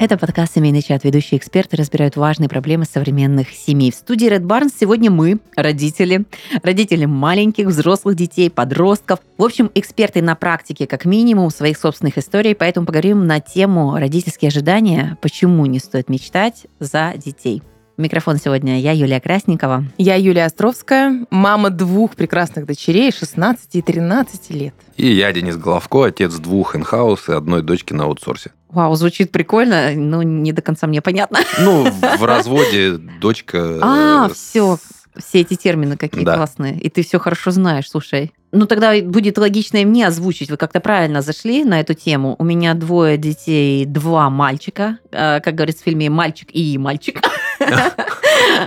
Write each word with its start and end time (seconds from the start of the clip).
Это 0.00 0.18
подкаст 0.18 0.56
«Семейный 0.56 0.82
чат». 0.82 1.04
Ведущие 1.04 1.38
эксперты 1.38 1.76
разбирают 1.76 2.16
важные 2.16 2.48
проблемы 2.48 2.84
современных 2.84 3.50
семей. 3.50 3.92
В 3.92 3.94
студии 3.94 4.28
Red 4.28 4.42
Barns 4.42 4.72
сегодня 4.78 5.10
мы, 5.10 5.38
родители, 5.56 6.24
родители 6.62 7.04
маленьких, 7.06 7.66
взрослых 7.66 8.16
детей, 8.16 8.50
подростков. 8.50 9.20
В 9.38 9.44
общем, 9.44 9.70
эксперты 9.74 10.20
на 10.20 10.34
практике, 10.34 10.86
как 10.86 11.04
минимум, 11.04 11.48
своих 11.50 11.78
собственных 11.78 12.18
историй. 12.18 12.54
Поэтому 12.54 12.86
поговорим 12.86 13.26
на 13.26 13.40
тему 13.40 13.96
родительские 13.96 14.48
ожидания, 14.48 15.16
почему 15.22 15.64
не 15.66 15.78
стоит 15.78 16.08
мечтать 16.10 16.66
за 16.80 17.14
детей. 17.16 17.62
Микрофон 17.96 18.38
сегодня 18.38 18.80
я, 18.80 18.90
Юлия 18.90 19.20
Красникова. 19.20 19.84
Я 19.98 20.16
Юлия 20.16 20.46
Островская, 20.46 21.26
мама 21.30 21.70
двух 21.70 22.16
прекрасных 22.16 22.66
дочерей 22.66 23.12
16 23.12 23.76
и 23.76 23.82
13 23.82 24.50
лет. 24.50 24.74
И 24.96 25.12
я, 25.14 25.32
Денис 25.32 25.56
Головко, 25.56 26.06
отец 26.06 26.34
двух 26.34 26.74
инхаус 26.74 27.28
и 27.28 27.32
одной 27.32 27.62
дочки 27.62 27.92
на 27.92 28.04
аутсорсе. 28.04 28.50
Вау, 28.68 28.96
звучит 28.96 29.30
прикольно, 29.30 29.92
но 29.94 30.24
не 30.24 30.50
до 30.52 30.60
конца 30.60 30.88
мне 30.88 31.00
понятно. 31.02 31.38
Ну, 31.60 31.84
в 32.18 32.24
разводе 32.24 32.94
дочка... 33.20 33.78
А, 33.80 34.28
все, 34.34 34.76
все 35.16 35.42
эти 35.42 35.54
термины 35.54 35.96
какие 35.96 36.24
Да. 36.24 36.34
классные. 36.34 36.76
И 36.80 36.88
ты 36.88 37.04
все 37.04 37.20
хорошо 37.20 37.52
знаешь, 37.52 37.88
слушай. 37.88 38.32
Ну, 38.50 38.66
тогда 38.66 38.92
будет 39.02 39.38
логично 39.38 39.76
и 39.76 39.84
мне 39.84 40.08
озвучить. 40.08 40.50
Вы 40.50 40.56
как-то 40.56 40.80
правильно 40.80 41.22
зашли 41.22 41.62
на 41.62 41.78
эту 41.78 41.94
тему. 41.94 42.34
У 42.40 42.44
меня 42.44 42.74
двое 42.74 43.18
детей, 43.18 43.84
два 43.84 44.30
мальчика. 44.30 44.98
Э, 45.12 45.38
Как 45.40 45.54
говорится 45.54 45.82
в 45.82 45.84
фильме 45.84 46.10
«Мальчик 46.10 46.48
и 46.52 46.76
мальчик». 46.76 47.20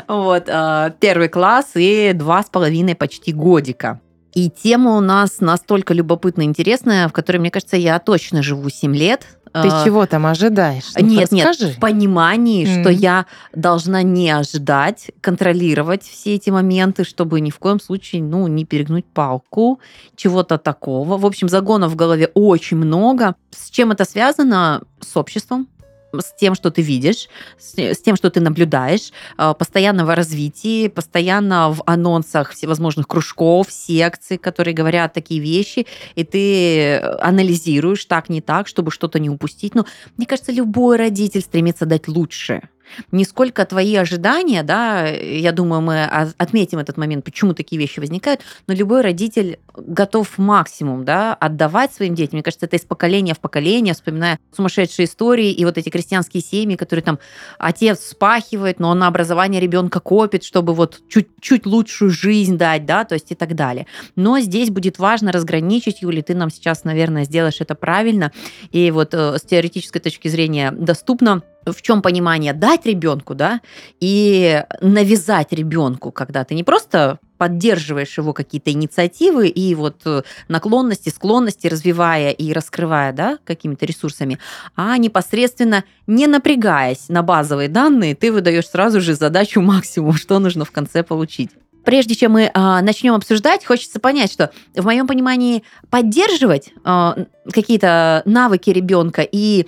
Вот. 0.08 0.44
э, 0.48 0.92
Первый 1.00 1.30
класс 1.30 1.72
и 1.76 2.12
два 2.14 2.44
с 2.44 2.50
половиной 2.50 2.96
почти 2.96 3.32
годика. 3.34 4.00
И 4.34 4.50
тема 4.50 4.96
у 4.98 5.00
нас 5.00 5.40
настолько 5.40 5.94
любопытная 5.94 6.46
и 6.46 6.48
интересная, 6.48 7.08
в 7.08 7.14
которой, 7.14 7.38
мне 7.38 7.50
кажется, 7.50 7.76
я 7.76 7.98
точно 8.00 8.44
живу 8.44 8.70
7 8.70 8.96
лет. 8.96 9.26
Ты 9.52 9.70
Э, 9.70 9.84
чего 9.84 10.06
там 10.06 10.28
ожидаешь? 10.28 10.84
Ну-ка, 10.94 11.04
нет, 11.04 11.32
нет, 11.32 11.48
расскажи. 11.48 11.74
в 11.74 11.80
понимании, 11.80 12.66
что 12.66 12.90
Мгм. 12.92 13.00
я 13.00 13.26
должна 13.56 14.04
не 14.04 14.30
ожидать, 14.30 15.10
контролировать 15.22 16.04
все 16.04 16.36
эти 16.36 16.52
моменты, 16.52 17.04
чтобы 17.04 17.40
ни 17.42 17.50
в 17.50 17.58
коем 17.58 17.80
случае, 17.80 18.22
ну, 18.22 18.46
не 18.48 18.66
перегнуть 18.66 19.06
палку, 19.06 19.80
чего-то 20.16 20.60
такого. 20.60 21.18
В 21.18 21.26
общем, 21.26 21.50
загонов 21.50 21.94
в 21.94 21.96
голове 21.96 22.30
очень 22.36 22.78
много. 22.78 23.36
С 23.50 23.72
чем 23.72 23.92
это 23.92 24.06
связано? 24.06 24.84
С 25.00 25.18
обществом, 25.18 25.68
с 26.14 26.34
тем, 26.34 26.56
что 26.56 26.72
ты 26.72 26.82
видишь, 26.82 27.30
с 27.58 28.02
тем, 28.02 28.16
что 28.16 28.30
ты 28.30 28.40
наблюдаешь, 28.40 29.12
э, 29.38 29.54
постоянного 29.58 30.16
развития, 30.16 30.90
постоянно 30.90 31.70
в 31.72 31.84
анонсах 31.86 32.52
всевозможных 32.52 33.08
кружков, 33.08 33.68
секций, 33.72 34.38
которые 34.38 34.74
говорят 34.74 35.14
такие 35.14 35.42
вещи, 35.42 35.86
и 36.16 36.24
ты 36.24 36.98
анализируешь 36.98 38.06
так, 38.06 38.30
не 38.30 38.42
так, 38.42 38.68
чтобы 38.68 38.92
что-то 38.92 39.20
не 39.20 39.30
упустить. 39.30 39.76
Но 39.76 39.86
мне 40.18 40.26
кажется, 40.26 40.52
любой 40.52 40.98
родитель 40.98 41.42
стремится 41.42 41.86
дать 41.86 42.08
лучше. 42.08 42.62
Не 43.12 43.24
сколько 43.24 43.66
твои 43.66 43.96
ожидания, 43.96 44.64
да, 44.64 45.06
я 45.08 45.52
думаю, 45.52 45.82
мы 45.82 46.04
отметим 46.04 46.80
этот 46.80 46.98
момент, 46.98 47.26
почему 47.26 47.54
такие 47.54 47.80
вещи 47.80 48.00
возникают, 48.00 48.42
но 48.68 48.74
любой 48.74 49.02
родитель 49.02 49.60
готов 49.76 50.38
максимум, 50.38 51.06
да, 51.06 51.34
отдавать 51.34 51.94
своим 51.94 52.16
детям. 52.16 52.38
Мне 52.38 52.44
кажется, 52.44 52.66
это 52.66 52.76
из 52.76 52.82
поколения 52.82 53.34
в 53.34 53.40
поколение, 53.40 53.94
вспоминая 53.94 54.40
сумасшедшие 54.56 55.06
истории 55.06 55.52
и 55.52 55.66
вот 55.66 55.78
эти 55.78 55.90
крестьянские 55.90 56.42
семьи, 56.42 56.76
которые 56.76 57.04
там 57.04 57.20
отец 57.60 58.00
вспахивает, 58.00 58.80
но 58.80 58.90
он 58.90 59.00
на 59.00 59.08
образование 59.08 59.62
ребенка 59.62 60.00
копит, 60.00 60.44
чтобы 60.44 60.74
вот 60.74 61.02
чуть-чуть 61.10 61.66
лучшую 61.66 62.12
жизнь 62.12 62.58
дать, 62.58 62.86
да, 62.86 63.04
то 63.06 63.14
есть 63.14 63.32
и 63.32 63.36
так 63.36 63.56
далее. 63.56 63.88
Но 64.16 64.40
здесь 64.40 64.70
будет 64.70 65.00
важно 65.00 65.32
разграничить, 65.32 66.02
Юли, 66.02 66.22
ты 66.22 66.36
нам 66.36 66.50
сейчас, 66.50 66.84
наверное, 66.84 67.26
сделаешь 67.26 67.62
это 67.62 67.76
правильно, 67.76 68.32
и 68.72 68.92
вот 68.92 69.14
э, 69.14 69.38
с 69.38 69.42
теоретической 69.42 70.02
точки 70.02 70.28
зрения 70.28 70.72
доступно, 70.72 71.44
в 71.74 71.82
чем 71.82 72.02
понимание 72.02 72.54
дать 72.54 72.86
ребенку, 72.86 73.36
да, 73.36 73.62
и 74.00 74.64
навязать 74.82 75.52
ребенку, 75.52 76.12
когда 76.12 76.44
ты 76.44 76.56
не 76.56 76.64
просто 76.64 77.20
поддерживаешь 77.38 78.18
его 78.18 78.34
какие-то 78.34 78.72
инициативы 78.72 79.48
и 79.48 79.76
вот 79.76 80.02
э, 80.06 80.24
наклонности, 80.48 81.10
склонности 81.10 81.68
развивая 81.68 82.32
и 82.32 82.52
раскрывая, 82.52 83.14
да, 83.14 83.38
какими-то 83.44 83.86
ресурсами, 83.86 84.40
а 84.76 84.98
непосредственно 84.98 85.84
не 86.08 86.28
напрягаясь 86.28 87.10
на 87.10 87.22
базовые 87.22 87.70
данные, 87.70 88.16
ты 88.16 88.32
выдаешь 88.32 88.68
сразу 88.68 89.02
же 89.02 89.14
задачу 89.14 89.62
максимум, 89.62 90.14
что 90.14 90.40
нужно 90.40 90.66
в 90.66 90.72
конце 90.72 91.04
получить. 91.04 91.52
Прежде 91.88 92.16
чем 92.16 92.34
мы 92.34 92.52
а, 92.54 92.82
начнем 92.82 93.14
обсуждать, 93.14 93.64
хочется 93.64 94.02
понять, 94.02 94.30
что 94.30 94.52
в 94.76 94.84
моем 94.84 95.08
понимании 95.08 95.64
поддерживать 95.90 96.72
а, 96.84 97.16
какие-то 97.50 98.24
навыки 98.26 98.72
ребенка 98.72 99.22
и 99.22 99.68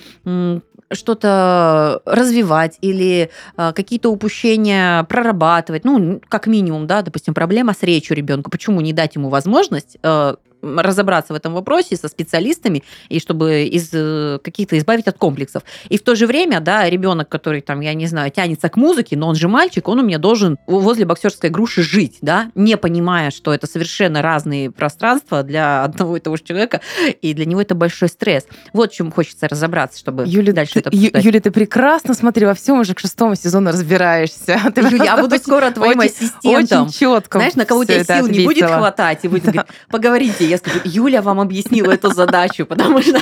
что-то 0.91 2.01
развивать 2.05 2.77
или 2.81 3.29
а, 3.55 3.73
какие-то 3.73 4.09
упущения 4.09 5.03
прорабатывать, 5.03 5.85
ну, 5.85 6.21
как 6.27 6.47
минимум, 6.47 6.87
да, 6.87 7.01
допустим, 7.01 7.33
проблема 7.33 7.73
с 7.73 7.83
речью 7.83 8.17
ребенка. 8.17 8.49
Почему 8.49 8.81
не 8.81 8.93
дать 8.93 9.15
ему 9.15 9.29
возможность 9.29 9.97
э, 10.01 10.35
разобраться 10.61 11.33
в 11.33 11.35
этом 11.35 11.53
вопросе 11.53 11.95
со 11.95 12.07
специалистами 12.07 12.83
и 13.09 13.19
чтобы 13.19 13.63
из 13.63 13.89
э, 13.93 14.39
каких-то 14.43 14.77
избавить 14.77 15.07
от 15.07 15.17
комплексов. 15.17 15.63
И 15.89 15.97
в 15.97 16.01
то 16.03 16.15
же 16.15 16.27
время, 16.27 16.59
да, 16.59 16.89
ребенок, 16.89 17.29
который 17.29 17.61
там, 17.61 17.79
я 17.81 17.93
не 17.93 18.07
знаю, 18.07 18.31
тянется 18.31 18.69
к 18.69 18.77
музыке, 18.77 19.17
но 19.17 19.27
он 19.27 19.35
же 19.35 19.47
мальчик, 19.47 19.87
он 19.87 19.99
у 19.99 20.03
меня 20.03 20.17
должен 20.17 20.57
возле 20.67 21.05
боксерской 21.05 21.49
груши 21.49 21.83
жить, 21.83 22.17
да, 22.21 22.51
не 22.55 22.77
понимая, 22.77 23.31
что 23.31 23.53
это 23.53 23.67
совершенно 23.67 24.21
разные 24.21 24.71
пространства 24.71 25.43
для 25.43 25.83
одного 25.83 26.17
и 26.17 26.19
того 26.19 26.35
же 26.37 26.43
человека, 26.43 26.81
и 27.21 27.33
для 27.33 27.45
него 27.45 27.61
это 27.61 27.75
большой 27.75 28.09
стресс. 28.09 28.45
Вот 28.73 28.91
в 28.91 28.95
чем 28.95 29.11
хочется 29.11 29.47
разобраться, 29.47 29.99
чтобы 29.99 30.23
Юля, 30.27 30.53
дальше 30.53 30.73
ты, 30.73 30.79
это 30.79 30.89
обсуждать. 30.89 31.25
Юля, 31.25 31.41
ты 31.41 31.51
прекрасно, 31.51 32.13
смотри, 32.13 32.45
во 32.45 32.53
всем 32.53 32.79
уже 32.79 32.93
к 32.93 32.99
шестому 32.99 33.35
сезону 33.35 33.69
разбираешься. 33.71 34.59
Ты 34.75 34.81
Юля, 34.81 35.05
я 35.05 35.15
просто 35.15 35.21
буду 35.21 35.35
очень- 35.35 35.43
скоро 35.43 35.71
твоим 35.71 35.99
очень- 35.99 36.09
ассистентом. 36.11 36.87
Очень 36.87 36.93
четко. 36.99 37.39
Знаешь, 37.39 37.55
на 37.55 37.65
кого 37.65 37.81
у 37.81 37.85
тебя 37.85 38.03
сил 38.03 38.27
не 38.27 38.45
будет 38.45 38.65
хватать, 38.65 39.19
и 39.23 39.27
будет 39.27 39.43
говорить, 39.43 39.61
поговорите. 39.89 40.48
Я 40.49 40.57
скажу, 40.57 40.79
Юля 40.83 41.21
вам 41.21 41.39
объяснила 41.39 41.91
эту 41.91 42.11
задачу, 42.11 42.65
потому 42.65 43.01
что 43.01 43.21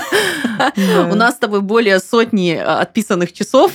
у 1.12 1.16
нас 1.16 1.36
с 1.36 1.38
тобой 1.38 1.62
более 1.62 2.00
сотни 2.00 2.54
э, 2.54 2.64
отписанных 2.64 3.34
часов. 3.34 3.74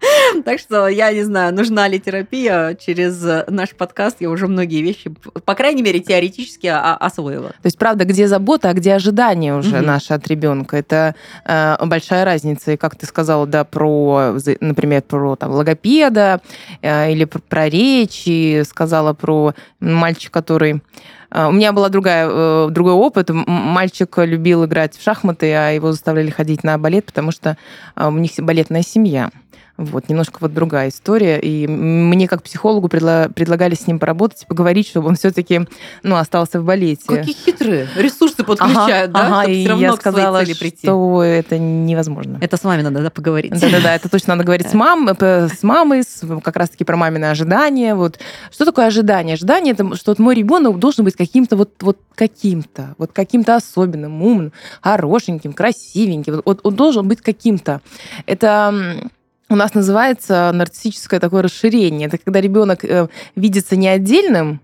Так 0.44 0.58
что 0.60 0.88
я 0.88 1.12
не 1.12 1.22
знаю, 1.22 1.54
нужна 1.54 1.88
ли 1.88 1.98
терапия. 1.98 2.74
Через 2.74 3.24
э, 3.24 3.44
наш 3.48 3.70
подкаст 3.70 4.16
я 4.20 4.28
уже 4.30 4.46
многие 4.48 4.82
вещи, 4.82 5.12
по 5.44 5.54
крайней 5.54 5.82
мере, 5.82 6.00
теоретически 6.00 6.66
освоила. 6.66 7.48
То 7.50 7.64
есть, 7.66 7.78
правда, 7.78 8.04
где 8.04 8.28
забота, 8.28 8.70
а 8.70 8.74
где 8.74 8.94
ожидание 8.94 9.54
уже 9.56 9.76
Мгм. 9.76 9.86
наше 9.86 10.14
от 10.14 10.26
ребенка. 10.28 10.76
Это 10.76 11.14
э, 11.44 11.76
большая 11.84 12.24
разница. 12.24 12.72
И 12.72 12.76
как 12.76 12.96
ты 12.96 13.06
сказала, 13.06 13.46
да, 13.46 13.64
про, 13.64 14.34
например, 14.60 15.02
про 15.02 15.36
там, 15.36 15.52
логопеда 15.52 16.40
э, 16.82 17.12
или 17.12 17.24
про, 17.24 17.38
про 17.40 17.68
речь, 17.68 18.24
и 18.26 18.62
сказала 18.68 19.12
про 19.14 19.54
мальчика, 19.80 20.32
который... 20.40 20.82
э, 21.30 21.46
У 21.46 21.52
меня 21.52 21.72
была 21.72 21.88
другая, 21.88 22.28
э, 22.28 22.68
другой 22.70 22.92
опыт. 22.94 23.30
Мальчик 23.30 24.18
любил 24.18 24.64
играть 24.64 24.96
в 24.96 25.02
шахматы, 25.02 25.52
а 25.52 25.70
его 25.70 25.92
заставляли 25.92 26.30
ходить 26.30 26.64
на 26.64 26.76
балет, 26.78 27.06
потому 27.06 27.30
что 27.30 27.56
у 27.96 28.10
них 28.10 28.32
балетная 28.38 28.82
семья. 28.82 29.30
Вот, 29.76 30.08
немножко 30.08 30.38
вот 30.40 30.54
другая 30.54 30.88
история. 30.88 31.38
И 31.38 31.66
мне 31.66 32.28
как 32.28 32.42
психологу 32.42 32.88
предла- 32.88 33.30
предлагали 33.32 33.74
с 33.74 33.86
ним 33.86 33.98
поработать, 33.98 34.46
поговорить, 34.46 34.88
чтобы 34.88 35.08
он 35.08 35.16
все-таки 35.16 35.66
ну, 36.02 36.16
остался 36.16 36.60
в 36.60 36.64
балете. 36.64 37.02
Какие 37.06 37.34
хитрые 37.34 37.88
ресурсы 37.96 38.42
подключают, 38.42 39.12
да, 39.12 39.26
ага, 39.26 39.50
и 39.50 39.60
все 39.60 39.68
равно 39.70 39.84
я 39.84 39.92
сказала, 39.96 40.44
что 40.44 41.22
это 41.22 41.58
невозможно. 41.58 42.38
Это 42.40 42.56
с 42.56 42.64
вами 42.64 42.82
надо 42.82 43.02
да, 43.02 43.10
поговорить. 43.10 43.52
Да-да-да, 43.52 43.94
это 43.94 44.08
точно 44.08 44.34
надо 44.34 44.44
говорить 44.44 44.68
с, 44.68 44.74
мам, 44.74 45.08
с 45.08 45.62
мамой, 45.62 46.02
с- 46.02 46.24
как 46.42 46.56
раз-таки 46.56 46.84
про 46.84 46.96
мамины 46.96 47.26
ожидания. 47.26 47.94
Вот. 47.94 48.18
Что 48.50 48.64
такое 48.64 48.86
ожидание? 48.86 49.34
Ожидание– 49.34 49.72
это 49.74 49.94
что 49.96 50.12
вот 50.12 50.18
мой 50.18 50.34
ребенок 50.34 50.78
должен 50.78 51.04
быть 51.04 51.16
каким-то 51.16 51.56
вот, 51.56 51.70
вот 51.82 51.98
каким-то, 52.14 52.94
вот 52.98 53.12
каким-то 53.12 53.56
особенным, 53.56 54.22
умным, 54.22 54.52
хорошеньким, 54.80 55.52
красивеньким. 55.52 56.42
Вот 56.44 56.60
он 56.62 56.74
должен 56.74 57.06
быть 57.06 57.20
каким-то. 57.20 57.80
Это 58.26 59.10
у 59.48 59.56
нас 59.56 59.74
называется 59.74 60.50
нарциссическое 60.52 61.20
такое 61.20 61.42
расширение. 61.42 62.08
Это 62.08 62.18
когда 62.18 62.40
ребенок 62.40 62.84
э, 62.84 63.08
видится 63.36 63.76
не 63.76 63.88
отдельным, 63.88 64.60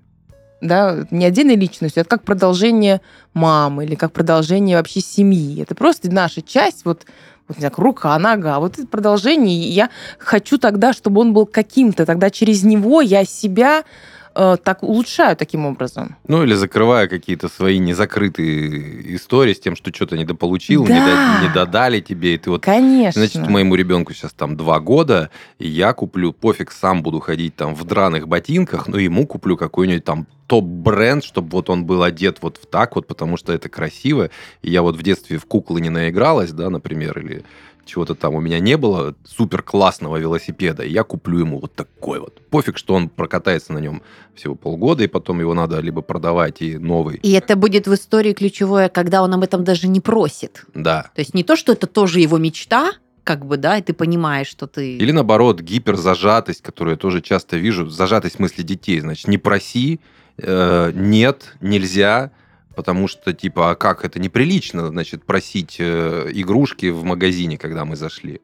да, 0.60 1.06
не 1.10 1.24
отдельной 1.24 1.56
личностью, 1.56 2.00
это 2.00 2.10
как 2.10 2.24
продолжение 2.24 3.00
мамы 3.34 3.84
или 3.84 3.94
как 3.94 4.12
продолжение 4.12 4.76
вообще 4.76 5.00
семьи. 5.00 5.62
Это 5.62 5.74
просто 5.74 6.10
наша 6.10 6.42
часть, 6.42 6.84
вот, 6.84 7.06
вот 7.48 7.56
не 7.56 7.60
знаю, 7.60 7.74
рука, 7.76 8.18
нога, 8.18 8.58
вот 8.58 8.78
это 8.78 8.86
продолжение. 8.86 9.56
И 9.56 9.70
я 9.70 9.90
хочу 10.18 10.58
тогда, 10.58 10.92
чтобы 10.92 11.20
он 11.20 11.32
был 11.32 11.46
каким-то, 11.46 12.04
тогда 12.04 12.30
через 12.30 12.64
него 12.64 13.00
я 13.00 13.24
себя 13.24 13.84
э, 14.34 14.56
так 14.62 14.82
улучшаю 14.82 15.36
таким 15.36 15.66
образом. 15.66 16.16
Ну, 16.28 16.42
или 16.42 16.54
закрывая 16.54 17.08
какие-то 17.08 17.48
свои 17.48 17.78
незакрытые 17.78 19.16
истории 19.16 19.52
с 19.54 19.60
тем, 19.60 19.76
что 19.76 19.92
что-то 19.94 20.16
недополучил, 20.16 20.84
Да. 20.84 20.92
не, 20.94 21.00
до- 21.00 21.48
не 21.48 21.54
додали 21.54 22.00
тебе, 22.00 22.34
и 22.34 22.38
ты 22.38 22.50
вот 22.50 22.62
Конечно. 22.62 23.20
Значит, 23.24 23.48
моему 23.48 23.74
ребенку 23.74 24.12
сейчас 24.12 24.32
там 24.32 24.56
два 24.56 24.80
года, 24.80 25.30
и 25.58 25.68
я 25.68 25.92
куплю, 25.92 26.32
пофиг, 26.32 26.72
сам 26.72 27.02
буду 27.02 27.20
ходить 27.20 27.56
там 27.56 27.74
в 27.74 27.84
драных 27.84 28.28
ботинках, 28.28 28.88
но 28.88 28.98
ему 28.98 29.26
куплю 29.26 29.56
какой-нибудь 29.56 30.04
там 30.04 30.26
топ-бренд, 30.46 31.24
чтобы 31.24 31.48
вот 31.52 31.70
он 31.70 31.84
был 31.86 32.02
одет 32.02 32.38
вот 32.42 32.58
в 32.58 32.66
так 32.66 32.94
вот, 32.96 33.06
потому 33.06 33.36
что 33.36 33.52
это 33.52 33.68
красиво. 33.68 34.28
И 34.60 34.70
я 34.70 34.82
вот 34.82 34.96
в 34.96 35.02
детстве 35.02 35.38
в 35.38 35.46
куклы 35.46 35.80
не 35.80 35.88
наигралась, 35.88 36.50
да, 36.52 36.68
например, 36.68 37.18
или 37.18 37.42
чего-то 37.84 38.14
там 38.14 38.34
у 38.34 38.40
меня 38.40 38.60
не 38.60 38.76
было, 38.76 39.14
супер 39.24 39.62
классного 39.62 40.16
велосипеда, 40.16 40.82
и 40.82 40.90
я 40.90 41.04
куплю 41.04 41.38
ему 41.40 41.58
вот 41.58 41.74
такой 41.74 42.20
вот. 42.20 42.40
Пофиг, 42.48 42.78
что 42.78 42.94
он 42.94 43.08
прокатается 43.08 43.72
на 43.72 43.78
нем 43.78 44.02
всего 44.34 44.54
полгода, 44.54 45.04
и 45.04 45.08
потом 45.08 45.40
его 45.40 45.54
надо 45.54 45.80
либо 45.80 46.02
продавать 46.02 46.62
и 46.62 46.78
новый. 46.78 47.16
И 47.16 47.32
это 47.32 47.56
будет 47.56 47.86
в 47.86 47.94
истории 47.94 48.32
ключевое, 48.32 48.88
когда 48.88 49.22
он 49.22 49.34
об 49.34 49.42
этом 49.42 49.64
даже 49.64 49.88
не 49.88 50.00
просит. 50.00 50.64
Да. 50.74 51.10
То 51.14 51.20
есть 51.20 51.34
не 51.34 51.44
то, 51.44 51.56
что 51.56 51.72
это 51.72 51.86
тоже 51.86 52.20
его 52.20 52.38
мечта, 52.38 52.92
как 53.24 53.46
бы, 53.46 53.56
да, 53.56 53.78
и 53.78 53.82
ты 53.82 53.92
понимаешь, 53.92 54.48
что 54.48 54.66
ты... 54.66 54.96
Или 54.96 55.12
наоборот, 55.12 55.60
гиперзажатость, 55.60 56.62
которую 56.62 56.94
я 56.94 56.98
тоже 56.98 57.20
часто 57.20 57.56
вижу. 57.56 57.88
Зажатость 57.88 58.34
в 58.34 58.38
смысле 58.38 58.64
детей. 58.64 59.00
Значит, 59.00 59.28
не 59.28 59.38
проси, 59.38 60.00
э, 60.38 60.92
нет, 60.94 61.54
нельзя, 61.60 62.32
потому 62.74 63.08
что, 63.08 63.32
типа, 63.32 63.70
а 63.70 63.74
как, 63.74 64.04
это 64.04 64.18
неприлично, 64.18 64.88
значит, 64.88 65.24
просить 65.24 65.76
э, 65.78 66.30
игрушки 66.32 66.90
в 66.90 67.04
магазине, 67.04 67.58
когда 67.58 67.84
мы 67.84 67.96
зашли. 67.96 68.40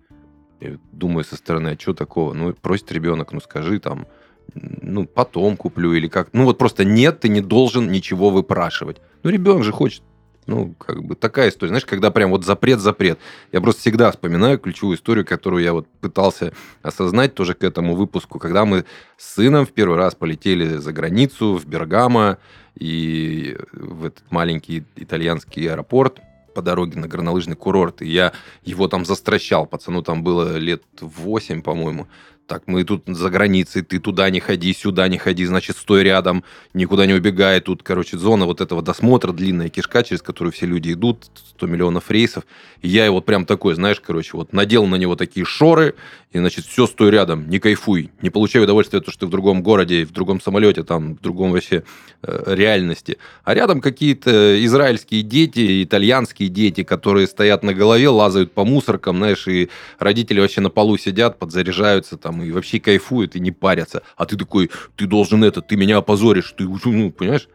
Я 0.60 0.78
думаю 0.92 1.24
со 1.24 1.36
стороны, 1.36 1.68
а 1.68 1.80
что 1.80 1.94
такого? 1.94 2.34
Ну, 2.34 2.52
просит 2.52 2.90
ребенок, 2.92 3.32
ну, 3.32 3.40
скажи 3.40 3.78
там, 3.78 4.06
ну, 4.54 5.06
потом 5.06 5.56
куплю 5.56 5.92
или 5.92 6.08
как. 6.08 6.30
Ну, 6.32 6.44
вот 6.44 6.58
просто 6.58 6.84
нет, 6.84 7.20
ты 7.20 7.28
не 7.28 7.40
должен 7.40 7.90
ничего 7.90 8.30
выпрашивать. 8.30 8.98
Ну, 9.22 9.30
ребенок 9.30 9.64
же 9.64 9.72
хочет. 9.72 10.02
Ну, 10.48 10.74
как 10.78 11.04
бы 11.04 11.14
такая 11.14 11.50
история. 11.50 11.68
Знаешь, 11.68 11.84
когда 11.84 12.10
прям 12.10 12.30
вот 12.30 12.42
запрет-запрет. 12.42 13.18
Я 13.52 13.60
просто 13.60 13.82
всегда 13.82 14.10
вспоминаю 14.10 14.58
ключевую 14.58 14.96
историю, 14.96 15.26
которую 15.26 15.62
я 15.62 15.74
вот 15.74 15.86
пытался 16.00 16.54
осознать 16.82 17.34
тоже 17.34 17.52
к 17.52 17.62
этому 17.62 17.94
выпуску, 17.94 18.38
когда 18.38 18.64
мы 18.64 18.86
с 19.18 19.34
сыном 19.34 19.66
в 19.66 19.72
первый 19.72 19.98
раз 19.98 20.14
полетели 20.14 20.78
за 20.78 20.90
границу, 20.94 21.58
в 21.58 21.66
Бергамо, 21.66 22.38
и 22.74 23.58
в 23.72 24.06
этот 24.06 24.24
маленький 24.30 24.84
итальянский 24.96 25.70
аэропорт 25.70 26.20
по 26.54 26.62
дороге 26.62 26.98
на 26.98 27.08
горнолыжный 27.08 27.54
курорт. 27.54 28.00
И 28.00 28.08
я 28.08 28.32
его 28.64 28.88
там 28.88 29.04
застращал. 29.04 29.66
Пацану 29.66 30.02
там 30.02 30.24
было 30.24 30.56
лет 30.56 30.82
8, 30.98 31.60
по-моему 31.60 32.08
так, 32.48 32.62
мы 32.66 32.82
тут 32.82 33.04
за 33.06 33.30
границей, 33.30 33.82
ты 33.82 34.00
туда 34.00 34.28
не 34.30 34.40
ходи, 34.40 34.72
сюда 34.72 35.06
не 35.06 35.18
ходи, 35.18 35.44
значит, 35.44 35.76
стой 35.76 36.02
рядом, 36.02 36.42
никуда 36.74 37.06
не 37.06 37.12
убегай. 37.12 37.60
Тут, 37.60 37.82
короче, 37.82 38.18
зона 38.18 38.46
вот 38.46 38.60
этого 38.60 38.82
досмотра, 38.82 39.32
длинная 39.32 39.68
кишка, 39.68 40.02
через 40.02 40.22
которую 40.22 40.52
все 40.52 40.66
люди 40.66 40.92
идут, 40.94 41.26
100 41.50 41.66
миллионов 41.66 42.10
рейсов. 42.10 42.44
И 42.82 42.88
я 42.88 43.10
вот 43.12 43.26
прям 43.26 43.44
такой, 43.44 43.74
знаешь, 43.74 44.00
короче, 44.00 44.30
вот 44.32 44.52
надел 44.52 44.86
на 44.86 44.96
него 44.96 45.14
такие 45.14 45.44
шоры, 45.44 45.94
и, 46.30 46.38
значит, 46.38 46.66
все, 46.66 46.86
стой 46.86 47.10
рядом, 47.10 47.48
не 47.48 47.58
кайфуй, 47.58 48.10
не 48.20 48.28
получай 48.28 48.62
удовольствия, 48.62 49.00
то, 49.00 49.10
что 49.10 49.20
ты 49.20 49.26
в 49.26 49.30
другом 49.30 49.62
городе, 49.62 50.04
в 50.04 50.12
другом 50.12 50.42
самолете, 50.42 50.82
там, 50.84 51.14
в 51.14 51.20
другом 51.22 51.52
вообще 51.52 51.84
э, 52.22 52.54
реальности. 52.54 53.16
А 53.44 53.54
рядом 53.54 53.80
какие-то 53.80 54.62
израильские 54.64 55.22
дети, 55.22 55.82
итальянские 55.82 56.50
дети, 56.50 56.82
которые 56.82 57.26
стоят 57.26 57.62
на 57.62 57.72
голове, 57.72 58.10
лазают 58.10 58.52
по 58.52 58.66
мусоркам, 58.66 59.16
знаешь, 59.16 59.48
и 59.48 59.70
родители 59.98 60.40
вообще 60.40 60.60
на 60.60 60.68
полу 60.68 60.98
сидят, 60.98 61.38
подзаряжаются 61.38 62.18
там, 62.18 62.42
и 62.42 62.50
вообще 62.50 62.78
кайфуют, 62.78 63.34
и 63.34 63.40
не 63.40 63.50
парятся. 63.50 64.02
А 64.16 64.26
ты 64.26 64.36
такой, 64.36 64.70
ты 64.96 65.06
должен 65.06 65.42
это, 65.44 65.62
ты 65.62 65.76
меня 65.76 65.96
опозоришь, 65.96 66.52
ты, 66.56 66.64
ну, 66.64 67.10
понимаешь? 67.10 67.48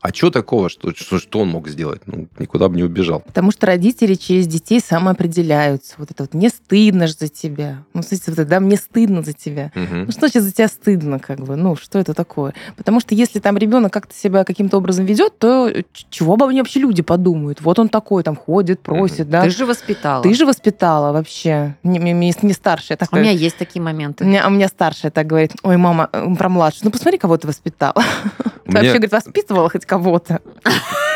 А 0.00 0.10
что 0.14 0.30
такого, 0.30 0.68
что, 0.68 0.94
что, 0.94 1.18
что 1.18 1.40
он 1.40 1.48
мог 1.48 1.68
сделать? 1.68 2.02
Ну, 2.06 2.28
никуда 2.38 2.68
бы 2.68 2.76
не 2.76 2.84
убежал. 2.84 3.20
Потому 3.20 3.50
что 3.50 3.66
родители 3.66 4.14
через 4.14 4.46
детей 4.46 4.80
самоопределяются. 4.80 5.94
Вот 5.98 6.12
это 6.12 6.22
вот 6.22 6.34
«мне 6.34 6.50
стыдно 6.50 7.08
же 7.08 7.14
за 7.14 7.28
тебя». 7.28 7.82
Ну, 7.94 8.02
смотрите, 8.02 8.30
вот 8.30 8.38
это, 8.38 8.48
да, 8.48 8.60
«мне 8.60 8.76
стыдно 8.76 9.22
за 9.22 9.32
тебя». 9.32 9.72
Угу. 9.74 9.94
Ну, 10.06 10.10
что 10.12 10.20
значит 10.20 10.42
за 10.42 10.52
тебя 10.52 10.68
стыдно, 10.68 11.18
как 11.18 11.40
бы? 11.40 11.56
Ну, 11.56 11.74
что 11.74 11.98
это 11.98 12.14
такое? 12.14 12.54
Потому 12.76 13.00
что 13.00 13.16
если 13.16 13.40
там 13.40 13.58
ребенок 13.58 13.92
как-то 13.92 14.14
себя 14.14 14.44
каким-то 14.44 14.76
образом 14.76 15.04
ведет, 15.04 15.36
то 15.38 15.68
чего 16.10 16.36
бы 16.36 16.46
они 16.46 16.60
вообще 16.60 16.78
люди 16.78 17.02
подумают? 17.02 17.60
Вот 17.60 17.80
он 17.80 17.88
такой, 17.88 18.22
там, 18.22 18.36
ходит, 18.36 18.80
просит, 18.80 19.22
угу. 19.22 19.30
да? 19.30 19.42
Ты 19.42 19.50
же 19.50 19.66
воспитала. 19.66 20.22
Ты 20.22 20.32
же 20.32 20.46
воспитала 20.46 21.12
вообще. 21.12 21.76
Не, 21.82 21.98
не, 21.98 22.12
не, 22.12 22.32
не 22.42 22.52
старшая. 22.52 22.96
Так, 22.96 23.12
У 23.12 23.16
меня 23.16 23.32
есть 23.32 23.56
такие 23.56 23.82
моменты. 23.82 24.24
у 24.24 24.28
меня, 24.28 24.44
а 24.44 24.48
у 24.48 24.50
меня 24.50 24.68
старшая 24.68 25.10
так 25.10 25.26
говорит, 25.26 25.54
ой, 25.64 25.76
мама, 25.76 26.06
про 26.38 26.48
младшую, 26.48 26.84
ну 26.84 26.90
посмотри, 26.92 27.18
кого 27.18 27.36
ты 27.36 27.48
воспитала. 27.48 28.00
Ты 28.68 28.72
вообще, 28.74 28.82
меня- 28.90 28.92
говорит, 28.94 29.12
воспитывала 29.12 29.68
хоть 29.70 29.86
кого-то. 29.86 30.40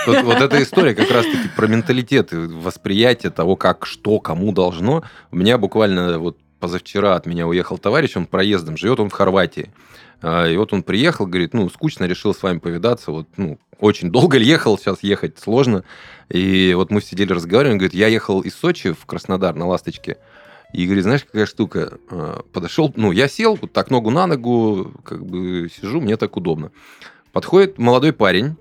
Вот, 0.07 0.23
вот 0.23 0.41
эта 0.41 0.61
история 0.63 0.95
как 0.95 1.11
раз-таки 1.11 1.49
про 1.55 1.67
менталитет 1.69 2.33
и 2.33 2.37
восприятие 2.37 3.31
того, 3.31 3.55
как, 3.55 3.87
что, 3.87 4.19
кому 4.19 4.53
должно. 4.53 5.05
У 5.31 5.37
меня 5.37 5.59
буквально 5.59 6.19
вот 6.19 6.39
позавчера 6.59 7.15
от 7.15 7.27
меня 7.27 7.47
уехал 7.47 7.79
товарищ, 7.79 8.17
он 8.17 8.27
проездом 8.27 8.77
живет, 8.77 8.99
он 9.01 9.11
в 9.11 9.13
Хорватии. 9.13 9.71
А, 10.21 10.49
И 10.49 10.57
вот 10.57 10.73
он 10.73 10.83
приехал, 10.83 11.27
говорит, 11.27 11.55
ну, 11.55 11.69
скучно, 11.71 12.05
решил 12.05 12.35
с 12.35 12.43
вами 12.43 12.59
повидаться. 12.59 13.11
Вот, 13.13 13.29
ну, 13.37 13.59
очень 13.79 14.11
долго 14.11 14.39
ехал, 14.39 14.79
сейчас 14.79 15.03
ехать 15.03 15.39
сложно. 15.39 15.85
И 16.31 16.73
вот 16.75 16.91
мы 16.91 17.01
сидели, 17.01 17.33
разговаривали, 17.33 17.73
он 17.75 17.79
говорит, 17.79 17.95
я 17.95 18.09
ехал 18.09 18.41
из 18.41 18.55
Сочи 18.55 18.93
в 18.93 19.07
Краснодар 19.07 19.55
на 19.55 19.67
«Ласточке». 19.67 20.17
И 20.73 20.87
говорит, 20.87 21.05
знаешь, 21.05 21.25
какая 21.25 21.47
штука? 21.47 21.99
А, 22.11 22.43
Подошел, 22.53 22.93
ну, 22.97 23.13
я 23.13 23.29
сел, 23.29 23.57
вот 23.61 23.73
так 23.73 23.91
ногу 23.91 24.11
на 24.11 24.27
ногу, 24.27 24.93
как 25.05 25.25
бы 25.27 25.69
сижу, 25.69 26.01
мне 26.01 26.17
так 26.17 26.37
удобно. 26.37 26.71
Подходит 27.33 27.79
молодой 27.79 28.13
парень 28.13 28.57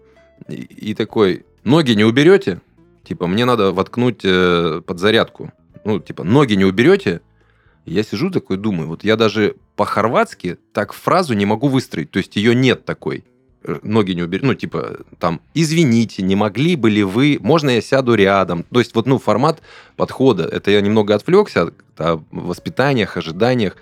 и, 0.47 0.53
и 0.56 0.94
такой, 0.94 1.45
ноги 1.63 1.91
не 1.91 2.03
уберете? 2.03 2.62
Типа, 3.03 3.27
мне 3.27 3.45
надо 3.45 3.71
воткнуть 3.71 4.21
э, 4.23 4.81
подзарядку. 4.85 5.51
Ну, 5.83 6.00
типа, 6.00 6.23
ноги 6.23 6.53
не 6.53 6.65
уберете? 6.65 7.21
Я 7.85 8.03
сижу 8.03 8.29
такой, 8.29 8.57
думаю, 8.57 8.88
вот 8.88 9.03
я 9.03 9.15
даже 9.18 9.56
по-хорватски 9.75 10.57
так 10.71 10.94
фразу 10.94 11.33
не 11.33 11.45
могу 11.45 11.68
выстроить. 11.68 12.12
То 12.12 12.19
есть 12.19 12.35
ее 12.35 12.53
нет 12.56 12.85
такой. 12.85 13.23
Э, 13.63 13.79
Ноги 13.83 14.12
не 14.13 14.21
уберете. 14.21 14.45
Ну, 14.47 14.53
типа, 14.53 15.00
там, 15.19 15.41
извините, 15.53 16.21
не 16.24 16.35
могли 16.35 16.75
бы 16.75 16.89
ли 16.89 17.03
вы... 17.03 17.38
Можно 17.41 17.71
я 17.71 17.81
сяду 17.81 18.13
рядом? 18.13 18.63
То 18.71 18.79
есть, 18.79 18.94
вот, 18.95 19.07
ну, 19.07 19.17
формат 19.17 19.62
подхода. 19.97 20.44
Это 20.45 20.71
я 20.71 20.79
немного 20.81 21.15
отвлекся 21.15 21.63
от- 21.63 21.74
о 22.00 22.24
воспитаниях, 22.31 23.17
ожиданиях. 23.17 23.75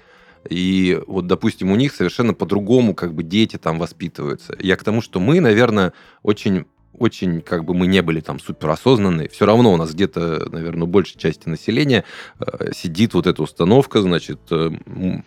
И 0.48 1.00
вот, 1.08 1.28
допустим, 1.28 1.72
у 1.72 1.76
них 1.76 1.94
совершенно 1.94 2.34
по-другому 2.34 2.94
как 2.94 3.14
бы 3.14 3.24
дети 3.24 3.58
там 3.58 3.80
воспитываются. 3.80 4.56
Я 4.60 4.76
к 4.78 4.84
тому, 4.84 5.02
что 5.02 5.20
мы, 5.20 5.40
наверное, 5.40 5.94
очень 6.24 6.66
очень, 7.00 7.42
как 7.42 7.64
бы 7.64 7.74
мы 7.74 7.88
не 7.88 8.02
были 8.02 8.20
там 8.20 8.40
суперосознанные, 8.40 9.30
все 9.30 9.46
равно 9.46 9.74
у 9.74 9.78
нас 9.78 9.94
где-то, 9.94 10.50
наверное, 10.52 10.84
у 10.84 10.88
большей 10.88 11.18
части 11.18 11.48
населения 11.48 12.04
э, 12.40 12.72
сидит 12.74 13.14
вот 13.14 13.26
эта 13.26 13.42
установка, 13.42 14.02
значит, 14.02 14.40
э, 14.52 14.72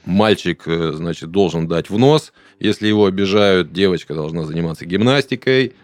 мальчик, 0.05 0.63
э, 0.67 0.93
значит, 0.93 1.31
должен 1.31 1.67
дать 1.69 1.89
в 1.89 1.99
нос, 1.99 2.33
если 2.59 2.89
его 2.89 3.07
обижают, 3.07 3.73
девочка 3.73 4.15
должна 4.15 4.45
заниматься 4.45 4.85
гимнастикой. 4.85 5.75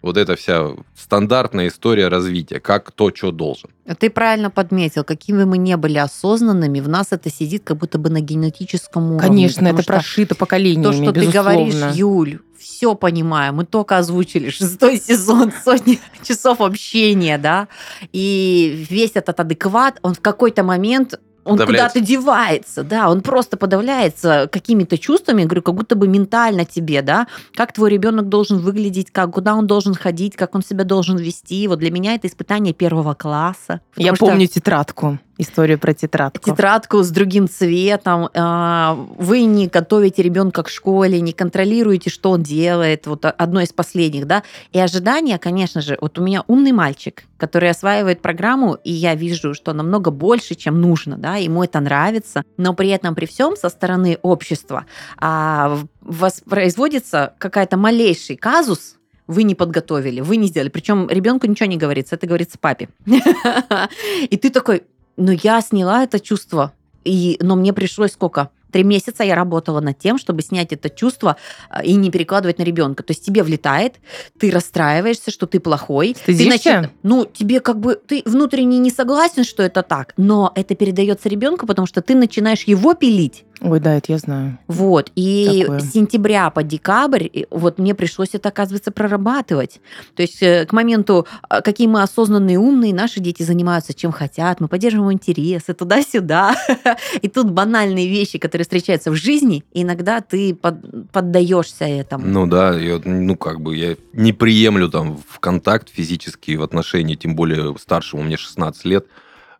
Вот 0.00 0.16
это 0.16 0.36
вся 0.36 0.70
стандартная 0.94 1.68
история 1.68 2.06
развития, 2.06 2.60
как 2.60 2.86
кто 2.86 3.10
что 3.12 3.32
должен. 3.32 3.70
Ты 3.98 4.10
правильно 4.10 4.48
подметил, 4.48 5.02
какими 5.02 5.42
мы 5.42 5.58
не 5.58 5.76
были 5.76 5.98
осознанными, 5.98 6.78
в 6.78 6.88
нас 6.88 7.08
это 7.10 7.30
сидит 7.30 7.64
как 7.64 7.78
будто 7.78 7.98
бы 7.98 8.08
на 8.08 8.20
генетическом 8.20 9.10
уровне. 9.10 9.20
Конечно, 9.20 9.66
это 9.66 9.82
прошито 9.82 10.36
поколениями, 10.36 10.84
То, 10.84 10.92
что 10.92 11.12
ты 11.12 11.20
безусловно. 11.20 11.50
говоришь, 11.50 11.96
Юль, 11.96 12.38
все 12.58 12.94
понимаю. 12.94 13.54
Мы 13.54 13.64
только 13.64 13.98
озвучили 13.98 14.50
шестой 14.50 14.98
сезон, 14.98 15.52
сотни 15.64 15.98
часов 16.22 16.60
общения, 16.60 17.36
да, 17.36 17.66
и 18.12 18.86
весь 18.88 19.12
этот 19.14 19.40
адекват, 19.40 19.98
он 20.02 20.14
в 20.14 20.20
какой-то 20.20 20.62
момент 20.62 21.18
он 21.48 21.58
куда-то 21.58 22.00
девается, 22.00 22.82
да, 22.82 23.10
он 23.10 23.22
просто 23.22 23.56
подавляется 23.56 24.48
какими-то 24.50 24.98
чувствами, 24.98 25.44
говорю, 25.44 25.62
как 25.62 25.74
будто 25.74 25.96
бы 25.96 26.08
ментально 26.08 26.64
тебе, 26.64 27.02
да, 27.02 27.26
как 27.54 27.72
твой 27.72 27.90
ребенок 27.90 28.28
должен 28.28 28.58
выглядеть, 28.58 29.10
как, 29.10 29.32
куда 29.32 29.54
он 29.54 29.66
должен 29.66 29.94
ходить, 29.94 30.36
как 30.36 30.54
он 30.54 30.62
себя 30.62 30.84
должен 30.84 31.16
вести. 31.16 31.66
Вот 31.68 31.78
для 31.78 31.90
меня 31.90 32.14
это 32.14 32.26
испытание 32.26 32.74
первого 32.74 33.14
класса. 33.14 33.80
Я 33.96 34.14
что- 34.14 34.26
помню 34.26 34.46
тетрадку, 34.46 35.18
историю 35.38 35.78
про 35.78 35.94
тетрадку. 35.94 36.50
тетрадку 36.50 37.02
с 37.02 37.10
другим 37.10 37.48
цветом, 37.48 38.28
а, 38.34 38.94
вы 39.16 39.44
не 39.44 39.68
готовите 39.68 40.22
ребенка 40.22 40.64
к 40.64 40.68
школе, 40.68 41.20
не 41.20 41.32
контролируете, 41.32 42.10
что 42.10 42.30
он 42.30 42.42
делает, 42.42 43.06
вот 43.06 43.24
одно 43.24 43.60
из 43.60 43.72
последних, 43.72 44.26
да, 44.26 44.42
и 44.72 44.78
ожидания, 44.78 45.38
конечно 45.38 45.80
же, 45.80 45.96
вот 46.00 46.18
у 46.18 46.22
меня 46.22 46.44
умный 46.48 46.72
мальчик, 46.72 47.22
который 47.36 47.70
осваивает 47.70 48.20
программу, 48.20 48.74
и 48.84 48.92
я 48.92 49.14
вижу, 49.14 49.54
что 49.54 49.72
намного 49.72 50.10
больше, 50.10 50.56
чем 50.56 50.80
нужно, 50.80 51.16
да, 51.16 51.36
ему 51.36 51.62
это 51.62 51.80
нравится, 51.80 52.42
но 52.56 52.74
при 52.74 52.88
этом, 52.88 53.14
при 53.14 53.26
всем, 53.26 53.56
со 53.56 53.68
стороны 53.68 54.18
общества 54.22 54.86
а, 55.18 55.78
воспроизводится 56.00 57.34
какая-то 57.38 57.76
малейший 57.76 58.36
казус, 58.36 58.96
вы 59.28 59.42
не 59.42 59.54
подготовили, 59.54 60.20
вы 60.20 60.36
не 60.36 60.48
сделали. 60.48 60.70
Причем 60.70 61.06
ребенку 61.08 61.46
ничего 61.46 61.68
не 61.68 61.76
говорится, 61.76 62.16
это 62.16 62.26
говорится 62.26 62.58
папе. 62.58 62.88
И 64.30 64.36
ты 64.38 64.50
такой, 64.50 64.84
ну 65.18 65.32
я 65.32 65.60
сняла 65.60 66.04
это 66.04 66.20
чувство, 66.20 66.72
и, 67.04 67.38
но 67.40 67.56
мне 67.56 67.72
пришлось 67.72 68.12
сколько? 68.12 68.50
Три 68.70 68.84
месяца 68.84 69.24
я 69.24 69.34
работала 69.34 69.80
над 69.80 69.98
тем, 69.98 70.18
чтобы 70.18 70.42
снять 70.42 70.72
это 70.72 70.90
чувство 70.90 71.36
а, 71.70 71.82
и 71.82 71.94
не 71.94 72.10
перекладывать 72.10 72.58
на 72.58 72.64
ребенка. 72.64 73.02
То 73.02 73.12
есть 73.12 73.24
тебе 73.24 73.42
влетает, 73.42 73.94
ты 74.38 74.50
расстраиваешься, 74.50 75.30
что 75.30 75.46
ты 75.46 75.58
плохой. 75.58 76.14
Ты 76.26 76.32
начи- 76.50 76.90
ну, 77.02 77.24
тебе 77.24 77.60
как 77.60 77.80
бы, 77.80 77.94
ты 77.94 78.22
внутренне 78.26 78.78
не 78.78 78.90
согласен, 78.90 79.44
что 79.44 79.62
это 79.62 79.82
так, 79.82 80.12
но 80.18 80.52
это 80.54 80.74
передается 80.74 81.30
ребенку, 81.30 81.66
потому 81.66 81.86
что 81.86 82.02
ты 82.02 82.14
начинаешь 82.14 82.64
его 82.64 82.92
пилить. 82.92 83.44
Ой, 83.60 83.80
да, 83.80 83.94
это 83.94 84.12
я 84.12 84.18
знаю. 84.18 84.58
Вот. 84.68 85.10
И 85.16 85.62
Такое. 85.62 85.80
с 85.80 85.92
сентября 85.92 86.50
по 86.50 86.62
декабрь 86.62 87.28
вот 87.50 87.78
мне 87.78 87.94
пришлось 87.94 88.30
это, 88.32 88.50
оказывается, 88.50 88.92
прорабатывать. 88.92 89.80
То 90.14 90.22
есть 90.22 90.42
э, 90.42 90.64
к 90.64 90.72
моменту, 90.72 91.26
а, 91.48 91.60
какие 91.60 91.88
мы 91.88 92.02
осознанные, 92.02 92.58
умные, 92.58 92.94
наши 92.94 93.18
дети 93.20 93.42
занимаются 93.42 93.94
чем 93.94 94.12
хотят, 94.12 94.60
мы 94.60 94.68
поддерживаем 94.68 95.12
интересы 95.12 95.74
туда-сюда. 95.74 96.54
И 97.22 97.28
тут 97.28 97.50
банальные 97.50 98.08
вещи, 98.08 98.38
которые 98.38 98.64
встречаются 98.64 99.10
в 99.10 99.16
жизни, 99.16 99.64
иногда 99.72 100.20
ты 100.20 100.54
под- 100.54 101.10
поддаешься 101.10 101.84
этому. 101.84 102.26
Ну 102.26 102.46
да, 102.46 102.78
я, 102.78 103.00
ну 103.04 103.36
как 103.36 103.60
бы 103.60 103.76
я 103.76 103.96
не 104.12 104.32
приемлю 104.32 104.88
там 104.88 105.18
в 105.28 105.40
контакт 105.40 105.88
физический 105.88 106.56
в 106.56 106.62
отношении, 106.62 107.16
тем 107.16 107.34
более 107.34 107.76
старшему, 107.78 108.22
мне 108.22 108.36
16 108.36 108.84
лет 108.84 109.06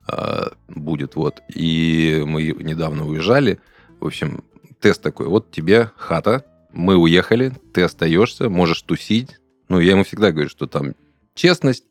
а, 0.06 0.52
будет, 0.68 1.16
вот. 1.16 1.42
И 1.52 2.22
мы 2.26 2.42
недавно 2.44 3.06
уезжали, 3.06 3.58
в 4.00 4.06
общем, 4.06 4.44
тест 4.80 5.02
такой, 5.02 5.26
вот 5.26 5.50
тебе 5.50 5.90
хата, 5.96 6.44
мы 6.72 6.96
уехали, 6.96 7.52
ты 7.72 7.82
остаешься, 7.82 8.48
можешь 8.48 8.82
тусить. 8.82 9.36
Ну, 9.68 9.80
я 9.80 9.92
ему 9.92 10.04
всегда 10.04 10.32
говорю, 10.32 10.48
что 10.48 10.66
там 10.66 10.94
честность, 11.34 11.84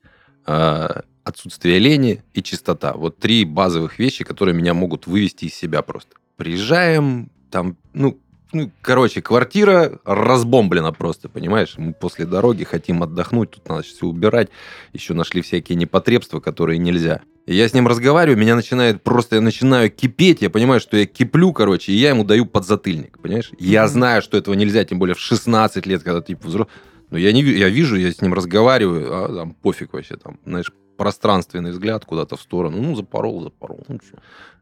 а, 0.45 1.03
отсутствие 1.23 1.79
лени 1.79 2.23
и 2.33 2.41
чистота. 2.41 2.93
Вот 2.93 3.17
три 3.17 3.43
базовых 3.43 3.99
вещи, 3.99 4.23
которые 4.23 4.55
меня 4.55 4.73
могут 4.73 5.07
вывести 5.07 5.45
из 5.45 5.53
себя 5.53 5.81
просто. 5.81 6.15
Приезжаем, 6.37 7.29
там, 7.51 7.77
ну, 7.93 8.19
ну, 8.53 8.71
короче, 8.81 9.21
квартира 9.21 9.99
разбомблена 10.05 10.91
просто, 10.91 11.29
понимаешь? 11.29 11.75
Мы 11.77 11.93
после 11.93 12.25
дороги 12.25 12.63
хотим 12.63 13.03
отдохнуть, 13.03 13.51
тут 13.51 13.67
надо 13.67 13.83
все 13.83 14.05
убирать. 14.05 14.49
Еще 14.93 15.13
нашли 15.13 15.41
всякие 15.41 15.75
непотребства, 15.75 16.39
которые 16.39 16.77
нельзя. 16.77 17.21
И 17.45 17.55
я 17.55 17.67
с 17.67 17.73
ним 17.73 17.87
разговариваю, 17.87 18.37
меня 18.37 18.55
начинает 18.55 19.01
просто, 19.03 19.37
я 19.37 19.41
начинаю 19.41 19.89
кипеть, 19.89 20.41
я 20.41 20.49
понимаю, 20.49 20.79
что 20.79 20.97
я 20.97 21.05
киплю, 21.05 21.53
короче, 21.53 21.93
и 21.93 21.95
я 21.95 22.09
ему 22.09 22.23
даю 22.23 22.45
подзатыльник, 22.45 23.19
понимаешь? 23.19 23.51
Я 23.57 23.87
знаю, 23.87 24.21
что 24.21 24.37
этого 24.37 24.53
нельзя, 24.53 24.83
тем 24.83 24.99
более 24.99 25.15
в 25.15 25.19
16 25.19 25.85
лет, 25.85 26.03
когда 26.03 26.21
ты 26.21 26.35
взрослый. 26.35 26.73
Но 27.09 27.17
я, 27.17 27.31
не, 27.31 27.41
я 27.41 27.69
вижу, 27.69 27.95
я 27.95 28.11
с 28.11 28.21
ним 28.21 28.33
разговариваю, 28.33 29.07
а 29.13 29.33
там 29.33 29.53
пофиг 29.53 29.93
вообще, 29.93 30.17
там, 30.17 30.39
знаешь, 30.45 30.71
пространственный 30.97 31.71
взгляд 31.71 32.03
куда-то 32.05 32.35
в 32.35 32.41
сторону. 32.41 32.81
Ну, 32.81 32.95
запорол, 32.95 33.43
запорол. 33.43 33.85
Ну, 33.87 33.99
что? 34.05 34.17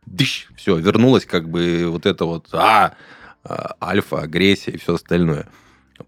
Дыщ, 0.05 0.49
все, 0.55 0.77
вернулась 0.77 1.25
как 1.25 1.49
бы 1.49 1.85
вот 1.87 2.05
это 2.05 2.25
вот 2.25 2.49
а, 2.51 2.59
а, 2.59 2.93
альфа, 3.81 4.21
агрессия 4.21 4.71
и 4.71 4.77
все 4.77 4.95
остальное. 4.95 5.47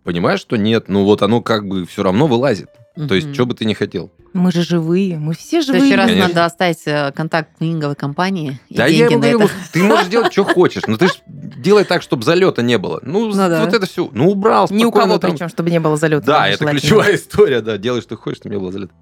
Понимаешь, 0.03 0.39
что 0.41 0.57
нет? 0.57 0.89
Ну, 0.89 1.03
вот 1.05 1.21
оно 1.21 1.41
как 1.41 1.67
бы 1.67 1.85
все 1.85 2.03
равно 2.03 2.27
вылазит. 2.27 2.69
То 3.07 3.13
есть, 3.13 3.31
что 3.33 3.45
бы 3.45 3.53
ты 3.53 3.65
не 3.65 3.75
хотел. 3.75 4.11
Мы 4.33 4.51
же 4.51 4.63
живые, 4.63 5.17
мы 5.17 5.33
все 5.35 5.61
В 5.61 5.65
живые. 5.65 5.81
следующий 5.81 5.95
раз 5.95 6.07
Конечно. 6.07 6.27
надо 6.29 6.45
оставить 6.45 6.79
э, 6.85 7.11
контакт 7.15 7.57
клининговой 7.57 7.95
компании 7.95 8.59
и 8.69 8.75
Да 8.75 8.85
я 8.87 9.07
деньги 9.07 9.13
ему 9.13 9.21
на 9.23 9.29
говорю, 9.31 9.45
это. 9.45 9.53
ты 9.71 9.83
можешь 9.83 10.07
делать, 10.07 10.31
что 10.33 10.43
хочешь, 10.43 10.83
но 10.87 10.97
ты 10.97 11.07
ж 11.07 11.11
делай 11.27 11.85
так, 11.85 12.01
чтобы 12.01 12.23
залета 12.23 12.61
не 12.63 12.77
было. 12.77 12.99
Ну, 13.03 13.27
Ну 13.27 13.33
да. 13.33 13.63
вот 13.63 13.73
это 13.73 13.85
все. 13.85 14.09
Ну, 14.13 14.29
убрал. 14.31 14.67
Ни 14.71 14.83
у 14.83 14.91
кого 14.91 15.17
там. 15.19 15.31
причем, 15.31 15.47
чтобы 15.47 15.69
не 15.69 15.79
было 15.79 15.95
залета. 15.95 16.25
Да, 16.25 16.47
это 16.49 16.65
ключевая 16.65 17.15
история, 17.15 17.61
да. 17.61 17.77
Делай, 17.77 18.01
что 18.01 18.17
хочешь, 18.17 18.39
чтобы 18.39 18.55
не 18.55 18.59
было 18.61 18.71
залета. 18.71 18.93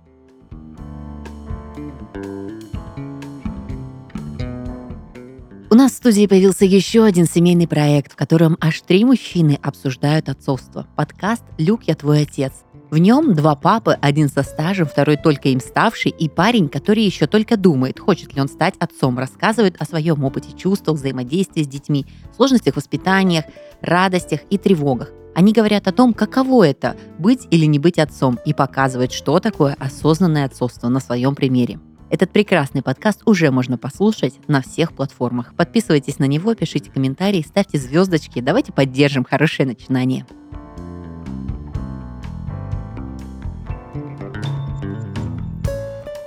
У 5.75 5.77
нас 5.77 5.91
в 5.91 5.95
студии 5.95 6.25
появился 6.25 6.63
еще 6.63 7.03
один 7.03 7.25
семейный 7.25 7.67
проект, 7.67 8.13
в 8.13 8.15
котором 8.15 8.55
аж 8.61 8.79
три 8.79 9.03
мужчины 9.03 9.59
обсуждают 9.61 10.29
отцовство. 10.29 10.87
Подкаст 10.95 11.43
«Люк, 11.57 11.81
я 11.83 11.95
твой 11.95 12.21
отец». 12.21 12.53
В 12.91 12.97
нем 12.97 13.33
два 13.33 13.57
папы, 13.57 13.97
один 13.99 14.29
со 14.29 14.43
стажем, 14.43 14.87
второй 14.87 15.17
только 15.17 15.49
им 15.49 15.59
ставший, 15.59 16.11
и 16.11 16.29
парень, 16.29 16.69
который 16.69 17.03
еще 17.03 17.27
только 17.27 17.57
думает, 17.57 17.99
хочет 17.99 18.33
ли 18.33 18.39
он 18.39 18.47
стать 18.47 18.75
отцом, 18.79 19.19
рассказывает 19.19 19.75
о 19.77 19.83
своем 19.83 20.23
опыте 20.23 20.57
чувствах, 20.57 20.95
взаимодействии 20.95 21.63
с 21.63 21.67
детьми, 21.67 22.05
сложностях 22.37 22.77
воспитаниях, 22.77 23.43
радостях 23.81 24.39
и 24.49 24.57
тревогах. 24.57 25.11
Они 25.35 25.51
говорят 25.51 25.89
о 25.89 25.91
том, 25.91 26.13
каково 26.13 26.69
это– 26.69 26.95
быть 27.19 27.47
или 27.51 27.65
не 27.65 27.79
быть 27.79 27.99
отцом, 27.99 28.39
и 28.45 28.53
показывают, 28.53 29.11
что 29.11 29.41
такое 29.41 29.75
осознанное 29.77 30.45
отцовство 30.45 30.87
на 30.87 31.01
своем 31.01 31.35
примере. 31.35 31.81
Этот 32.11 32.31
прекрасный 32.31 32.83
подкаст 32.83 33.23
уже 33.25 33.49
можно 33.49 33.79
послушать 33.79 34.35
на 34.47 34.61
всех 34.61 34.93
платформах. 34.93 35.55
Подписывайтесь 35.55 36.19
на 36.19 36.25
него, 36.25 36.53
пишите 36.53 36.91
комментарии, 36.91 37.43
ставьте 37.45 37.79
звездочки. 37.79 38.41
Давайте 38.41 38.71
поддержим 38.71 39.23
хорошее 39.23 39.67
начинание. 39.67 40.25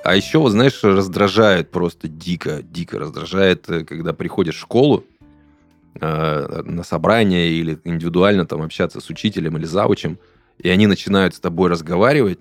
А 0.03 0.17
еще, 0.17 0.39
вот 0.39 0.51
знаешь, 0.51 0.83
раздражает 0.83 1.71
просто 1.71 2.09
дико, 2.09 2.63
дико 2.63 2.99
раздражает, 2.99 3.69
э, 3.69 3.85
когда 3.85 4.15
приходишь 4.15 4.57
в 4.57 4.61
школу 4.61 5.05
э, 6.01 6.63
на 6.65 6.83
собрание 6.83 7.51
или 7.51 7.79
индивидуально 7.85 8.47
там 8.47 8.63
общаться 8.63 9.01
с 9.01 9.11
учителем 9.11 9.59
или 9.59 9.67
заучем, 9.67 10.19
и 10.59 10.71
они 10.71 10.87
начинают 10.87 11.35
с 11.35 11.41
тобой 11.41 11.69
разговаривать, 11.69 12.41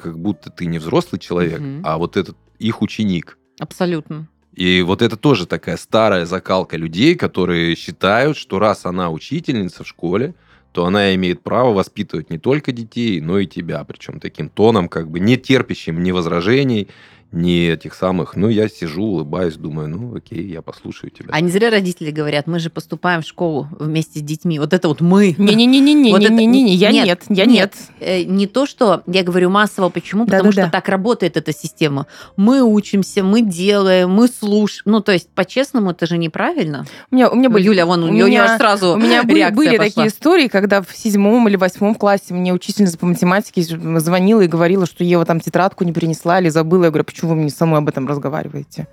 как 0.00 0.18
будто 0.18 0.50
ты 0.50 0.66
не 0.66 0.78
взрослый 0.78 1.18
человек, 1.20 1.60
Мгм. 1.60 1.82
а 1.84 1.98
вот 1.98 2.16
этот 2.16 2.36
их 2.58 2.82
ученик. 2.82 3.38
Абсолютно. 3.58 4.28
И 4.54 4.82
вот 4.82 5.00
это 5.02 5.16
тоже 5.16 5.46
такая 5.46 5.76
старая 5.76 6.26
закалка 6.26 6.76
людей, 6.76 7.14
которые 7.14 7.76
считают, 7.76 8.36
что 8.36 8.58
раз 8.58 8.84
она 8.84 9.10
учительница 9.10 9.84
в 9.84 9.88
школе, 9.88 10.34
то 10.72 10.86
она 10.86 11.14
имеет 11.14 11.42
право 11.42 11.72
воспитывать 11.72 12.30
не 12.30 12.38
только 12.38 12.72
детей, 12.72 13.20
но 13.20 13.38
и 13.38 13.46
тебя. 13.46 13.82
Причем 13.84 14.20
таким 14.20 14.48
тоном, 14.48 14.88
как 14.88 15.10
бы 15.10 15.18
не 15.20 15.36
терпящим 15.36 16.02
ни 16.02 16.10
возражений, 16.12 16.88
ни 17.32 17.68
этих 17.68 17.94
самых. 17.94 18.34
Ну, 18.36 18.48
я 18.48 18.68
сижу, 18.68 19.02
улыбаюсь, 19.04 19.54
думаю, 19.56 19.88
ну, 19.88 20.16
окей, 20.16 20.44
я 20.48 20.62
послушаю 20.62 21.10
тебя. 21.10 21.28
А 21.32 21.40
не 21.40 21.50
зря 21.50 21.70
родители 21.70 22.10
говорят, 22.10 22.46
мы 22.46 22.58
же 22.58 22.70
поступаем 22.70 23.22
в 23.22 23.26
школу 23.26 23.68
вместе 23.78 24.18
с 24.18 24.22
детьми. 24.22 24.58
Вот 24.58 24.72
это 24.72 24.88
вот 24.88 25.00
мы. 25.00 25.34
Не-не-не-не-не, 25.38 26.10
Вот 26.10 26.20
не-не-не, 26.28 26.74
я 26.74 26.90
нет, 26.90 27.06
нет, 27.06 27.22
я 27.28 27.44
нет. 27.46 27.54
нет. 27.54 27.74
Э, 28.00 28.24
Не 28.24 28.46
то, 28.46 28.66
что 28.66 29.02
я 29.06 29.22
говорю 29.22 29.50
массово, 29.50 29.90
почему? 29.90 30.24
Потому 30.26 30.50
что 30.52 30.68
так 30.70 30.88
работает 30.88 31.36
эта 31.36 31.52
система. 31.52 32.06
Мы 32.36 32.62
учимся, 32.62 33.22
мы 33.22 33.42
делаем, 33.42 34.10
мы 34.10 34.26
слушаем. 34.26 34.82
Ну, 34.86 35.00
то 35.00 35.12
есть, 35.12 35.28
по-честному, 35.30 35.90
это 35.92 36.06
же 36.06 36.18
неправильно. 36.18 36.84
У 37.10 37.14
меня, 37.14 37.30
у 37.30 37.34
меня 37.36 37.48
Ну, 37.48 37.54
были... 37.54 37.64
Юля, 37.66 37.86
вон, 37.86 38.02
у, 38.02 38.06
у 38.06 38.08
нее 38.10 38.26
меня- 38.26 38.58
сразу 38.58 38.94
У 38.94 38.96
меня 38.96 39.22
были, 39.22 39.48
были 39.50 39.76
пошла. 39.76 39.84
такие 39.84 40.06
истории, 40.08 40.48
когда 40.48 40.82
в 40.82 40.96
седьмом 40.96 41.46
или 41.48 41.56
восьмом 41.56 41.94
классе 41.94 42.34
мне 42.34 42.52
учительница 42.52 42.98
по 42.98 43.06
математике 43.06 43.62
звонила 43.62 44.40
и 44.40 44.46
говорила, 44.48 44.86
что 44.86 45.04
Ева 45.04 45.24
там 45.24 45.38
тетрадку 45.40 45.84
не 45.84 45.92
принесла 45.92 46.40
или 46.40 46.48
забыла. 46.48 46.84
Я 46.84 46.90
говорю, 46.90 47.04
почему 47.04 47.19
вы 47.26 47.34
мне 47.34 47.50
со 47.50 47.66
мной 47.66 47.78
об 47.78 47.88
этом 47.88 48.06
разговариваете? 48.06 48.88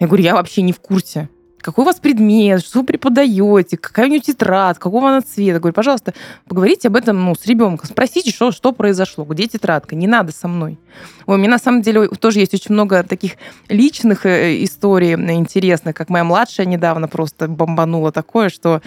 Я 0.00 0.06
говорю, 0.06 0.22
я 0.22 0.34
вообще 0.34 0.62
не 0.62 0.72
в 0.72 0.80
курсе. 0.80 1.28
Какой 1.60 1.82
у 1.82 1.86
вас 1.86 1.96
предмет, 1.96 2.64
что 2.64 2.80
вы 2.80 2.86
преподаете, 2.86 3.76
какая 3.76 4.06
у 4.06 4.08
нее 4.08 4.20
тетрадка, 4.20 4.84
какого 4.84 5.08
она 5.08 5.22
цвета. 5.22 5.54
Я 5.54 5.58
говорю, 5.58 5.74
пожалуйста, 5.74 6.14
поговорите 6.46 6.86
об 6.86 6.94
этом 6.94 7.24
ну, 7.24 7.34
с 7.34 7.46
ребенком, 7.46 7.88
спросите, 7.88 8.30
что, 8.30 8.52
что 8.52 8.70
произошло, 8.72 9.24
где 9.24 9.48
тетрадка, 9.48 9.96
не 9.96 10.06
надо 10.06 10.30
со 10.30 10.46
мной. 10.46 10.78
Ой, 11.26 11.34
у 11.34 11.38
меня 11.38 11.50
на 11.50 11.58
самом 11.58 11.82
деле 11.82 12.06
тоже 12.08 12.38
есть 12.38 12.54
очень 12.54 12.72
много 12.72 13.02
таких 13.02 13.32
личных 13.68 14.24
э, 14.24 14.62
историй 14.62 15.14
интересных, 15.14 15.96
как 15.96 16.10
моя 16.10 16.22
младшая 16.22 16.66
недавно 16.66 17.08
просто 17.08 17.48
бомбанула 17.48 18.12
такое, 18.12 18.50
что 18.50 18.80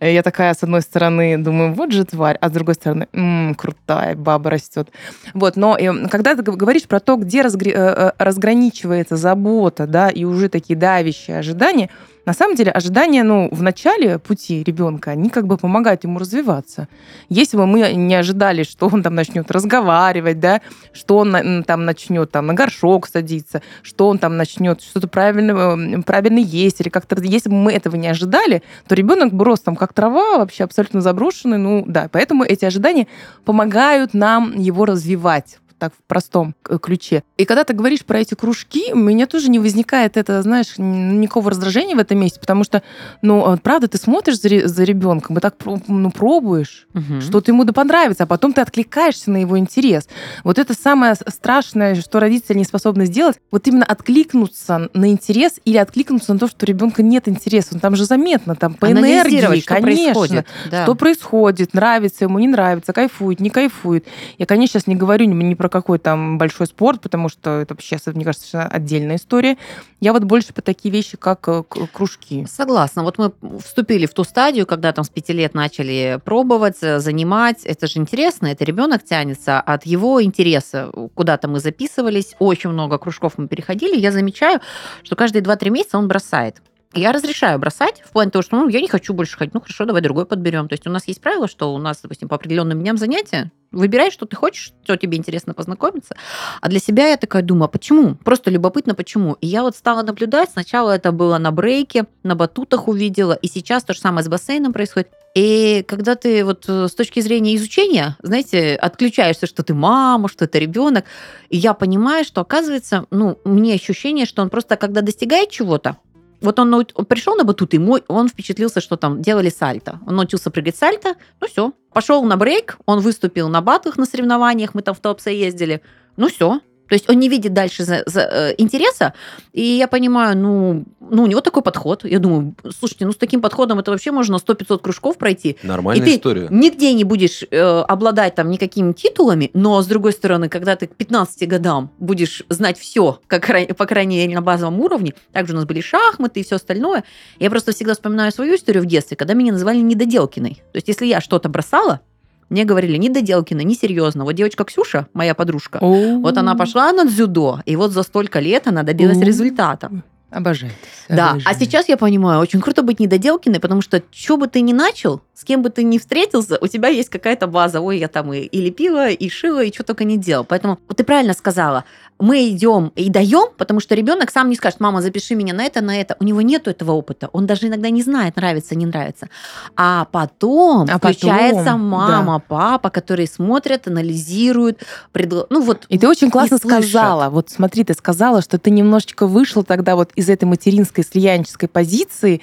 я 0.00 0.22
такая, 0.22 0.52
с 0.54 0.62
одной 0.62 0.82
стороны, 0.82 1.38
думаю, 1.38 1.72
вот 1.72 1.92
же 1.92 2.04
тварь, 2.04 2.36
а 2.40 2.48
с 2.48 2.52
другой 2.52 2.74
стороны, 2.74 3.08
«М, 3.12 3.54
крутая 3.54 4.14
баба 4.14 4.50
растет. 4.50 4.90
Вот, 5.34 5.56
но 5.56 5.76
э, 5.78 6.08
когда 6.08 6.34
ты 6.34 6.42
говоришь 6.42 6.84
про 6.84 7.00
то, 7.00 7.16
где 7.16 7.40
разгри- 7.42 7.72
э, 7.74 7.94
э, 8.08 8.12
разграничивается 8.18 9.16
забота, 9.16 9.86
да, 9.86 10.08
и 10.10 10.24
уже 10.24 10.48
такие 10.48 10.76
давящие 10.78 11.38
ожидания, 11.38 11.88
на 12.26 12.32
самом 12.32 12.56
деле 12.56 12.72
ожидания, 12.72 13.22
ну, 13.22 13.48
в 13.52 13.62
начале 13.62 14.18
пути 14.18 14.64
ребенка, 14.64 15.12
они 15.12 15.30
как 15.30 15.46
бы 15.46 15.56
помогают 15.56 16.02
ему 16.02 16.18
развиваться. 16.18 16.88
Если 17.28 17.56
бы 17.56 17.66
мы 17.66 17.92
не 17.92 18.14
ожидали, 18.16 18.64
что 18.64 18.88
он 18.92 19.04
там 19.04 19.14
начнет 19.14 19.48
разговаривать, 19.50 20.40
да, 20.40 20.60
что 20.92 21.18
он 21.18 21.64
там 21.64 21.84
начнет 21.84 22.32
там 22.32 22.46
на 22.48 22.54
горшок 22.54 23.06
садиться, 23.06 23.62
что 23.82 24.08
он 24.08 24.18
там 24.18 24.36
начнет 24.36 24.82
что-то 24.82 25.06
правильно, 25.06 25.52
э, 25.52 26.02
правильно 26.02 26.40
есть 26.40 26.80
или 26.80 26.88
как-то... 26.88 27.16
Если 27.22 27.48
бы 27.48 27.54
мы 27.54 27.72
этого 27.72 27.94
не 27.94 28.08
ожидали, 28.08 28.62
то 28.88 28.96
ребенок 28.96 29.32
бы 29.32 29.44
рос 29.44 29.60
там 29.60 29.76
как 29.76 29.92
трава, 29.92 30.38
вообще 30.38 30.64
абсолютно 30.64 31.00
заброшенный. 31.00 31.58
Ну 31.58 31.84
да, 31.86 32.08
поэтому 32.10 32.42
эти 32.42 32.64
ожидания 32.64 33.06
помогают 33.44 34.14
нам 34.14 34.58
его 34.58 34.84
развивать 34.84 35.58
так 35.78 35.92
в 35.94 36.02
простом 36.06 36.54
э, 36.68 36.78
ключе. 36.80 37.22
И 37.36 37.44
когда 37.44 37.64
ты 37.64 37.74
говоришь 37.74 38.04
про 38.04 38.20
эти 38.20 38.34
кружки, 38.34 38.92
у 38.92 38.96
меня 38.96 39.26
тоже 39.26 39.50
не 39.50 39.58
возникает 39.58 40.16
это, 40.16 40.42
знаешь, 40.42 40.74
никакого 40.78 41.50
раздражения 41.50 41.94
в 41.96 41.98
этом 41.98 42.18
месте, 42.18 42.40
потому 42.40 42.64
что, 42.64 42.82
ну, 43.22 43.54
э, 43.54 43.58
правда, 43.58 43.88
ты 43.88 43.98
смотришь 43.98 44.40
за, 44.40 44.68
за 44.68 44.84
ребенком 44.84 45.36
и 45.36 45.40
так 45.40 45.54
ну, 45.88 46.10
пробуешь, 46.10 46.86
Мгм. 46.94 47.20
что-то 47.20 47.50
ему 47.50 47.64
да 47.64 47.72
понравится, 47.72 48.24
а 48.24 48.26
потом 48.26 48.52
ты 48.52 48.60
откликаешься 48.60 49.30
на 49.30 49.38
его 49.38 49.58
интерес. 49.58 50.08
Вот 50.44 50.58
это 50.58 50.74
самое 50.74 51.14
страшное, 51.14 51.94
что 51.96 52.20
родители 52.20 52.58
не 52.58 52.64
способны 52.64 53.06
сделать, 53.06 53.38
вот 53.50 53.66
именно 53.66 53.84
откликнуться 53.84 54.88
на 54.92 55.10
интерес 55.10 55.60
или 55.64 55.76
откликнуться 55.76 56.32
на 56.32 56.38
то, 56.38 56.48
что 56.48 56.64
у 56.64 56.66
ребенка 56.66 57.02
нет 57.02 57.28
интереса. 57.28 57.70
Ну, 57.72 57.80
Там 57.80 57.96
же 57.96 58.04
заметно, 58.04 58.54
там 58.54 58.74
по 58.74 58.90
энергии, 58.90 59.60
что 59.60 59.74
конечно. 59.74 59.80
происходит. 59.80 60.46
Да. 60.70 60.84
Что 60.84 60.94
происходит, 60.94 61.74
нравится 61.74 62.24
ему, 62.24 62.38
не 62.38 62.48
нравится, 62.48 62.92
кайфует, 62.92 63.40
не 63.40 63.50
кайфует. 63.50 64.06
Я, 64.38 64.46
конечно, 64.46 64.78
сейчас 64.78 64.86
не 64.86 64.96
говорю 64.96 65.26
ни 65.26 65.54
про 65.54 65.65
про 65.66 65.68
какой 65.68 65.98
там 65.98 66.38
большой 66.38 66.68
спорт, 66.68 67.00
потому 67.00 67.28
что 67.28 67.60
это 67.60 67.74
сейчас, 67.80 68.06
мне 68.06 68.24
кажется, 68.24 68.46
совершенно 68.46 68.72
отдельная 68.72 69.16
история. 69.16 69.56
Я 70.00 70.12
вот 70.12 70.22
больше 70.22 70.52
по 70.52 70.62
такие 70.62 70.92
вещи, 70.92 71.16
как 71.16 71.48
э, 71.48 71.64
кружки. 71.92 72.46
Согласна. 72.48 73.02
Вот 73.02 73.18
мы 73.18 73.32
вступили 73.58 74.06
в 74.06 74.14
ту 74.14 74.22
стадию, 74.22 74.64
когда 74.64 74.92
там 74.92 75.04
с 75.04 75.08
пяти 75.08 75.32
лет 75.32 75.54
начали 75.54 76.20
пробовать, 76.24 76.76
э, 76.82 77.00
занимать. 77.00 77.64
Это 77.64 77.88
же 77.88 77.98
интересно, 77.98 78.46
это 78.46 78.64
ребенок 78.64 79.04
тянется 79.04 79.60
от 79.60 79.86
его 79.86 80.22
интереса. 80.22 80.92
Куда-то 81.14 81.48
мы 81.48 81.58
записывались, 81.58 82.36
очень 82.38 82.70
много 82.70 82.98
кружков 82.98 83.32
мы 83.36 83.48
переходили. 83.48 83.96
Я 83.96 84.12
замечаю, 84.12 84.60
что 85.02 85.16
каждые 85.16 85.42
2-3 85.42 85.70
месяца 85.70 85.98
он 85.98 86.06
бросает. 86.06 86.62
Я 86.96 87.12
разрешаю 87.12 87.58
бросать 87.58 88.02
в 88.04 88.10
плане 88.12 88.30
того, 88.30 88.42
что 88.42 88.56
ну, 88.56 88.68
я 88.68 88.80
не 88.80 88.88
хочу 88.88 89.12
больше 89.12 89.36
ходить. 89.36 89.52
Ну 89.52 89.60
хорошо, 89.60 89.84
давай 89.84 90.00
другой 90.00 90.24
подберем. 90.24 90.66
То 90.68 90.72
есть 90.72 90.86
у 90.86 90.90
нас 90.90 91.06
есть 91.06 91.20
правило, 91.20 91.46
что 91.46 91.74
у 91.74 91.78
нас, 91.78 92.00
допустим, 92.02 92.28
по 92.28 92.36
определенным 92.36 92.80
дням 92.80 92.96
занятия. 92.96 93.52
Выбирай, 93.70 94.10
что 94.10 94.24
ты 94.24 94.36
хочешь, 94.36 94.72
что 94.82 94.96
тебе 94.96 95.18
интересно 95.18 95.52
познакомиться. 95.52 96.16
А 96.62 96.68
для 96.68 96.78
себя 96.78 97.08
я 97.08 97.18
такая 97.18 97.42
думаю, 97.42 97.66
а 97.66 97.68
почему? 97.68 98.14
Просто 98.14 98.50
любопытно, 98.50 98.94
почему. 98.94 99.34
И 99.42 99.46
я 99.46 99.62
вот 99.62 99.76
стала 99.76 100.02
наблюдать. 100.02 100.50
Сначала 100.50 100.92
это 100.92 101.12
было 101.12 101.36
на 101.36 101.52
брейке, 101.52 102.06
на 102.22 102.34
батутах 102.34 102.88
увидела. 102.88 103.34
И 103.34 103.48
сейчас 103.48 103.84
то 103.84 103.92
же 103.92 104.00
самое 104.00 104.24
с 104.24 104.28
бассейном 104.28 104.72
происходит. 104.72 105.10
И 105.36 105.84
когда 105.86 106.14
ты 106.14 106.46
вот 106.46 106.64
э, 106.66 106.88
с 106.88 106.94
точки 106.94 107.20
зрения 107.20 107.56
изучения, 107.56 108.16
знаете, 108.22 108.74
отключаешься, 108.74 109.46
что 109.46 109.62
ты 109.62 109.74
мама, 109.74 110.30
что 110.30 110.46
это 110.46 110.58
ребенок, 110.58 111.04
и 111.50 111.58
я 111.58 111.74
понимаю, 111.74 112.24
что 112.24 112.40
оказывается, 112.40 113.04
ну, 113.10 113.38
мне 113.44 113.74
ощущение, 113.74 114.24
что 114.24 114.40
он 114.40 114.48
просто, 114.48 114.76
когда 114.76 115.02
достигает 115.02 115.50
чего-то, 115.50 115.98
вот 116.40 116.58
он, 116.58 116.84
пришел 117.08 117.34
на 117.36 117.44
батут, 117.44 117.74
мой, 117.74 118.02
он 118.08 118.28
впечатлился, 118.28 118.80
что 118.80 118.96
там 118.96 119.22
делали 119.22 119.48
сальто. 119.48 120.00
Он 120.06 120.16
научился 120.16 120.50
прыгать 120.50 120.76
сальто, 120.76 121.14
ну 121.40 121.48
все. 121.48 121.72
Пошел 121.92 122.22
на 122.24 122.36
брейк, 122.36 122.78
он 122.86 123.00
выступил 123.00 123.48
на 123.48 123.60
батлах 123.60 123.96
на 123.96 124.04
соревнованиях, 124.04 124.74
мы 124.74 124.82
там 124.82 124.94
в 124.94 125.00
Топсе 125.00 125.38
ездили. 125.38 125.82
Ну 126.16 126.28
все. 126.28 126.60
То 126.88 126.94
есть 126.94 127.08
он 127.10 127.18
не 127.18 127.28
видит 127.28 127.52
дальше 127.52 127.84
за- 127.84 128.02
за, 128.06 128.20
э, 128.20 128.54
интереса, 128.58 129.12
и 129.52 129.62
я 129.62 129.88
понимаю, 129.88 130.36
ну, 130.36 130.84
ну, 131.00 131.22
у 131.22 131.26
него 131.26 131.40
такой 131.40 131.62
подход. 131.62 132.04
Я 132.04 132.18
думаю, 132.18 132.54
слушайте, 132.78 133.06
ну, 133.06 133.12
с 133.12 133.16
таким 133.16 133.40
подходом 133.40 133.78
это 133.78 133.90
вообще 133.90 134.10
можно 134.10 134.36
100-500 134.36 134.82
кружков 134.82 135.18
пройти. 135.18 135.56
Нормальная 135.62 136.06
И 136.06 136.16
история. 136.16 136.48
Нигде 136.50 136.92
не 136.94 137.04
будешь 137.04 137.44
э, 137.50 137.58
обладать 137.60 138.34
там 138.34 138.50
никакими 138.50 138.92
титулами, 138.92 139.50
но, 139.54 139.80
с 139.82 139.86
другой 139.86 140.12
стороны, 140.12 140.48
когда 140.48 140.76
ты 140.76 140.86
к 140.86 140.94
15 140.96 141.48
годам 141.48 141.90
будешь 141.98 142.42
знать 142.48 142.78
все, 142.78 143.20
как, 143.26 143.46
по 143.76 143.86
крайней 143.86 144.16
мере, 144.16 144.34
на 144.34 144.42
базовом 144.42 144.80
уровне, 144.80 145.14
также 145.32 145.52
у 145.52 145.56
нас 145.56 145.64
были 145.64 145.80
шахматы 145.80 146.40
и 146.40 146.42
все 146.44 146.56
остальное, 146.56 147.04
я 147.38 147.50
просто 147.50 147.72
всегда 147.72 147.94
вспоминаю 147.94 148.32
свою 148.32 148.56
историю 148.56 148.82
в 148.82 148.86
детстве, 148.86 149.16
когда 149.16 149.34
меня 149.34 149.52
называли 149.52 149.78
недоделкиной. 149.78 150.62
То 150.72 150.76
есть, 150.76 150.88
если 150.88 151.06
я 151.06 151.20
что-то 151.20 151.48
бросала, 151.48 152.00
мне 152.48 152.64
говорили, 152.64 152.96
недоделкина, 152.96 153.60
несерьезно. 153.62 154.24
Вот 154.24 154.32
девочка 154.32 154.64
Ксюша, 154.64 155.06
моя 155.14 155.34
подружка, 155.34 155.78
вот 155.80 156.38
она 156.38 156.54
пошла 156.54 156.92
на 156.92 157.04
дзюдо, 157.04 157.60
и 157.66 157.76
вот 157.76 157.92
за 157.92 158.02
столько 158.02 158.40
лет 158.40 158.66
она 158.66 158.82
добилась 158.82 159.18
результата. 159.26 159.90
Обожаю. 160.30 160.72
Да, 161.08 161.38
а 161.44 161.54
сейчас 161.54 161.88
я 161.88 161.96
понимаю, 161.96 162.40
очень 162.40 162.60
круто 162.60 162.82
быть 162.82 162.98
недоделкиной, 162.98 163.60
потому 163.60 163.80
что 163.80 164.02
что 164.10 164.36
бы 164.36 164.48
ты 164.48 164.60
ни 164.60 164.72
начал, 164.72 165.22
с 165.34 165.44
кем 165.44 165.62
бы 165.62 165.70
ты 165.70 165.84
ни 165.84 165.98
встретился, 165.98 166.58
у 166.60 166.66
тебя 166.66 166.88
есть 166.88 167.10
какая-то 167.10 167.46
база. 167.46 167.80
Ой, 167.80 167.98
я 167.98 168.08
там 168.08 168.32
и, 168.32 168.40
и 168.40 168.60
лепила, 168.60 169.08
и 169.08 169.28
шила, 169.28 169.62
и 169.62 169.72
что 169.72 169.84
только 169.84 170.04
не 170.04 170.16
делал. 170.16 170.44
Поэтому 170.44 170.78
вот 170.88 170.96
ты 170.96 171.04
правильно 171.04 171.32
сказала, 171.32 171.84
мы 172.18 172.48
идем 172.48 172.92
и 172.96 173.10
даем, 173.10 173.50
потому 173.56 173.80
что 173.80 173.94
ребенок 173.94 174.30
сам 174.30 174.48
не 174.48 174.56
скажет, 174.56 174.80
мама, 174.80 175.02
запиши 175.02 175.34
меня 175.34 175.52
на 175.54 175.64
это, 175.64 175.80
на 175.82 176.00
это. 176.00 176.16
У 176.18 176.24
него 176.24 176.40
нету 176.40 176.70
этого 176.70 176.92
опыта. 176.92 177.28
Он 177.32 177.46
даже 177.46 177.68
иногда 177.68 177.90
не 177.90 178.02
знает, 178.02 178.36
нравится, 178.36 178.74
не 178.74 178.86
нравится. 178.86 179.28
А 179.76 180.06
потом 180.06 180.88
А 180.90 180.98
включается 180.98 181.64
потом, 181.64 181.80
мама, 181.82 182.40
папа, 182.40 182.90
которые 182.90 183.26
смотрят, 183.26 183.86
анализируют, 183.86 184.82
предла- 185.12 185.46
ну 185.50 185.60
вот 185.60 185.84
И 185.88 185.98
ты 185.98 186.08
очень 186.08 186.30
классно 186.30 186.58
сказала. 186.58 187.28
Вот 187.28 187.50
смотри, 187.50 187.84
ты 187.84 187.94
сказала, 187.94 188.40
что 188.42 188.58
ты 188.58 188.70
немножечко 188.70 189.26
вышла 189.26 189.62
тогда 189.62 189.94
вот 189.94 190.10
из 190.14 190.25
этой 190.28 190.44
материнской 190.44 191.04
слиянческой 191.04 191.68
позиции 191.68 192.40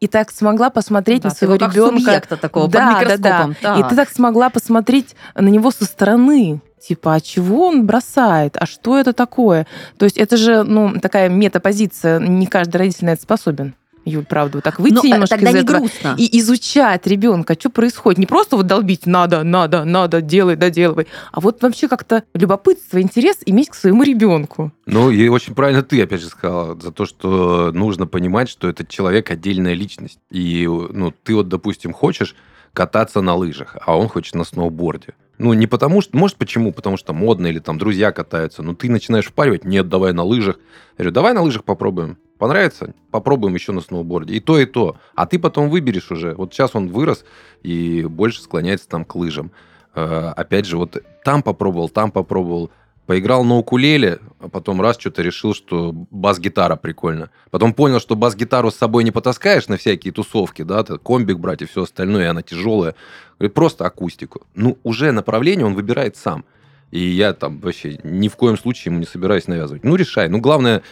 и 0.00 0.08
так 0.08 0.30
смогла 0.30 0.70
посмотреть 0.70 1.22
да, 1.22 1.30
на 1.30 1.34
своего 1.34 1.58
как 1.58 1.72
ребенка. 1.74 2.36
такого 2.36 2.68
Да, 2.68 2.94
под 3.00 3.08
да, 3.08 3.16
да. 3.16 3.46
микроскопом. 3.46 3.80
И 3.80 3.88
ты 3.88 3.96
так 3.96 4.10
смогла 4.10 4.50
посмотреть 4.50 5.16
на 5.34 5.48
него 5.48 5.70
со 5.70 5.84
стороны. 5.84 6.60
Типа, 6.80 7.14
а 7.14 7.20
чего 7.20 7.68
он 7.68 7.86
бросает? 7.86 8.56
А 8.60 8.66
что 8.66 8.98
это 8.98 9.12
такое? 9.12 9.66
То 9.98 10.04
есть 10.04 10.18
это 10.18 10.36
же, 10.36 10.62
ну, 10.62 11.00
такая 11.00 11.28
метапозиция. 11.28 12.20
Не 12.20 12.46
каждый 12.46 12.76
родитель 12.76 13.06
на 13.06 13.10
это 13.10 13.22
способен. 13.22 13.74
Юль, 14.06 14.24
правда, 14.24 14.58
вот 14.58 14.64
так 14.64 14.78
выйти 14.78 14.94
Но, 14.94 15.00
э, 15.04 15.08
немножко 15.08 15.34
тогда 15.34 15.50
из 15.50 15.54
не 15.54 15.60
этого 15.60 15.78
грустно. 15.78 16.14
и 16.16 16.38
изучать 16.38 17.06
ребенка, 17.08 17.56
что 17.58 17.70
происходит. 17.70 18.18
Не 18.18 18.26
просто 18.26 18.56
вот 18.56 18.66
долбить 18.66 19.04
надо, 19.04 19.42
надо, 19.42 19.84
надо, 19.84 20.22
делай, 20.22 20.54
доделывай, 20.54 21.08
а 21.32 21.40
вот 21.40 21.60
вообще 21.60 21.88
как-то 21.88 22.22
любопытство, 22.32 23.02
интерес 23.02 23.38
иметь 23.44 23.70
к 23.70 23.74
своему 23.74 24.04
ребенку. 24.04 24.72
Ну, 24.86 25.10
и 25.10 25.26
очень 25.28 25.54
правильно 25.54 25.82
ты, 25.82 26.00
опять 26.00 26.20
же, 26.20 26.28
сказала, 26.28 26.80
за 26.80 26.92
то, 26.92 27.04
что 27.04 27.72
нужно 27.72 28.06
понимать, 28.06 28.48
что 28.48 28.68
этот 28.68 28.88
человек 28.88 29.30
отдельная 29.30 29.74
личность. 29.74 30.20
И, 30.30 30.66
ну, 30.66 31.12
ты 31.24 31.34
вот, 31.34 31.48
допустим, 31.48 31.92
хочешь 31.92 32.36
кататься 32.72 33.22
на 33.22 33.34
лыжах, 33.34 33.76
а 33.84 33.98
он 33.98 34.08
хочет 34.08 34.36
на 34.36 34.44
сноуборде. 34.44 35.14
Ну, 35.38 35.52
не 35.52 35.66
потому 35.66 36.00
что... 36.00 36.16
Может, 36.16 36.36
почему? 36.36 36.72
Потому 36.72 36.96
что 36.96 37.12
модно 37.12 37.48
или 37.48 37.58
там 37.58 37.78
друзья 37.78 38.12
катаются. 38.12 38.62
Но 38.62 38.74
ты 38.74 38.88
начинаешь 38.90 39.26
впаривать, 39.26 39.64
нет, 39.64 39.88
давай 39.88 40.12
на 40.12 40.22
лыжах. 40.22 40.56
Я 40.96 41.02
говорю, 41.02 41.10
давай 41.10 41.34
на 41.34 41.42
лыжах 41.42 41.64
попробуем. 41.64 42.18
Понравится? 42.38 42.94
Попробуем 43.10 43.54
еще 43.54 43.72
на 43.72 43.80
сноуборде. 43.80 44.34
И 44.34 44.40
то, 44.40 44.58
и 44.58 44.66
то. 44.66 44.96
А 45.14 45.26
ты 45.26 45.38
потом 45.38 45.70
выберешь 45.70 46.10
уже. 46.10 46.34
Вот 46.34 46.52
сейчас 46.52 46.74
он 46.74 46.88
вырос 46.88 47.24
и 47.62 48.04
больше 48.04 48.42
склоняется 48.42 48.88
там 48.88 49.04
к 49.04 49.14
лыжам. 49.14 49.50
Э, 49.94 50.32
Опять 50.36 50.66
же, 50.66 50.76
вот 50.76 51.02
там 51.24 51.42
попробовал, 51.42 51.88
там 51.88 52.10
попробовал. 52.10 52.70
Поиграл 53.06 53.44
на 53.44 53.56
укулеле, 53.56 54.18
а 54.40 54.48
потом 54.48 54.80
раз 54.80 54.98
что-то 54.98 55.22
решил, 55.22 55.54
что 55.54 55.92
бас-гитара 55.92 56.74
прикольно. 56.74 57.30
Потом 57.52 57.72
понял, 57.72 58.00
что 58.00 58.16
бас-гитару 58.16 58.72
с 58.72 58.74
собой 58.74 59.04
не 59.04 59.12
потаскаешь 59.12 59.68
на 59.68 59.76
всякие 59.76 60.12
тусовки, 60.12 60.62
да, 60.62 60.82
ты 60.82 60.98
комбик 60.98 61.38
брать 61.38 61.62
и 61.62 61.66
все 61.66 61.84
остальное, 61.84 62.24
и 62.24 62.26
она 62.26 62.42
тяжелая. 62.42 62.96
Говорит, 63.38 63.54
просто 63.54 63.86
акустику. 63.86 64.42
Ну, 64.56 64.76
уже 64.82 65.12
направление 65.12 65.64
он 65.64 65.74
выбирает 65.74 66.16
сам. 66.16 66.44
И 66.92 67.00
я 67.00 67.32
там 67.32 67.58
вообще 67.58 67.98
ни 68.04 68.28
в 68.28 68.36
коем 68.36 68.56
случае 68.56 68.92
ему 68.92 69.00
не 69.00 69.06
собираюсь 69.06 69.48
навязывать. 69.48 69.82
Ну, 69.82 69.96
решай. 69.96 70.28
Ну, 70.28 70.38
главное, 70.38 70.82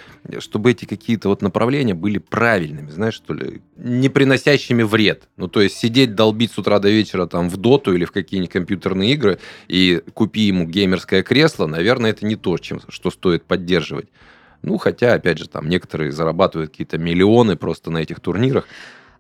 чтобы 0.40 0.72
эти 0.72 0.86
какие-то 0.86 1.28
вот 1.28 1.40
направления 1.40 1.94
были 1.94 2.18
правильными, 2.18 2.90
знаешь, 2.90 3.14
что 3.14 3.32
ли, 3.32 3.62
не 3.76 4.08
приносящими 4.08 4.82
вред. 4.82 5.28
Ну, 5.36 5.46
то 5.46 5.60
есть 5.60 5.76
сидеть, 5.76 6.16
долбить 6.16 6.50
с 6.50 6.58
утра 6.58 6.80
до 6.80 6.90
вечера 6.90 7.26
там 7.26 7.48
в 7.48 7.56
доту 7.56 7.94
или 7.94 8.04
в 8.04 8.12
какие-нибудь 8.12 8.52
компьютерные 8.52 9.12
игры 9.12 9.38
и 9.68 10.02
купи 10.14 10.42
ему 10.42 10.66
геймерское 10.66 11.22
кресло, 11.22 11.66
наверное, 11.66 12.10
это 12.10 12.26
не 12.26 12.36
то, 12.36 12.58
чем, 12.58 12.80
что 12.88 13.10
стоит 13.10 13.44
поддерживать. 13.44 14.08
Ну, 14.62 14.78
хотя, 14.78 15.12
опять 15.14 15.38
же, 15.38 15.48
там 15.48 15.68
некоторые 15.68 16.10
зарабатывают 16.10 16.70
какие-то 16.70 16.98
миллионы 16.98 17.54
просто 17.54 17.90
на 17.90 17.98
этих 17.98 18.18
турнирах. 18.20 18.66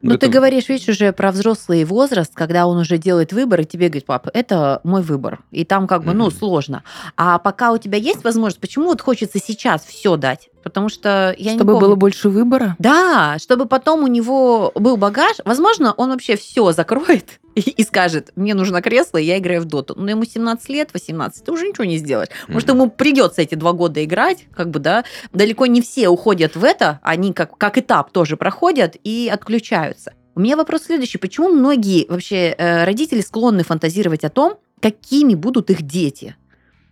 Но 0.04 0.12
Ну, 0.12 0.18
ты 0.18 0.26
это- 0.26 0.34
говоришь, 0.34 0.68
видишь, 0.68 0.88
уже 0.88 1.12
про 1.12 1.32
взрослый 1.32 1.84
возраст, 1.84 2.32
когда 2.34 2.66
он 2.66 2.76
уже 2.76 2.98
делает 2.98 3.32
выбор, 3.32 3.62
и 3.62 3.64
тебе 3.64 3.88
говорит, 3.88 4.04
папа, 4.04 4.30
это 4.34 4.80
мой 4.84 5.00
выбор. 5.02 5.40
И 5.50 5.64
там 5.64 5.86
как 5.86 6.04
бы, 6.04 6.12
ну, 6.12 6.26
Мгм. 6.26 6.34
сложно. 6.34 6.82
А 7.16 7.38
пока 7.38 7.72
у 7.72 7.78
тебя 7.78 7.96
есть 7.96 8.22
возможность, 8.22 8.60
почему 8.60 8.86
вот 8.88 9.00
хочется 9.00 9.38
сейчас 9.38 9.82
все 9.84 10.16
дать? 10.16 10.50
Потому 10.62 10.88
что 10.90 11.34
я 11.38 11.52
не 11.52 11.58
Чтобы 11.58 11.72
помню. 11.72 11.86
было 11.88 11.94
больше 11.96 12.28
выбора. 12.28 12.76
Да, 12.78 13.36
чтобы 13.38 13.66
потом 13.66 14.02
у 14.04 14.06
него 14.06 14.72
был 14.74 14.96
багаж. 14.98 15.36
Возможно, 15.44 15.92
он 15.96 16.10
вообще 16.10 16.36
все 16.36 16.72
закроет 16.72 17.40
и, 17.54 17.60
и 17.70 17.82
скажет, 17.84 18.30
мне 18.36 18.54
нужно 18.54 18.82
кресло, 18.82 19.18
и 19.18 19.24
я 19.24 19.38
играю 19.38 19.62
в 19.62 19.64
доту. 19.64 19.94
Но 19.96 20.10
ему 20.10 20.24
17 20.24 20.68
лет, 20.68 20.90
18, 20.92 21.44
ты 21.44 21.52
уже 21.52 21.68
ничего 21.68 21.84
не 21.84 21.98
сделаешь. 21.98 22.28
Может, 22.48 22.68
Мгм. 22.68 22.78
ему 22.78 22.90
придется 22.90 23.42
эти 23.42 23.54
два 23.54 23.72
года 23.72 24.04
играть, 24.04 24.46
как 24.54 24.70
бы, 24.70 24.78
да. 24.78 25.04
Далеко 25.32 25.66
не 25.66 25.80
все 25.80 26.08
уходят 26.08 26.56
в 26.56 26.64
это, 26.64 27.00
они 27.02 27.32
как, 27.32 27.56
как 27.58 27.78
этап 27.78 28.10
тоже 28.12 28.36
проходят 28.36 28.96
и 29.04 29.30
отключаются. 29.32 30.14
У 30.34 30.40
меня 30.40 30.56
вопрос 30.56 30.84
следующий. 30.84 31.18
Почему 31.18 31.48
многие 31.48 32.06
вообще 32.08 32.54
э, 32.58 32.84
родители 32.84 33.20
склонны 33.20 33.62
фантазировать 33.62 34.24
о 34.24 34.30
том, 34.30 34.54
какими 34.80 35.34
будут 35.34 35.70
их 35.70 35.82
дети? 35.82 36.34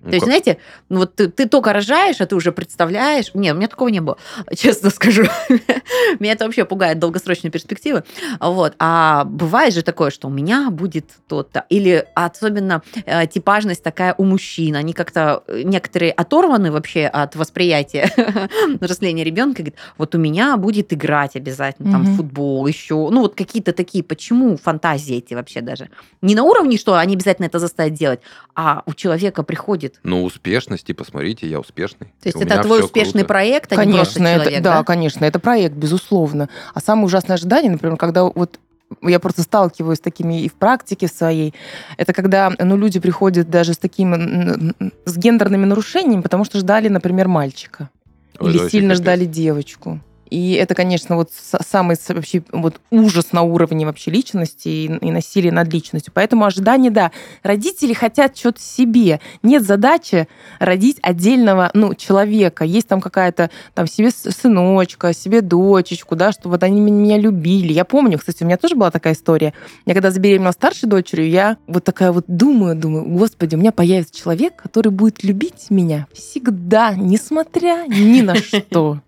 Ну, 0.02 0.10
То 0.10 0.14
есть, 0.16 0.20
как- 0.24 0.26
знаете, 0.26 0.58
ну 0.88 0.98
вот 0.98 1.14
ты, 1.14 1.28
ты 1.28 1.48
только 1.48 1.72
рожаешь, 1.72 2.20
а 2.20 2.26
ты 2.26 2.34
уже 2.34 2.50
представляешь. 2.50 3.30
Нет, 3.34 3.54
у 3.54 3.58
меня 3.58 3.68
такого 3.68 3.88
не 3.88 4.00
было, 4.00 4.18
честно 4.56 4.90
скажу. 4.90 5.24
Меня 6.18 6.32
это 6.32 6.44
вообще 6.44 6.64
пугает 6.64 6.98
долгосрочные 6.98 7.50
перспективы. 7.50 8.02
Вот. 8.40 8.74
А 8.78 9.24
бывает 9.24 9.74
же 9.74 9.82
такое, 9.82 10.10
что 10.10 10.28
у 10.28 10.30
меня 10.30 10.70
будет 10.70 11.06
то-то. 11.28 11.64
Или 11.68 12.04
особенно 12.14 12.82
э, 13.06 13.26
типажность 13.26 13.82
такая 13.82 14.14
у 14.18 14.24
мужчин. 14.24 14.74
Они 14.76 14.92
как-то 14.92 15.44
э, 15.46 15.62
некоторые 15.62 16.12
оторваны 16.12 16.72
вообще 16.72 17.06
от 17.06 17.36
восприятия 17.36 18.10
взросления 18.80 19.24
ребенка. 19.24 19.62
Говорят, 19.62 19.78
вот 19.98 20.14
у 20.14 20.18
меня 20.18 20.56
будет 20.56 20.92
играть 20.92 21.36
обязательно 21.36 21.92
там 21.92 22.06
футбол 22.16 22.66
еще. 22.66 22.94
Ну 23.10 23.20
вот 23.20 23.34
какие-то 23.36 23.72
такие. 23.72 24.02
Почему 24.02 24.56
фантазии 24.56 25.16
эти 25.16 25.34
вообще 25.34 25.60
даже? 25.60 25.90
Не 26.22 26.34
на 26.34 26.42
уровне, 26.42 26.76
что 26.76 26.94
они 26.96 27.14
обязательно 27.14 27.46
это 27.46 27.58
заставят 27.58 27.94
делать, 27.94 28.20
а 28.54 28.82
у 28.86 28.94
человека 28.94 29.42
приходит 29.42 29.91
Ну, 30.02 30.24
успешность, 30.24 30.86
типа, 30.86 31.04
смотрите, 31.04 31.48
я 31.48 31.60
успешный. 31.60 32.08
то 32.22 32.28
есть 32.28 32.40
это 32.40 32.62
твой 32.62 32.80
успешный 32.80 33.20
круто. 33.20 33.28
проект, 33.28 33.72
а 33.72 33.84
не 33.84 33.92
просто 33.92 34.14
Конечно, 34.14 34.26
это, 34.26 34.44
человек, 34.44 34.62
да, 34.62 34.78
да? 34.78 34.84
конечно, 34.84 35.24
это 35.24 35.38
проект, 35.38 35.74
безусловно. 35.74 36.48
А 36.74 36.80
самое 36.80 37.06
ужасное 37.06 37.34
ожидание, 37.34 37.70
например, 37.70 37.96
когда 37.96 38.24
вот 38.24 38.58
я 39.00 39.20
просто 39.20 39.42
сталкиваюсь 39.42 39.98
с 39.98 40.00
такими 40.00 40.42
и 40.42 40.48
в 40.48 40.54
практике 40.54 41.08
своей, 41.08 41.54
это 41.96 42.12
когда 42.12 42.52
ну, 42.58 42.76
люди 42.76 43.00
приходят 43.00 43.48
даже 43.48 43.74
с 43.74 43.78
такими, 43.78 44.74
с 45.06 45.16
гендерными 45.16 45.64
нарушениями, 45.64 46.20
потому 46.20 46.44
что 46.44 46.58
ждали, 46.58 46.88
например, 46.88 47.28
мальчика. 47.28 47.90
Ой, 48.38 48.50
или 48.50 48.58
да, 48.58 48.68
сильно 48.68 48.94
ждали 48.94 49.24
девочку. 49.24 50.00
И 50.32 50.52
это, 50.52 50.74
конечно, 50.74 51.16
вот 51.16 51.30
самый 51.30 51.98
вообще 52.08 52.42
вот 52.52 52.80
ужас 52.90 53.32
на 53.32 53.42
уровне 53.42 53.84
вообще 53.84 54.10
личности 54.10 54.68
и, 54.68 54.84
и 54.86 55.10
насилие 55.10 55.52
над 55.52 55.70
личностью. 55.70 56.10
Поэтому 56.14 56.46
ожидание, 56.46 56.90
да, 56.90 57.12
родители 57.42 57.92
хотят 57.92 58.34
что-то 58.34 58.58
себе. 58.58 59.20
Нет 59.42 59.62
задачи 59.62 60.28
родить 60.58 60.96
отдельного, 61.02 61.70
ну, 61.74 61.94
человека. 61.94 62.64
Есть 62.64 62.88
там 62.88 63.02
какая-то 63.02 63.50
там 63.74 63.86
себе 63.86 64.10
сыночка, 64.10 65.12
себе 65.12 65.42
дочечку, 65.42 66.16
да, 66.16 66.32
что 66.32 66.48
вот 66.48 66.62
они 66.62 66.80
меня 66.80 67.18
любили. 67.18 67.74
Я 67.74 67.84
помню, 67.84 68.18
кстати, 68.18 68.42
у 68.42 68.46
меня 68.46 68.56
тоже 68.56 68.74
была 68.74 68.90
такая 68.90 69.12
история. 69.12 69.52
Я 69.84 69.92
когда 69.92 70.10
забеременела 70.10 70.52
старшей 70.52 70.88
дочерью, 70.88 71.28
я 71.28 71.58
вот 71.66 71.84
такая 71.84 72.10
вот 72.10 72.24
думаю, 72.26 72.74
думаю, 72.74 73.04
господи, 73.04 73.54
у 73.54 73.58
меня 73.58 73.70
появится 73.70 74.18
человек, 74.18 74.56
который 74.56 74.92
будет 74.92 75.24
любить 75.24 75.66
меня 75.68 76.06
всегда, 76.14 76.94
несмотря 76.94 77.84
ни 77.86 78.22
на 78.22 78.34
что. 78.36 78.98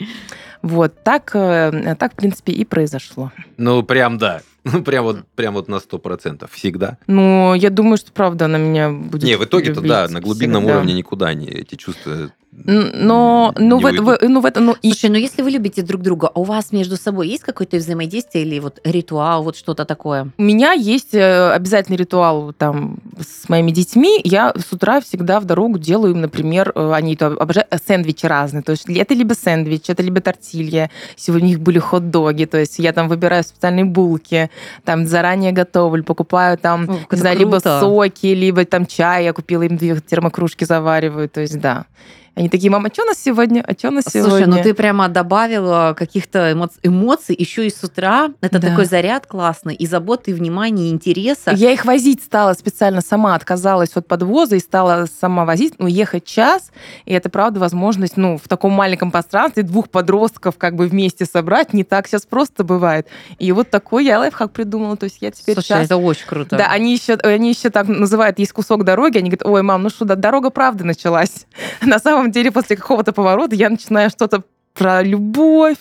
Вот, 0.65 1.03
так, 1.05 1.33
э, 1.35 1.95
так, 1.99 2.15
в 2.15 2.17
принципе, 2.17 2.53
и 2.53 2.65
произошло. 2.65 3.31
Ну, 3.59 3.83
прям 3.83 4.17
да. 4.19 4.41
Ну, 4.65 4.83
прям 4.83 5.05
вот, 5.05 5.27
прям 5.37 5.53
вот 5.53 5.69
на 5.69 5.79
сто 5.79 5.99
процентов. 5.99 6.51
Всегда. 6.53 6.97
Но 7.07 7.55
я 7.55 7.69
думаю, 7.69 7.99
что 7.99 8.13
правда 8.13 8.47
она 8.47 8.57
меня 8.57 8.89
будет 8.91 9.23
Не, 9.23 9.37
в 9.37 9.45
итоге-то 9.45 9.83
да, 9.83 10.09
на 10.09 10.23
глубинном 10.23 10.63
всегда. 10.63 10.79
уровне 10.79 10.95
никуда 10.95 11.35
не 11.35 11.49
эти 11.49 11.75
чувства 11.75 12.31
Но, 12.65 13.53
ну, 13.59 13.77
не 13.79 13.83
в, 13.83 13.87
это- 13.87 14.03
уйдут. 14.03 14.23
в- 14.23 14.29
ну, 14.29 14.41
в 14.41 14.47
это, 14.47 14.61
ну, 14.61 14.75
и 14.81 14.91
Слушай, 14.93 15.11
ну 15.11 15.17
если 15.17 15.43
вы 15.43 15.51
любите 15.51 15.83
друг 15.83 16.03
друга, 16.03 16.31
а 16.35 16.41
у 16.41 16.45
вас 16.45 16.73
между 16.73 16.97
собой 16.97 17.29
есть 17.29 17.43
какое-то 17.43 17.77
взаимодействие 17.77 18.45
или 18.45 18.59
вот 18.59 18.81
ритуал, 18.85 19.43
вот 19.43 19.57
что-то 19.57 19.85
такое? 19.85 20.31
У 20.39 20.43
меня 20.43 20.73
есть 20.73 21.15
э, 21.15 21.53
обязательный 21.53 21.97
ритуал 21.97 22.53
там 22.53 22.99
с 23.19 23.49
моими 23.49 23.71
детьми. 23.71 24.21
Я 24.25 24.55
с 24.57 24.73
утра 24.73 25.01
всегда 25.01 25.41
в 25.41 25.45
дорогу 25.45 25.79
делаю 25.79 26.15
им, 26.15 26.21
например, 26.21 26.73
э, 26.75 26.93
они 26.95 27.15
это 27.15 27.27
обожают 27.27 27.69
э, 27.71 27.79
сэндвичи 27.85 28.27
разные. 28.27 28.63
То 28.63 28.73
есть 28.73 28.89
это 28.89 29.15
либо 29.15 29.35
сэндвич, 29.35 29.91
это 29.91 30.03
либо 30.03 30.21
тортилья. 30.21 30.91
Сегодня 31.17 31.49
у 31.49 31.51
них 31.51 31.61
были 31.61 31.79
хот-доги. 31.79 32.47
То 32.47 32.59
есть 32.59 32.79
я 32.79 32.93
там 32.93 33.09
выбираю 33.09 33.43
специальные 33.43 33.85
булки, 33.85 34.51
там 34.85 35.07
заранее 35.07 35.53
готовлю, 35.53 36.05
покупаю 36.05 36.57
там, 36.57 36.89
О, 36.89 36.99
не 37.15 37.19
знаю, 37.19 37.39
либо 37.39 37.59
соки, 37.59 38.27
либо 38.27 38.65
там 38.65 38.87
чай. 38.87 39.25
Я 39.25 39.33
купила 39.33 39.63
им 39.63 39.77
две 39.77 40.01
термокружки, 40.01 40.65
завариваю. 40.65 41.29
То 41.29 41.41
есть 41.41 41.61
да. 41.61 41.87
Они 42.35 42.49
такие, 42.49 42.69
мама, 42.71 42.89
что 42.93 43.03
у 43.03 43.07
нас 43.07 43.19
сегодня? 43.23 43.63
А 43.67 43.75
что 43.75 43.89
у 43.89 43.91
нас 43.93 44.05
сегодня? 44.09 44.31
Слушай, 44.31 44.47
ну 44.47 44.61
ты 44.61 44.75
прямо 44.75 45.09
добавила 45.09 45.95
каких-то 45.97 46.51
эмо- 46.51 46.71
эмоций 46.83 47.37
еще 47.39 47.65
и 47.65 47.71
с 47.71 47.85
утра. 47.85 48.31
Это 48.41 48.59
Да. 48.59 48.71
такой 48.71 48.87
заряд 48.87 49.27
классный 49.27 49.75
и 49.75 49.87
заботы, 49.87 50.33
и 50.33 50.35
внимания, 50.35 50.89
и 50.89 50.91
интереса. 50.91 51.53
Я 51.53 51.71
их 51.71 51.85
возить 51.85 52.23
стала 52.25 52.55
специально 52.55 53.01
сама, 53.03 53.37
отказалась 53.37 53.91
от 53.95 54.09
подвоза 54.09 54.57
и 54.57 54.59
стала 54.59 55.07
сама 55.21 55.45
возить, 55.45 55.75
ну, 55.79 55.87
ехать 55.87 56.25
час, 56.25 56.73
и 57.05 57.13
это, 57.13 57.29
правда, 57.31 57.61
возможность, 57.61 58.17
ну, 58.17 58.37
в 58.37 58.49
таком 58.49 58.73
маленьком 58.73 59.13
пространстве 59.13 59.63
двух 59.63 59.89
подростков 59.89 60.57
как 60.59 60.75
бы 60.75 60.89
вместе 60.89 61.27
собрать, 61.27 61.73
не 61.73 61.85
так 61.85 62.09
сейчас 62.09 62.27
просто 62.27 62.65
бывает. 62.65 63.07
И 63.39 63.53
вот 63.53 63.71
такой 63.71 64.05
я 64.07 64.19
лайфхак 64.19 64.51
придумала, 64.51 64.97
то 64.97 65.05
есть 65.05 65.19
я 65.21 65.31
теперь 65.31 65.55
Слушай, 65.55 65.69
час... 65.69 65.85
это 65.85 65.97
очень 65.99 66.27
круто. 66.27 66.57
Да, 66.57 66.67
они 66.71 66.93
еще, 66.95 67.15
они 67.15 67.51
еще 67.51 67.71
так 67.71 67.87
называют, 67.87 68.41
есть 68.41 68.53
кусок 68.53 68.83
дороги, 68.83 69.19
они 69.19 69.31
говорят, 69.31 69.47
ой, 69.47 69.63
мам, 69.63 69.85
ну 69.85 69.89
что, 69.91 70.05
дорога 70.05 70.51
правда 70.51 70.85
началась. 70.85 71.47
На 71.81 72.01
самом 72.01 72.24
деле, 72.31 72.51
после 72.51 72.77
какого-то 72.77 73.13
поворота 73.13 73.55
я 73.55 73.71
начинаю 73.71 74.11
что-то 74.11 74.43
про 74.75 75.03
любовь, 75.03 75.77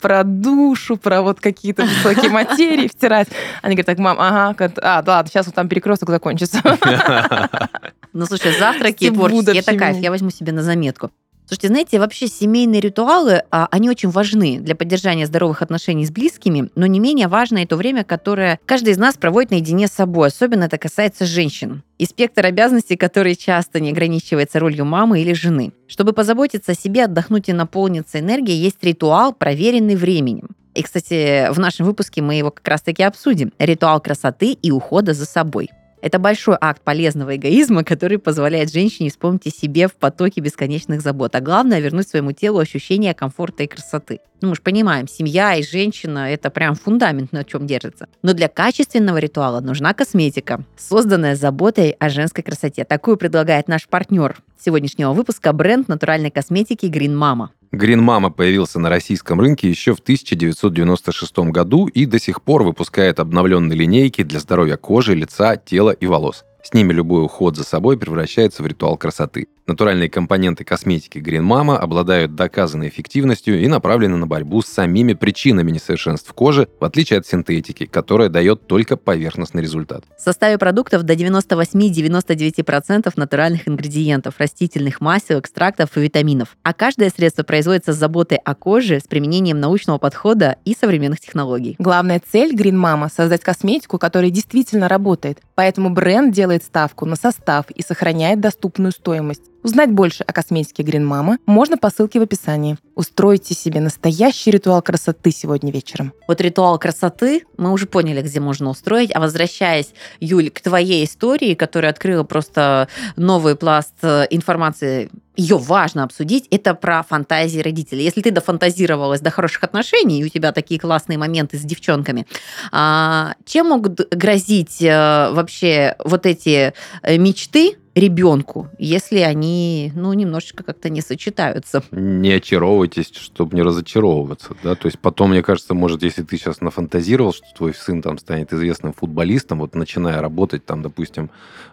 про 0.00 0.24
душу, 0.24 0.96
про 0.96 1.20
вот 1.22 1.40
какие-то 1.40 1.84
высокие 1.84 2.30
материи 2.30 2.88
втирать. 2.88 3.28
Они 3.60 3.74
говорят, 3.74 3.86
так, 3.86 3.98
мам, 3.98 4.16
ага, 4.18 4.54
как- 4.54 4.78
а, 4.82 5.02
да 5.02 5.16
ладно, 5.16 5.30
сейчас 5.30 5.46
вот 5.46 5.54
там 5.54 5.68
перекресток 5.68 6.08
закончится. 6.10 6.60
Ну, 8.14 8.26
слушай, 8.26 8.52
завтраки 8.58 9.04
Стебу 9.04 9.28
творческие, 9.28 9.60
это 9.62 9.74
кайф, 9.74 9.96
я 9.96 10.10
возьму 10.10 10.30
себе 10.30 10.52
на 10.52 10.62
заметку. 10.62 11.10
Слушайте, 11.46 11.68
знаете, 11.68 11.98
вообще 11.98 12.28
семейные 12.28 12.80
ритуалы, 12.80 13.42
а, 13.50 13.68
они 13.70 13.90
очень 13.90 14.08
важны 14.08 14.58
для 14.60 14.74
поддержания 14.74 15.26
здоровых 15.26 15.60
отношений 15.60 16.06
с 16.06 16.10
близкими, 16.10 16.70
но 16.76 16.86
не 16.86 17.00
менее 17.00 17.28
важно 17.28 17.58
и 17.58 17.66
то 17.66 17.76
время, 17.76 18.04
которое 18.04 18.58
каждый 18.64 18.92
из 18.92 18.98
нас 18.98 19.16
проводит 19.16 19.50
наедине 19.50 19.88
с 19.88 19.92
собой. 19.92 20.28
Особенно 20.28 20.64
это 20.64 20.78
касается 20.78 21.26
женщин. 21.26 21.82
И 21.98 22.06
спектр 22.06 22.46
обязанностей, 22.46 22.96
который 22.96 23.34
часто 23.34 23.80
не 23.80 23.90
ограничивается 23.90 24.60
ролью 24.60 24.84
мамы 24.84 25.20
или 25.20 25.32
жены. 25.32 25.72
Чтобы 25.88 26.12
позаботиться 26.12 26.72
о 26.72 26.76
себе, 26.76 27.04
отдохнуть 27.04 27.48
и 27.48 27.52
наполниться 27.52 28.20
энергией, 28.20 28.56
есть 28.56 28.82
ритуал, 28.82 29.32
проверенный 29.32 29.96
временем. 29.96 30.50
И, 30.74 30.82
кстати, 30.82 31.52
в 31.52 31.58
нашем 31.58 31.86
выпуске 31.86 32.22
мы 32.22 32.36
его 32.36 32.50
как 32.50 32.66
раз-таки 32.66 33.02
обсудим. 33.02 33.52
Ритуал 33.58 34.00
красоты 34.00 34.52
и 34.52 34.70
ухода 34.70 35.12
за 35.12 35.26
собой. 35.26 35.70
Это 36.02 36.18
большой 36.18 36.56
акт 36.60 36.82
полезного 36.82 37.36
эгоизма, 37.36 37.84
который 37.84 38.18
позволяет 38.18 38.72
женщине 38.72 39.08
вспомнить 39.08 39.46
о 39.46 39.50
себе 39.50 39.86
в 39.86 39.94
потоке 39.94 40.40
бесконечных 40.40 41.00
забот. 41.00 41.36
А 41.36 41.40
главное, 41.40 41.78
вернуть 41.78 42.08
своему 42.08 42.32
телу 42.32 42.58
ощущение 42.58 43.14
комфорта 43.14 43.62
и 43.62 43.68
красоты. 43.68 44.18
Ну, 44.40 44.48
мы 44.48 44.56
же 44.56 44.62
понимаем, 44.62 45.06
семья 45.06 45.54
и 45.54 45.62
женщина– 45.62 46.28
это 46.32 46.50
прям 46.50 46.74
фундамент, 46.74 47.30
на 47.30 47.44
чем 47.44 47.68
держится. 47.68 48.08
Но 48.22 48.32
для 48.32 48.48
качественного 48.48 49.18
ритуала 49.18 49.60
нужна 49.60 49.94
косметика, 49.94 50.64
созданная 50.76 51.36
заботой 51.36 51.90
о 51.90 52.08
женской 52.08 52.42
красоте. 52.42 52.82
Такую 52.82 53.16
предлагает 53.16 53.68
наш 53.68 53.86
партнер 53.86 54.42
сегодняшнего 54.60 55.12
выпуска– 55.12 55.52
бренд 55.54 55.86
натуральной 55.86 56.32
косметики 56.32 56.86
Green 56.86 57.16
Mama. 57.16 57.50
Green 57.74 58.00
Mama 58.00 58.30
появился 58.30 58.78
на 58.78 58.90
российском 58.90 59.40
рынке 59.40 59.70
еще 59.70 59.94
в 59.94 60.00
1996 60.00 61.38
году 61.50 61.86
и 61.86 62.04
до 62.04 62.18
сих 62.18 62.42
пор 62.42 62.64
выпускает 62.64 63.18
обновленные 63.18 63.78
линейки 63.78 64.22
для 64.22 64.40
здоровья 64.40 64.76
кожи, 64.76 65.14
лица, 65.14 65.56
тела 65.56 65.90
и 65.90 66.06
волос. 66.06 66.44
С 66.62 66.74
ними 66.74 66.92
любой 66.92 67.24
уход 67.24 67.56
за 67.56 67.64
собой 67.64 67.98
превращается 67.98 68.62
в 68.62 68.66
ритуал 68.66 68.98
красоты. 68.98 69.48
Натуральные 69.66 70.10
компоненты 70.10 70.64
косметики 70.64 71.18
Green 71.18 71.46
Mama 71.46 71.76
обладают 71.76 72.34
доказанной 72.34 72.88
эффективностью 72.88 73.62
и 73.62 73.68
направлены 73.68 74.16
на 74.16 74.26
борьбу 74.26 74.60
с 74.60 74.66
самими 74.66 75.12
причинами 75.12 75.70
несовершенств 75.70 76.32
кожи, 76.32 76.66
в 76.80 76.84
отличие 76.84 77.20
от 77.20 77.28
синтетики, 77.28 77.86
которая 77.86 78.28
дает 78.28 78.66
только 78.66 78.96
поверхностный 78.96 79.62
результат. 79.62 80.04
В 80.18 80.20
составе 80.20 80.58
продуктов 80.58 81.04
до 81.04 81.14
98-99% 81.14 83.12
натуральных 83.14 83.68
ингредиентов, 83.68 84.34
растительных 84.38 85.00
масел, 85.00 85.38
экстрактов 85.38 85.96
и 85.96 86.00
витаминов. 86.00 86.56
А 86.64 86.74
каждое 86.74 87.10
средство 87.10 87.44
производится 87.44 87.92
с 87.92 87.96
заботой 87.96 88.38
о 88.38 88.56
коже, 88.56 88.98
с 88.98 89.04
применением 89.04 89.60
научного 89.60 89.98
подхода 89.98 90.56
и 90.64 90.74
современных 90.74 91.20
технологий. 91.20 91.76
Главная 91.78 92.20
цель 92.32 92.52
Green 92.56 92.82
Mama– 92.82 93.08
создать 93.14 93.42
косметику, 93.42 93.98
которая 93.98 94.30
действительно 94.30 94.88
работает. 94.88 95.38
Поэтому 95.54 95.90
бренд 95.90 96.34
делает 96.34 96.64
ставку 96.64 97.06
на 97.06 97.14
состав 97.14 97.70
и 97.70 97.82
сохраняет 97.82 98.40
доступную 98.40 98.90
стоимость. 98.90 99.52
Узнать 99.62 99.92
больше 99.92 100.24
о 100.24 100.32
косметике 100.32 100.82
Green 100.82 101.08
Mama 101.08 101.38
можно 101.46 101.78
по 101.78 101.88
ссылке 101.88 102.18
в 102.18 102.22
описании. 102.22 102.78
Устройте 102.96 103.54
себе 103.54 103.80
настоящий 103.80 104.50
ритуал 104.50 104.82
красоты 104.82 105.30
сегодня 105.30 105.70
вечером. 105.70 106.12
Вот 106.26 106.40
ритуал 106.40 106.78
красоты 106.80 107.44
мы 107.56 107.72
уже 107.72 107.86
поняли, 107.86 108.22
где 108.22 108.40
можно 108.40 108.70
устроить. 108.70 109.14
А 109.14 109.20
возвращаясь, 109.20 109.94
Юль, 110.18 110.50
к 110.50 110.60
твоей 110.60 111.04
истории, 111.04 111.54
которая 111.54 111.92
открыла 111.92 112.24
просто 112.24 112.88
новый 113.14 113.54
пласт 113.54 113.94
э, 114.02 114.26
информации, 114.30 115.10
ее 115.36 115.56
важно 115.56 116.02
обсудить, 116.04 116.46
это 116.50 116.74
про 116.74 117.02
фантазии 117.02 117.60
родителей. 117.60 118.04
Если 118.04 118.20
ты 118.20 118.30
дофантазировалась 118.30 119.20
до 119.20 119.30
хороших 119.30 119.62
отношений, 119.62 120.20
и 120.20 120.24
у 120.24 120.28
тебя 120.28 120.52
такие 120.52 120.78
классные 120.78 121.18
моменты 121.18 121.56
с 121.56 121.62
девчонками, 121.62 122.26
а, 122.70 123.34
чем 123.46 123.68
могут 123.68 124.12
грозить 124.12 124.82
э, 124.82 125.30
вообще 125.32 125.94
вот 126.04 126.26
эти 126.26 126.74
э, 127.02 127.16
мечты 127.16 127.76
ребенку, 127.94 128.68
если 128.78 129.18
они, 129.18 129.92
ну, 129.94 130.12
немножечко 130.14 130.62
как-то 130.62 130.88
не 130.88 131.02
сочетаются? 131.02 131.82
Не 131.90 132.32
очаровывайтесь, 132.32 133.12
чтобы 133.14 133.54
не 133.54 133.62
разочаровываться. 133.62 134.56
Да? 134.62 134.74
То 134.74 134.86
есть 134.86 134.98
потом, 134.98 135.30
мне 135.30 135.42
кажется, 135.42 135.74
может, 135.74 136.02
если 136.02 136.22
ты 136.22 136.38
сейчас 136.38 136.60
нафантазировал, 136.60 137.34
что 137.34 137.46
твой 137.54 137.74
сын 137.74 138.00
там 138.00 138.18
станет 138.18 138.52
известным 138.52 138.94
футболистом, 138.94 139.58
вот 139.58 139.74
начиная 139.74 140.22
работать 140.22 140.64
там, 140.64 140.82
допустим, 140.82 141.30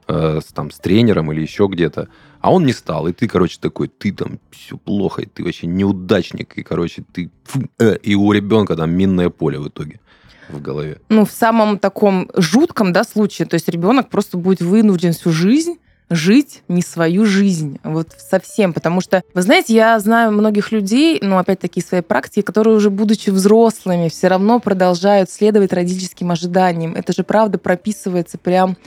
э, 0.07 0.41
с, 0.45 0.51
там, 0.51 0.71
с 0.71 0.79
тренером 0.79 1.31
или 1.31 1.41
еще 1.41 1.67
где-то, 1.71 2.09
а 2.41 2.51
он 2.51 2.65
не 2.65 2.73
стал, 2.73 3.07
и 3.07 3.13
ты, 3.13 3.27
короче, 3.27 3.57
такой, 3.61 3.87
ты 3.87 4.11
там 4.11 4.39
все 4.51 4.77
плохо, 4.77 5.21
и 5.21 5.25
ты 5.25 5.43
вообще 5.43 5.67
неудачник, 5.67 6.57
и, 6.57 6.63
короче, 6.63 7.03
ты... 7.13 7.29
фу, 7.45 7.61
э, 7.79 7.97
и 7.97 8.15
у 8.15 8.31
ребенка 8.33 8.75
там 8.75 8.91
минное 8.91 9.29
поле 9.29 9.59
в 9.59 9.69
итоге 9.69 10.01
в 10.49 10.61
голове. 10.61 10.99
Ну, 11.09 11.25
в 11.25 11.31
самом 11.31 11.79
таком 11.79 12.29
жутком 12.35 12.91
да, 12.91 13.03
случае, 13.03 13.47
то 13.47 13.53
есть 13.53 13.69
ребенок 13.69 14.09
просто 14.09 14.37
будет 14.37 14.61
вынужден 14.61 15.13
всю 15.13 15.31
жизнь 15.31 15.77
жить 16.09 16.63
не 16.67 16.81
свою 16.81 17.25
жизнь, 17.25 17.79
вот 17.83 18.09
совсем, 18.17 18.73
потому 18.73 19.01
что, 19.01 19.23
вы 19.33 19.41
знаете, 19.41 19.75
я 19.75 19.99
знаю 19.99 20.31
многих 20.31 20.71
людей, 20.71 21.19
ну, 21.21 21.37
опять-таки, 21.37 21.79
из 21.79 21.87
своей 21.87 22.03
практики, 22.03 22.41
которые 22.41 22.75
уже, 22.75 22.89
будучи 22.89 23.29
взрослыми, 23.29 24.09
все 24.09 24.27
равно 24.27 24.59
продолжают 24.59 25.29
следовать 25.29 25.73
родительским 25.73 26.31
ожиданиям. 26.31 26.95
Это 26.95 27.13
же, 27.13 27.23
правда, 27.23 27.57
прописывается 27.57 28.37
прям 28.37 28.77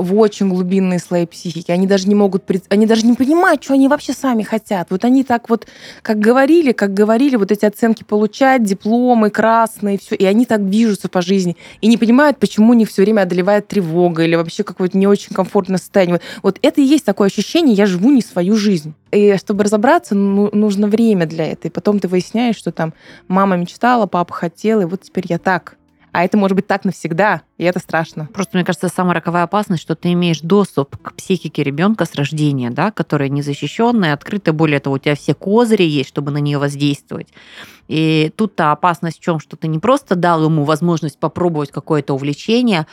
в 0.00 0.14
очень 0.16 0.48
глубинные 0.48 0.98
слои 0.98 1.26
психики. 1.26 1.70
Они 1.70 1.86
даже 1.86 2.08
не 2.08 2.14
могут, 2.14 2.44
они 2.68 2.86
даже 2.86 3.06
не 3.06 3.14
понимают, 3.14 3.62
что 3.62 3.74
они 3.74 3.88
вообще 3.88 4.12
сами 4.12 4.42
хотят. 4.42 4.88
Вот 4.90 5.04
они 5.04 5.24
так 5.24 5.50
вот, 5.50 5.66
как 6.02 6.18
говорили, 6.18 6.72
как 6.72 6.94
говорили, 6.94 7.36
вот 7.36 7.50
эти 7.50 7.64
оценки 7.64 8.04
получать, 8.04 8.62
дипломы 8.62 9.30
красные, 9.30 9.98
все, 9.98 10.14
и 10.14 10.24
они 10.24 10.46
так 10.46 10.68
движутся 10.70 11.08
по 11.08 11.20
жизни 11.20 11.56
и 11.80 11.88
не 11.88 11.96
понимают, 11.96 12.38
почему 12.38 12.74
них 12.74 12.88
все 12.88 13.02
время 13.02 13.22
одолевает 13.22 13.68
тревога 13.68 14.24
или 14.24 14.34
вообще 14.36 14.62
какое-то 14.62 14.96
не 14.96 15.06
очень 15.06 15.34
комфортное 15.34 15.78
состояние. 15.78 16.20
Вот 16.42 16.58
это 16.62 16.80
и 16.80 16.84
есть 16.84 17.04
такое 17.04 17.28
ощущение, 17.28 17.74
я 17.74 17.86
живу 17.86 18.10
не 18.10 18.22
свою 18.22 18.56
жизнь. 18.56 18.94
И 19.10 19.36
чтобы 19.36 19.64
разобраться, 19.64 20.14
ну, 20.14 20.48
нужно 20.52 20.86
время 20.86 21.26
для 21.26 21.46
этого. 21.46 21.68
И 21.68 21.74
потом 21.74 21.98
ты 21.98 22.08
выясняешь, 22.08 22.56
что 22.56 22.72
там 22.72 22.94
мама 23.28 23.56
мечтала, 23.56 24.06
папа 24.06 24.32
хотел, 24.32 24.80
и 24.80 24.84
вот 24.84 25.02
теперь 25.02 25.26
я 25.28 25.38
так. 25.38 25.76
А 26.12 26.24
это 26.24 26.38
может 26.38 26.56
быть 26.56 26.66
так 26.66 26.86
навсегда, 26.86 27.42
и 27.58 27.64
это 27.64 27.78
страшно. 27.78 28.28
Просто, 28.34 28.56
мне 28.56 28.64
кажется, 28.64 28.88
самая 28.88 29.14
роковая 29.14 29.44
опасность, 29.44 29.82
что 29.82 29.94
ты 29.94 30.12
имеешь 30.12 30.40
доступ 30.40 30.96
к 30.98 31.14
психике 31.14 31.62
ребенка 31.62 32.04
с 32.04 32.14
рождения, 32.14 32.70
да, 32.70 32.90
которая 32.90 33.30
незащищенная, 33.30 34.12
открытая. 34.12 34.54
Более 34.54 34.78
того, 34.78 34.96
у 34.96 34.98
тебя 34.98 35.14
все 35.14 35.34
козыри 35.34 35.84
есть, 35.84 36.10
чтобы 36.10 36.30
на 36.30 36.38
нее 36.38 36.58
воздействовать. 36.58 37.28
И 37.88 38.32
тут-то 38.36 38.72
опасность 38.72 39.18
в 39.18 39.22
чем, 39.22 39.38
что 39.38 39.56
ты 39.56 39.68
не 39.68 39.78
просто 39.78 40.16
дал 40.16 40.44
ему 40.44 40.64
возможность 40.64 41.18
попробовать 41.18 41.70
какое-то 41.70 42.14
увлечение, 42.14 42.86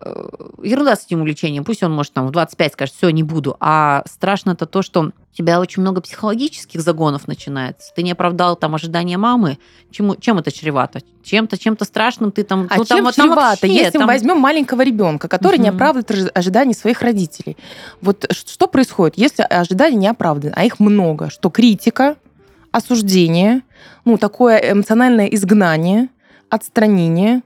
э, 0.00 0.28
ерунда 0.62 0.96
с 0.96 1.04
этим 1.04 1.20
увлечением, 1.20 1.64
пусть 1.64 1.82
он 1.82 1.92
может 1.92 2.14
там 2.14 2.26
в 2.26 2.30
25 2.30 2.72
скажет, 2.72 2.94
все, 2.94 3.10
не 3.10 3.22
буду, 3.22 3.56
а 3.60 4.02
страшно 4.06 4.52
это 4.52 4.66
то, 4.66 4.82
что 4.82 5.02
у 5.02 5.12
тебя 5.36 5.60
очень 5.60 5.82
много 5.82 6.00
психологических 6.00 6.80
загонов 6.80 7.28
начинается. 7.28 7.92
Ты 7.94 8.02
не 8.02 8.12
оправдал 8.12 8.56
там 8.56 8.74
ожидания 8.74 9.18
мамы. 9.18 9.58
Чему, 9.90 10.16
чем 10.16 10.38
это 10.38 10.50
чревато? 10.50 11.00
Чем-то, 11.22 11.56
чем-то 11.58 11.84
страшным 11.84 12.32
ты 12.32 12.42
там... 12.42 12.66
А 12.70 12.78
ну, 12.78 12.84
чем 12.84 13.04
там, 13.04 13.12
чревато? 13.12 13.66
вообще, 13.66 13.68
Если 13.72 13.98
там... 13.98 14.07
возьмем 14.12 14.38
маленького 14.38 14.82
ребенка, 14.82 15.28
который 15.28 15.56
угу. 15.56 15.62
не 15.62 15.68
оправдывает 15.68 16.36
ожиданий 16.36 16.74
своих 16.74 17.02
родителей. 17.02 17.56
Вот 18.00 18.26
что 18.30 18.66
происходит, 18.66 19.18
если 19.18 19.42
ожидания 19.42 19.96
не 19.96 20.08
оправданы, 20.08 20.52
а 20.56 20.64
их 20.64 20.80
много? 20.80 21.30
Что 21.30 21.50
критика, 21.50 22.16
осуждение, 22.72 23.62
ну, 24.04 24.18
такое 24.18 24.58
эмоциональное 24.72 25.26
изгнание, 25.26 26.08
отстранение, 26.50 27.42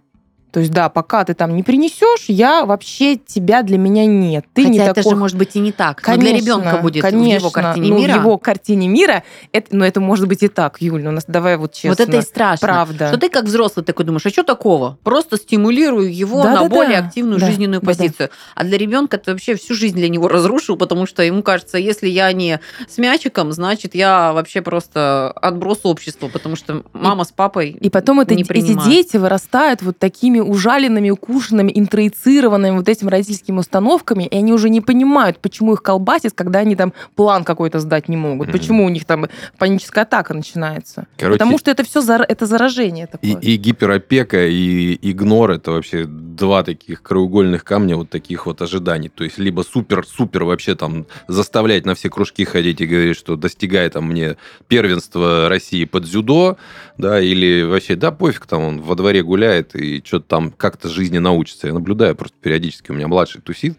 то 0.52 0.60
есть, 0.60 0.70
да, 0.70 0.90
пока 0.90 1.24
ты 1.24 1.32
там 1.32 1.56
не 1.56 1.62
принесешь, 1.62 2.26
я 2.28 2.66
вообще 2.66 3.16
тебя 3.16 3.62
для 3.62 3.78
меня 3.78 4.04
нет. 4.04 4.44
Ты 4.52 4.64
Хотя 4.64 4.72
не 4.72 4.78
это 4.80 4.94
такой... 4.94 5.10
же 5.10 5.16
может 5.16 5.38
быть 5.38 5.56
и 5.56 5.60
не 5.60 5.72
так. 5.72 6.02
Конечно, 6.02 6.24
но 6.24 6.30
для 6.30 6.40
ребенка 6.40 6.76
будет 6.82 7.02
конечно, 7.02 7.38
в 7.38 7.40
его 7.40 7.50
картине 7.50 7.88
ну, 7.88 7.98
мира. 7.98 8.12
В 8.12 8.16
его 8.16 8.38
картине 8.38 8.88
мира, 8.88 9.22
это, 9.52 9.74
ну, 9.74 9.82
это 9.82 10.00
может 10.00 10.28
быть 10.28 10.42
и 10.42 10.48
так, 10.48 10.76
Юль, 10.80 11.02
ну, 11.02 11.10
нас 11.10 11.24
давай 11.26 11.56
вот 11.56 11.72
честно. 11.72 11.90
Вот 11.90 12.00
это 12.00 12.18
и 12.18 12.20
страшно. 12.20 12.68
Правда. 12.68 13.08
Что 13.08 13.16
ты 13.16 13.30
как 13.30 13.46
взрослый 13.46 13.82
такой 13.82 14.04
думаешь, 14.04 14.26
а 14.26 14.28
что 14.28 14.42
такого? 14.42 14.98
Просто 15.02 15.38
стимулирую 15.38 16.14
его 16.14 16.42
Да, 16.42 16.50
на 16.50 16.60
да, 16.60 16.68
более 16.68 17.00
да. 17.00 17.06
активную 17.06 17.40
Да, 17.40 17.46
жизненную 17.46 17.80
да, 17.80 17.86
да. 17.86 17.94
позицию. 17.94 18.30
А 18.54 18.64
для 18.64 18.76
ребенка 18.76 19.16
ты 19.16 19.30
вообще 19.30 19.54
всю 19.54 19.72
жизнь 19.74 19.96
для 19.96 20.10
него 20.10 20.28
разрушил, 20.28 20.76
потому 20.76 21.06
что 21.06 21.22
ему 21.22 21.42
кажется, 21.42 21.78
если 21.78 22.08
я 22.08 22.30
не 22.34 22.60
с 22.86 22.98
мячиком, 22.98 23.52
значит, 23.52 23.94
я 23.94 24.34
вообще 24.34 24.60
просто 24.60 25.30
отброс 25.30 25.80
общества, 25.84 26.28
потому 26.28 26.56
что 26.56 26.82
мама 26.92 27.24
с 27.24 27.32
папой 27.32 27.70
И 27.80 27.88
потом 27.88 28.20
это, 28.20 28.34
эти 28.34 28.74
дети 28.84 29.16
вырастают 29.16 29.80
вот 29.80 29.98
такими 29.98 30.41
ужаленными, 30.42 31.10
укушенными, 31.10 31.72
интроицированными 31.74 32.76
вот 32.76 32.88
этими 32.88 33.08
родительскими 33.10 33.58
установками, 33.58 34.24
и 34.24 34.36
они 34.36 34.52
уже 34.52 34.68
не 34.70 34.80
понимают, 34.80 35.38
почему 35.38 35.74
их 35.74 35.82
колбасит, 35.82 36.32
когда 36.34 36.60
они 36.60 36.76
там 36.76 36.92
план 37.16 37.44
какой-то 37.44 37.78
сдать 37.80 38.08
не 38.08 38.16
могут, 38.16 38.48
Мгм. 38.48 38.58
почему 38.58 38.84
у 38.84 38.88
них 38.88 39.04
там 39.04 39.26
паническая 39.58 40.04
атака 40.04 40.34
начинается. 40.34 41.06
Короче, 41.16 41.38
Потому 41.38 41.58
что 41.58 41.70
это 41.70 41.84
все 41.84 42.00
это 42.02 42.46
заражение 42.46 43.04
И, 43.04 43.08
такое. 43.08 43.40
и 43.40 43.56
гиперопека, 43.56 44.46
и 44.48 44.98
игнор 45.10 45.52
это 45.52 45.70
вообще 45.72 46.04
два 46.06 46.62
таких 46.62 47.02
краеугольных 47.02 47.64
камня 47.64 47.96
вот 47.96 48.10
таких 48.10 48.46
вот 48.46 48.60
ожиданий. 48.62 49.08
То 49.08 49.24
есть 49.24 49.38
либо 49.38 49.62
супер-супер 49.62 50.44
вообще 50.44 50.74
там 50.74 51.06
заставлять 51.28 51.86
на 51.86 51.94
все 51.94 52.10
кружки 52.10 52.44
ходить 52.44 52.80
и 52.80 52.86
говорить, 52.86 53.16
что 53.16 53.36
достигай 53.36 53.88
там 53.90 54.08
мне 54.08 54.36
первенства 54.68 55.48
России 55.48 55.84
под 55.84 56.04
дзюдо, 56.04 56.56
да, 56.98 57.20
или 57.20 57.62
вообще, 57.62 57.94
да, 57.96 58.10
пофиг, 58.10 58.46
там 58.46 58.62
он 58.62 58.80
во 58.82 58.94
дворе 58.94 59.22
гуляет 59.22 59.74
и 59.76 60.02
что-то 60.04 60.26
там 60.32 60.50
как-то 60.50 60.88
жизни 60.88 61.18
научится. 61.18 61.66
Я 61.66 61.74
наблюдаю 61.74 62.16
просто 62.16 62.34
периодически, 62.40 62.90
у 62.90 62.94
меня 62.94 63.06
младший 63.06 63.42
тусит, 63.42 63.76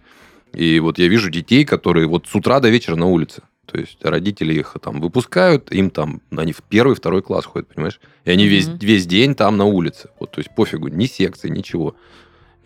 и 0.54 0.80
вот 0.80 1.00
я 1.00 1.08
вижу 1.08 1.32
детей, 1.32 1.66
которые 1.66 2.06
вот 2.06 2.28
с 2.28 2.36
утра 2.36 2.60
до 2.60 2.70
вечера 2.70 2.96
на 2.96 3.08
улице. 3.08 3.42
То 3.66 3.80
есть 3.80 3.98
родители 4.04 4.54
их 4.54 4.76
там 4.80 5.02
выпускают, 5.02 5.72
им 5.72 5.90
там, 5.90 6.22
они 6.30 6.54
в 6.54 6.62
первый, 6.62 6.96
второй 6.96 7.24
класс 7.24 7.46
ходят, 7.46 7.74
понимаешь? 7.74 8.00
И 8.26 8.30
они 8.30 8.46
весь, 8.46 8.68
Мгм. 8.68 8.78
весь 8.82 9.08
день 9.08 9.34
там 9.34 9.58
на 9.58 9.66
улице. 9.66 10.10
Вот, 10.20 10.30
то 10.30 10.42
есть 10.42 10.54
пофигу, 10.56 10.90
ни 10.90 11.08
секции, 11.08 11.50
ничего. 11.50 11.96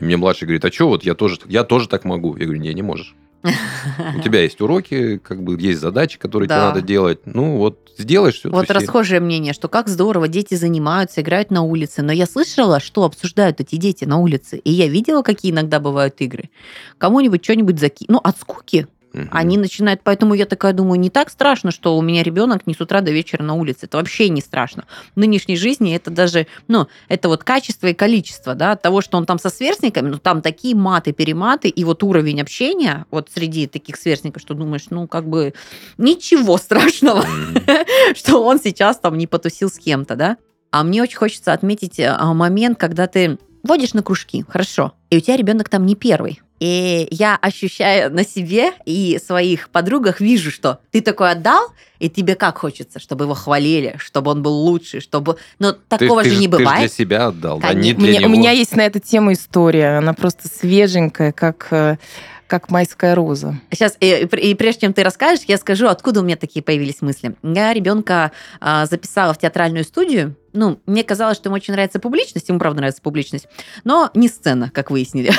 И 0.01 0.03
мне 0.03 0.17
младший 0.17 0.47
говорит, 0.47 0.65
а 0.65 0.71
что, 0.71 0.89
вот 0.89 1.05
я 1.05 1.15
тоже, 1.15 1.37
я 1.45 1.63
тоже 1.63 1.87
так 1.87 2.03
могу. 2.03 2.35
Я 2.35 2.43
говорю, 2.43 2.59
не, 2.59 2.73
не 2.73 2.81
можешь. 2.81 3.15
У 3.43 4.21
тебя 4.21 4.41
есть 4.41 4.59
уроки, 4.61 5.17
как 5.17 5.43
бы 5.43 5.59
есть 5.59 5.79
задачи, 5.79 6.17
которые 6.17 6.47
тебе 6.47 6.57
надо 6.57 6.81
делать. 6.81 7.19
Ну, 7.25 7.57
вот 7.57 7.93
сделаешь 7.97 8.35
все. 8.35 8.49
Вот 8.49 8.69
расхожее 8.69 9.19
мнение, 9.19 9.53
что 9.53 9.67
как 9.67 9.87
здорово, 9.87 10.27
дети 10.27 10.55
занимаются, 10.55 11.21
играют 11.21 11.51
на 11.51 11.61
улице. 11.61 12.01
Но 12.01 12.11
я 12.11 12.25
слышала, 12.25 12.79
что 12.79 13.03
обсуждают 13.03 13.61
эти 13.61 13.75
дети 13.75 14.05
на 14.05 14.17
улице. 14.17 14.57
И 14.57 14.71
я 14.71 14.87
видела, 14.87 15.21
какие 15.21 15.51
иногда 15.51 15.79
бывают 15.79 16.19
игры. 16.21 16.49
Кому-нибудь 16.97 17.43
что-нибудь 17.43 17.79
заки... 17.79 18.05
Ну, 18.09 18.19
от 18.23 18.37
скуки 18.39 18.87
они 19.31 19.57
начинают... 19.57 20.01
Поэтому 20.03 20.33
я 20.33 20.45
такая 20.45 20.73
думаю, 20.73 20.99
не 20.99 21.09
так 21.09 21.29
страшно, 21.29 21.71
что 21.71 21.97
у 21.97 22.01
меня 22.01 22.23
ребенок 22.23 22.67
не 22.67 22.73
с 22.73 22.81
утра 22.81 23.01
до 23.01 23.11
вечера 23.11 23.43
на 23.43 23.53
улице. 23.53 23.85
Это 23.85 23.97
вообще 23.97 24.29
не 24.29 24.41
страшно. 24.41 24.85
В 25.15 25.19
нынешней 25.19 25.57
жизни 25.57 25.95
это 25.95 26.11
даже... 26.11 26.47
Ну, 26.67 26.87
это 27.07 27.29
вот 27.29 27.43
качество 27.43 27.87
и 27.87 27.93
количество, 27.93 28.55
да, 28.55 28.73
от 28.73 28.81
того, 28.81 29.01
что 29.01 29.17
он 29.17 29.25
там 29.25 29.39
со 29.39 29.49
сверстниками, 29.49 30.09
ну, 30.09 30.17
там 30.17 30.41
такие 30.41 30.75
маты, 30.75 31.13
перематы, 31.13 31.69
и 31.69 31.83
вот 31.83 32.03
уровень 32.03 32.41
общения 32.41 33.05
вот 33.11 33.29
среди 33.33 33.67
таких 33.67 33.95
сверстников, 33.97 34.41
что 34.41 34.53
думаешь, 34.53 34.85
ну, 34.89 35.07
как 35.07 35.27
бы 35.27 35.53
ничего 35.97 36.57
страшного 36.57 37.25
что 38.15 38.43
он 38.43 38.59
сейчас 38.59 38.97
там 38.97 39.17
не 39.17 39.27
потусил 39.27 39.69
с 39.69 39.77
кем-то, 39.77 40.15
да? 40.15 40.37
А 40.71 40.83
мне 40.83 41.01
очень 41.01 41.17
хочется 41.17 41.53
отметить 41.53 41.99
а, 41.99 42.33
момент, 42.33 42.77
когда 42.77 43.07
ты 43.07 43.37
водишь 43.67 43.93
на 43.93 44.01
кружки, 44.01 44.43
хорошо, 44.47 44.93
и 45.09 45.17
у 45.17 45.19
тебя 45.19 45.37
ребенок 45.37 45.69
там 45.69 45.85
не 45.85 45.95
первый. 45.95 46.41
И 46.59 47.07
я 47.11 47.35
ощущаю 47.35 48.11
на 48.11 48.25
себе 48.25 48.71
и 48.85 49.19
своих 49.23 49.69
подругах, 49.69 50.19
вижу, 50.21 50.49
что 50.49 50.79
ты 50.89 51.01
такой 51.01 51.29
отдал, 51.31 51.67
и 51.99 52.09
тебе 52.09 52.33
как 52.35 52.57
хочется, 52.57 52.99
чтобы 52.99 53.25
его 53.25 53.35
хвалили, 53.35 53.95
чтобы 53.99 54.31
он 54.31 54.41
был 54.41 54.53
лучше, 54.53 54.99
чтобы... 54.99 55.37
Но 55.59 55.73
такого 55.73 56.23
ты, 56.23 56.31
же 56.31 56.35
не 56.37 56.47
Ты 56.47 56.53
же 56.53 56.57
для 56.57 56.65
бывает. 56.65 56.91
себя 56.93 57.27
отдал, 57.27 57.59
да, 57.59 57.73
не 57.73 57.93
Конечно. 57.93 57.99
для 57.99 58.09
Мне- 58.09 58.19
него. 58.19 58.29
У 58.29 58.31
меня 58.31 58.51
есть 58.51 58.75
на 58.75 58.81
эту 58.87 58.99
тему 58.99 59.33
история. 59.33 59.99
Она 59.99 60.13
просто 60.13 60.47
свеженькая, 60.47 61.31
как, 61.31 61.67
э, 61.69 61.97
как 62.47 62.71
майская 62.71 63.13
роза. 63.13 63.59
Сейчас, 63.71 63.95
и, 63.99 64.27
и 64.31 64.55
прежде 64.55 64.81
чем 64.81 64.93
ты 64.93 65.03
расскажешь, 65.03 65.45
я 65.47 65.57
скажу, 65.57 65.87
откуда 65.87 66.21
у 66.21 66.23
меня 66.23 66.37
такие 66.37 66.63
появились 66.63 67.01
мысли. 67.01 67.35
Я 67.43 67.71
ребенка 67.73 68.31
а, 68.59 68.87
записала 68.87 69.33
в 69.33 69.37
театральную 69.37 69.83
студию. 69.83 70.35
Ну, 70.57 70.79
мне 70.87 71.03
казалось, 71.03 71.37
что 71.37 71.49
ему 71.49 71.55
очень 71.55 71.73
нравится 71.73 71.99
публичность, 71.99 72.49
ему 72.49 72.57
правда 72.57 72.77
нравится 72.77 72.99
публичность, 72.99 73.47
но 73.83 74.09
не 74.15 74.27
сцена, 74.27 74.71
как 74.73 74.89
выяснили. 74.89 75.31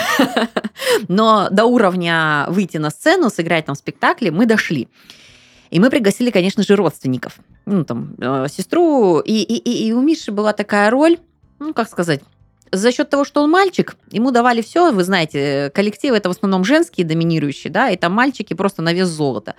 Но 1.09 1.49
до 1.51 1.65
уровня 1.65 2.47
выйти 2.49 2.77
на 2.77 2.91
сцену, 2.91 3.29
сыграть 3.29 3.67
там 3.67 3.75
в 3.75 3.79
спектакле 3.79 4.31
мы 4.31 4.47
дошли. 4.47 4.89
И 5.71 5.81
мы 5.81 5.91
пригласили, 5.91 6.31
конечно 6.31 6.63
же, 6.63 6.77
родственников. 6.77 7.41
Ну, 7.67 7.85
там, 7.85 8.15
э, 8.21 8.47
сестру. 8.49 9.19
И, 9.19 9.43
и, 9.43 9.57
и, 9.57 9.89
и 9.89 9.93
у 9.93 10.01
Миши 10.01 10.31
была 10.31 10.53
такая 10.53 10.89
роль, 10.89 11.19
ну, 11.59 11.75
как 11.75 11.89
сказать, 11.89 12.21
за 12.71 12.93
счет 12.93 13.11
того, 13.11 13.25
что 13.25 13.43
он 13.43 13.51
мальчик, 13.51 13.97
ему 14.13 14.31
давали 14.31 14.63
все, 14.63 14.93
вы 14.93 15.03
знаете, 15.03 15.73
коллективы 15.75 16.17
это 16.17 16.29
в 16.29 16.33
основном 16.33 16.65
женские, 16.65 17.05
доминирующие, 17.05 17.73
да, 17.73 17.91
и 17.91 17.97
там 17.97 18.13
мальчики 18.13 18.55
просто 18.55 18.83
на 18.83 18.93
вес 18.93 19.09
золота. 19.09 19.57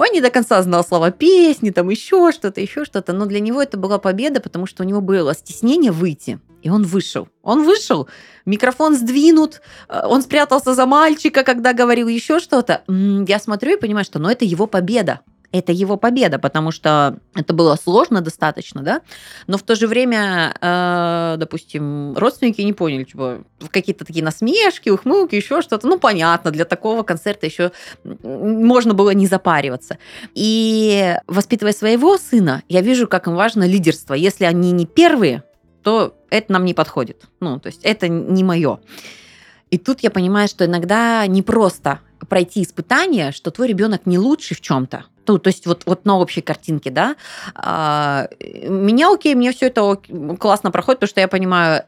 Он 0.00 0.06
не 0.14 0.22
до 0.22 0.30
конца 0.30 0.62
знал 0.62 0.82
слова 0.82 1.10
песни, 1.10 1.68
там 1.68 1.90
еще 1.90 2.32
что-то, 2.32 2.58
еще 2.62 2.86
что-то, 2.86 3.12
но 3.12 3.26
для 3.26 3.38
него 3.38 3.60
это 3.60 3.76
была 3.76 3.98
победа, 3.98 4.40
потому 4.40 4.64
что 4.64 4.82
у 4.82 4.86
него 4.86 5.02
было 5.02 5.34
стеснение 5.34 5.92
выйти, 5.92 6.38
и 6.62 6.70
он 6.70 6.84
вышел. 6.84 7.28
Он 7.42 7.64
вышел, 7.64 8.08
микрофон 8.46 8.96
сдвинут, 8.96 9.60
э, 9.90 10.00
он 10.06 10.22
спрятался 10.22 10.72
за 10.72 10.86
мальчика, 10.86 11.42
когда 11.42 11.74
говорил 11.74 12.08
еще 12.08 12.38
что-то. 12.38 12.82
Я 12.88 13.38
смотрю 13.38 13.76
и 13.76 13.78
понимаю, 13.78 14.06
что 14.06 14.18
ну, 14.18 14.30
это 14.30 14.46
его 14.46 14.66
победа. 14.66 15.20
Это 15.52 15.72
его 15.72 15.96
победа, 15.96 16.38
потому 16.38 16.70
что 16.70 17.18
это 17.34 17.52
было 17.52 17.76
сложно 17.76 18.20
достаточно, 18.20 18.82
да, 18.82 19.00
но 19.48 19.58
в 19.58 19.62
то 19.62 19.74
же 19.74 19.88
время, 19.88 20.54
э, 20.60 21.34
допустим, 21.38 22.16
родственники 22.16 22.60
не 22.60 22.72
поняли, 22.72 23.02
типа, 23.04 23.42
какие-то 23.70 24.04
такие 24.04 24.24
насмешки, 24.24 24.90
ухмылки, 24.90 25.34
еще 25.34 25.60
что-то. 25.60 25.88
Ну, 25.88 25.98
понятно, 25.98 26.52
для 26.52 26.64
такого 26.64 27.02
концерта 27.02 27.46
еще 27.46 27.72
можно 28.04 28.94
было 28.94 29.10
не 29.10 29.26
запариваться. 29.26 29.98
И 30.34 31.16
воспитывая 31.26 31.72
своего 31.72 32.16
сына, 32.16 32.62
я 32.68 32.80
вижу, 32.80 33.08
как 33.08 33.26
им 33.26 33.34
важно 33.34 33.64
лидерство. 33.64 34.14
Если 34.14 34.44
они 34.44 34.70
не 34.70 34.86
первые, 34.86 35.42
то 35.82 36.14
это 36.30 36.52
нам 36.52 36.64
не 36.64 36.74
подходит. 36.74 37.24
Ну, 37.40 37.58
то 37.58 37.66
есть 37.68 37.80
это 37.82 38.08
не 38.08 38.44
мое. 38.44 38.80
И 39.70 39.78
тут 39.78 40.00
я 40.00 40.10
понимаю, 40.10 40.48
что 40.48 40.64
иногда 40.64 41.26
не 41.26 41.42
просто 41.42 42.00
пройти 42.28 42.62
испытание, 42.62 43.32
что 43.32 43.50
твой 43.50 43.68
ребенок 43.68 44.06
не 44.06 44.18
лучший 44.18 44.56
в 44.56 44.60
чем-то. 44.60 45.04
Ну, 45.26 45.38
то 45.38 45.48
есть 45.48 45.66
вот, 45.66 45.82
вот 45.86 46.04
на 46.04 46.18
общей 46.18 46.40
картинке, 46.40 46.90
да. 46.90 47.14
А, 47.54 48.28
меня 48.40 49.12
окей, 49.12 49.34
мне 49.34 49.52
все 49.52 49.66
это 49.66 49.96
классно 50.38 50.70
проходит, 50.72 50.98
потому 50.98 51.10
что 51.10 51.20
я 51.20 51.28
понимаю, 51.28 51.84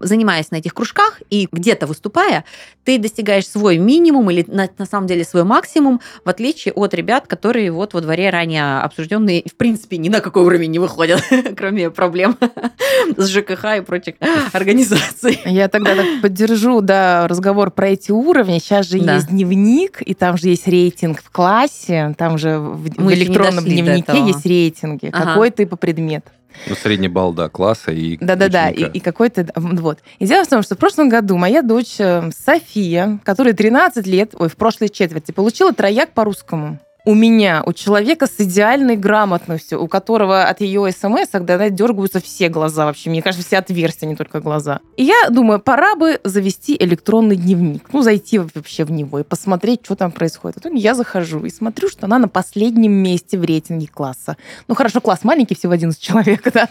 занимаясь 0.00 0.50
на 0.50 0.56
этих 0.56 0.74
кружках 0.74 1.20
и 1.30 1.48
где-то 1.50 1.86
выступая, 1.86 2.44
ты 2.84 2.98
достигаешь 2.98 3.46
свой 3.46 3.78
минимум 3.78 4.30
или 4.30 4.44
на, 4.48 4.68
на 4.78 4.86
самом 4.86 5.06
деле 5.06 5.24
свой 5.24 5.44
максимум, 5.44 6.00
в 6.24 6.28
отличие 6.28 6.72
от 6.74 6.94
ребят, 6.94 7.26
которые 7.26 7.70
вот 7.70 7.94
во 7.94 8.00
дворе 8.00 8.30
ранее 8.30 8.78
обсужденные, 8.78 9.44
в 9.46 9.54
принципе, 9.56 9.96
ни 9.98 10.08
на 10.08 10.20
какой 10.20 10.44
уровень 10.44 10.70
не 10.70 10.78
выходят, 10.78 11.22
кроме 11.56 11.90
проблем 11.90 12.36
с 13.16 13.28
ЖКХ 13.28 13.78
и 13.78 13.80
прочих 13.80 14.14
организаций. 14.52 15.40
Я 15.44 15.68
тогда 15.68 15.94
так 15.96 16.06
поддержу, 16.22 16.80
да, 16.80 17.28
разговор 17.28 17.70
про 17.70 17.90
эти 17.90 18.10
уровни. 18.10 18.58
Сейчас 18.58 18.86
же 18.86 18.98
Да. 19.00 19.16
есть 19.16 19.28
дневник, 19.28 20.02
и 20.04 20.14
там 20.14 20.36
же 20.36 20.48
есть 20.48 20.66
рейтинг 20.66 21.22
в 21.22 21.30
классе, 21.30 22.14
там 22.18 22.38
же 22.38 22.58
в, 22.58 22.88
в 22.88 23.00
Мы 23.00 23.14
не 23.14 23.22
электронном 23.22 23.64
дошли 23.64 23.82
дневнике 23.82 24.26
есть 24.26 24.46
рейтинги. 24.46 25.10
Ага. 25.12 25.26
Какой 25.26 25.50
ты 25.50 25.66
по 25.66 25.76
предмету. 25.76 26.30
Ну, 26.66 26.74
средний 26.74 27.08
балл, 27.08 27.32
да, 27.32 27.48
класса 27.48 27.92
и 27.92 28.16
Да-да-да, 28.18 28.70
и, 28.70 28.84
и 28.84 29.00
какой-то... 29.00 29.46
Вот. 29.54 29.98
И 30.18 30.26
дело 30.26 30.44
в 30.44 30.48
том, 30.48 30.62
что 30.62 30.74
в 30.74 30.78
прошлом 30.78 31.08
году 31.08 31.36
моя 31.36 31.62
дочь 31.62 31.96
э, 31.98 32.30
София, 32.32 33.20
которой 33.24 33.52
13 33.52 34.06
лет, 34.06 34.34
ой, 34.38 34.48
в 34.48 34.56
прошлой 34.56 34.88
четверти, 34.88 35.32
получила 35.32 35.72
трояк 35.72 36.12
по 36.12 36.24
русскому. 36.24 36.78
У 37.04 37.14
меня, 37.14 37.62
у 37.66 37.72
человека 37.72 38.26
с 38.28 38.34
идеальной 38.38 38.96
грамотностью, 38.96 39.82
у 39.82 39.88
которого 39.88 40.44
от 40.44 40.60
ее 40.60 40.90
смс 40.92 41.28
когда 41.32 41.68
дергаются 41.68 42.20
все 42.20 42.48
глаза 42.48 42.84
вообще. 42.84 43.10
Мне 43.10 43.22
кажется, 43.22 43.44
все 43.46 43.58
отверстия, 43.58 44.08
не 44.08 44.14
только 44.14 44.40
глаза. 44.40 44.78
И 44.96 45.04
я 45.04 45.28
думаю, 45.30 45.58
пора 45.60 45.96
бы 45.96 46.20
завести 46.22 46.76
электронный 46.78 47.34
дневник. 47.36 47.92
Ну, 47.92 48.02
зайти 48.02 48.38
вообще 48.38 48.84
в 48.84 48.92
него 48.92 49.18
и 49.18 49.24
посмотреть, 49.24 49.80
что 49.84 49.96
там 49.96 50.12
происходит. 50.12 50.58
Итоге 50.58 50.78
я 50.78 50.94
захожу 50.94 51.44
и 51.44 51.50
смотрю, 51.50 51.88
что 51.88 52.06
она 52.06 52.18
на 52.20 52.28
последнем 52.28 52.92
месте 52.92 53.36
в 53.36 53.44
рейтинге 53.44 53.88
класса. 53.88 54.36
Ну, 54.68 54.74
хорошо, 54.76 55.00
класс 55.00 55.24
маленький, 55.24 55.56
всего 55.56 55.72
11 55.72 56.00
человек, 56.00 56.52
да. 56.52 56.68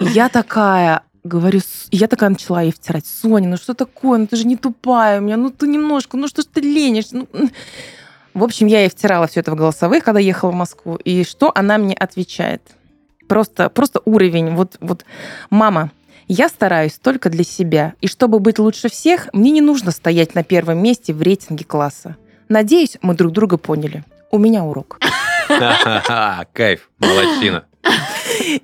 Я 0.00 0.28
такая, 0.30 1.02
говорю, 1.22 1.60
«С- 1.60 1.86
и 1.92 1.96
я 1.96 2.08
такая 2.08 2.30
начала 2.30 2.62
ей 2.62 2.72
втирать, 2.72 3.06
Соня, 3.06 3.48
ну 3.48 3.56
что 3.56 3.74
такое, 3.74 4.18
ну 4.18 4.26
ты 4.26 4.34
же 4.36 4.44
не 4.46 4.56
тупая 4.56 5.20
у 5.20 5.22
меня, 5.22 5.36
ну 5.36 5.50
ты 5.50 5.68
немножко, 5.68 6.16
ну 6.16 6.26
что 6.26 6.42
ж 6.42 6.46
ты 6.52 6.60
ленишься? 6.60 7.16
Ну, 7.18 7.28
м». 7.32 7.50
В 8.34 8.42
общем, 8.42 8.66
я 8.66 8.80
ей 8.80 8.88
втирала 8.88 9.26
все 9.26 9.40
это 9.40 9.52
в 9.52 9.54
голосовых, 9.54 10.04
когда 10.04 10.20
ехала 10.20 10.50
в 10.50 10.54
Москву. 10.54 10.96
И 10.96 11.24
что 11.24 11.52
она 11.54 11.78
мне 11.78 11.94
отвечает? 11.94 12.62
Просто, 13.28 13.68
просто 13.68 14.00
уровень. 14.04 14.54
Вот, 14.54 14.76
вот, 14.80 15.04
мама, 15.50 15.90
я 16.28 16.48
стараюсь 16.48 16.94
только 16.94 17.28
для 17.28 17.44
себя. 17.44 17.94
И 18.00 18.06
чтобы 18.06 18.38
быть 18.38 18.58
лучше 18.58 18.88
всех, 18.88 19.28
мне 19.32 19.50
не 19.50 19.60
нужно 19.60 19.90
стоять 19.90 20.34
на 20.34 20.42
первом 20.42 20.82
месте 20.82 21.12
в 21.12 21.20
рейтинге 21.20 21.64
класса. 21.64 22.16
Надеюсь, 22.48 22.98
мы 23.02 23.14
друг 23.14 23.32
друга 23.32 23.58
поняли. 23.58 24.04
У 24.30 24.38
меня 24.38 24.64
урок. 24.64 24.98
Кайф, 26.52 26.90
молодчина. 26.98 27.64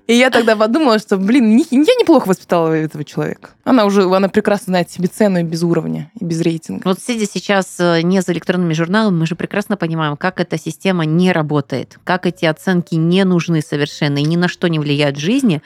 И 0.07 0.15
я 0.15 0.31
тогда 0.31 0.57
подумала, 0.57 0.99
что, 0.99 1.17
блин, 1.17 1.57
я 1.57 1.95
неплохо 1.95 2.29
воспитала 2.29 2.73
этого 2.73 3.05
человека. 3.05 3.51
Она 3.65 3.85
уже, 3.85 4.05
она 4.05 4.29
прекрасно 4.29 4.73
знает 4.73 4.91
себе 4.91 5.09
цену 5.09 5.41
и 5.41 5.43
без 5.43 5.63
уровня, 5.63 6.11
и 6.19 6.25
без 6.25 6.41
рейтинга. 6.41 6.83
Вот 6.85 7.01
сидя 7.01 7.27
сейчас 7.27 7.77
э, 7.79 8.03
не 8.03 8.21
за 8.21 8.33
электронными 8.33 8.73
журналами, 8.75 9.17
мы 9.17 9.27
же 9.27 9.35
прекрасно 9.35 9.77
понимаем, 9.77 10.17
как 10.17 10.41
эта 10.41 10.59
система 10.59 11.05
не 11.05 11.33
работает, 11.33 11.99
как 12.05 12.27
эти 12.27 12.45
оценки 12.45 12.95
не 12.95 13.25
нужны 13.25 13.61
совершенно 13.61 14.19
и 14.19 14.25
ни 14.25 14.37
на 14.37 14.49
что 14.49 14.69
не 14.69 14.79
влияют 14.79 15.17
в 15.17 15.21
жизни. 15.21 15.63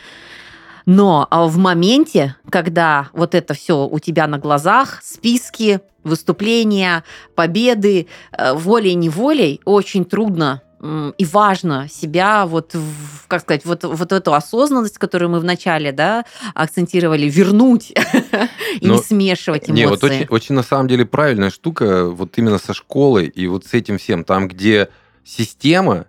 Но 0.84 1.26
а 1.30 1.46
в 1.46 1.58
моменте, 1.58 2.36
когда 2.50 3.08
вот 3.12 3.34
это 3.34 3.54
все 3.54 3.86
у 3.86 3.98
тебя 3.98 4.26
на 4.26 4.38
глазах, 4.38 5.00
списки, 5.02 5.80
выступления, 6.02 7.04
победы, 7.34 8.08
э, 8.32 8.54
волей-неволей, 8.54 9.60
очень 9.64 10.04
трудно 10.04 10.62
и 10.82 11.24
важно 11.24 11.88
себя 11.88 12.44
вот, 12.46 12.74
в- 12.74 13.26
как 13.28 13.42
сказать, 13.42 13.64
вот, 13.64 13.84
вот 13.84 14.10
эту 14.12 14.34
осознанность, 14.34 14.98
которую 14.98 15.30
мы 15.30 15.38
вначале 15.38 15.92
да, 15.92 16.24
акцентировали, 16.54 17.28
вернуть 17.28 17.90
и 18.80 18.86
не 18.88 18.98
смешивать 18.98 19.68
эмоции. 19.68 19.80
Не, 19.80 19.86
вот 19.86 20.02
очень, 20.02 20.26
очень 20.28 20.54
на 20.56 20.62
самом 20.64 20.88
деле 20.88 21.06
правильная 21.06 21.50
штука, 21.50 22.06
вот 22.06 22.36
именно 22.36 22.58
со 22.58 22.74
школой 22.74 23.26
и 23.26 23.46
вот 23.46 23.64
с 23.64 23.74
этим 23.74 23.98
всем, 23.98 24.24
там, 24.24 24.48
где 24.48 24.88
система 25.24 26.06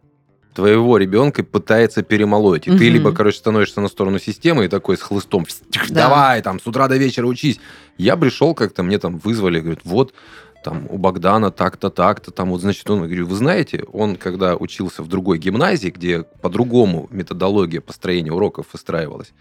твоего 0.55 0.97
ребенка 0.97 1.43
пытается 1.43 2.03
перемолоть. 2.03 2.67
И 2.67 2.71
ты 2.71 2.75
Мгм. 2.85 2.93
либо, 2.93 3.11
короче, 3.11 3.37
становишься 3.37 3.81
на 3.81 3.87
сторону 3.87 4.19
системы 4.19 4.65
и 4.65 4.67
такой 4.67 4.97
с 4.97 5.01
хлыстом, 5.01 5.45
Да. 5.89 6.03
давай, 6.03 6.41
там, 6.43 6.59
с 6.59 6.67
утра 6.67 6.87
до 6.87 6.95
вечера 6.97 7.25
учись. 7.25 7.59
Я 7.97 8.17
пришел 8.17 8.53
как-то, 8.53 8.83
мне 8.83 8.99
там 8.99 9.17
вызвали, 9.17 9.59
говорят, 9.59 9.81
вот, 9.83 10.13
там, 10.63 10.87
у 10.89 10.97
Богдана 10.97 11.51
так-то, 11.51 11.89
так-то, 11.89 12.31
там, 12.31 12.49
вот, 12.49 12.61
значит, 12.61 12.89
он, 12.89 12.99
говорю, 12.99 13.27
вы 13.27 13.35
знаете, 13.35 13.83
он, 13.91 14.15
когда 14.15 14.55
учился 14.55 15.03
в 15.03 15.07
другой 15.07 15.37
гимназии, 15.37 15.89
где 15.89 16.23
по-другому 16.41 17.07
методология 17.11 17.81
построения 17.81 18.31
уроков 18.31 18.67
выстраивалась, 18.73 19.33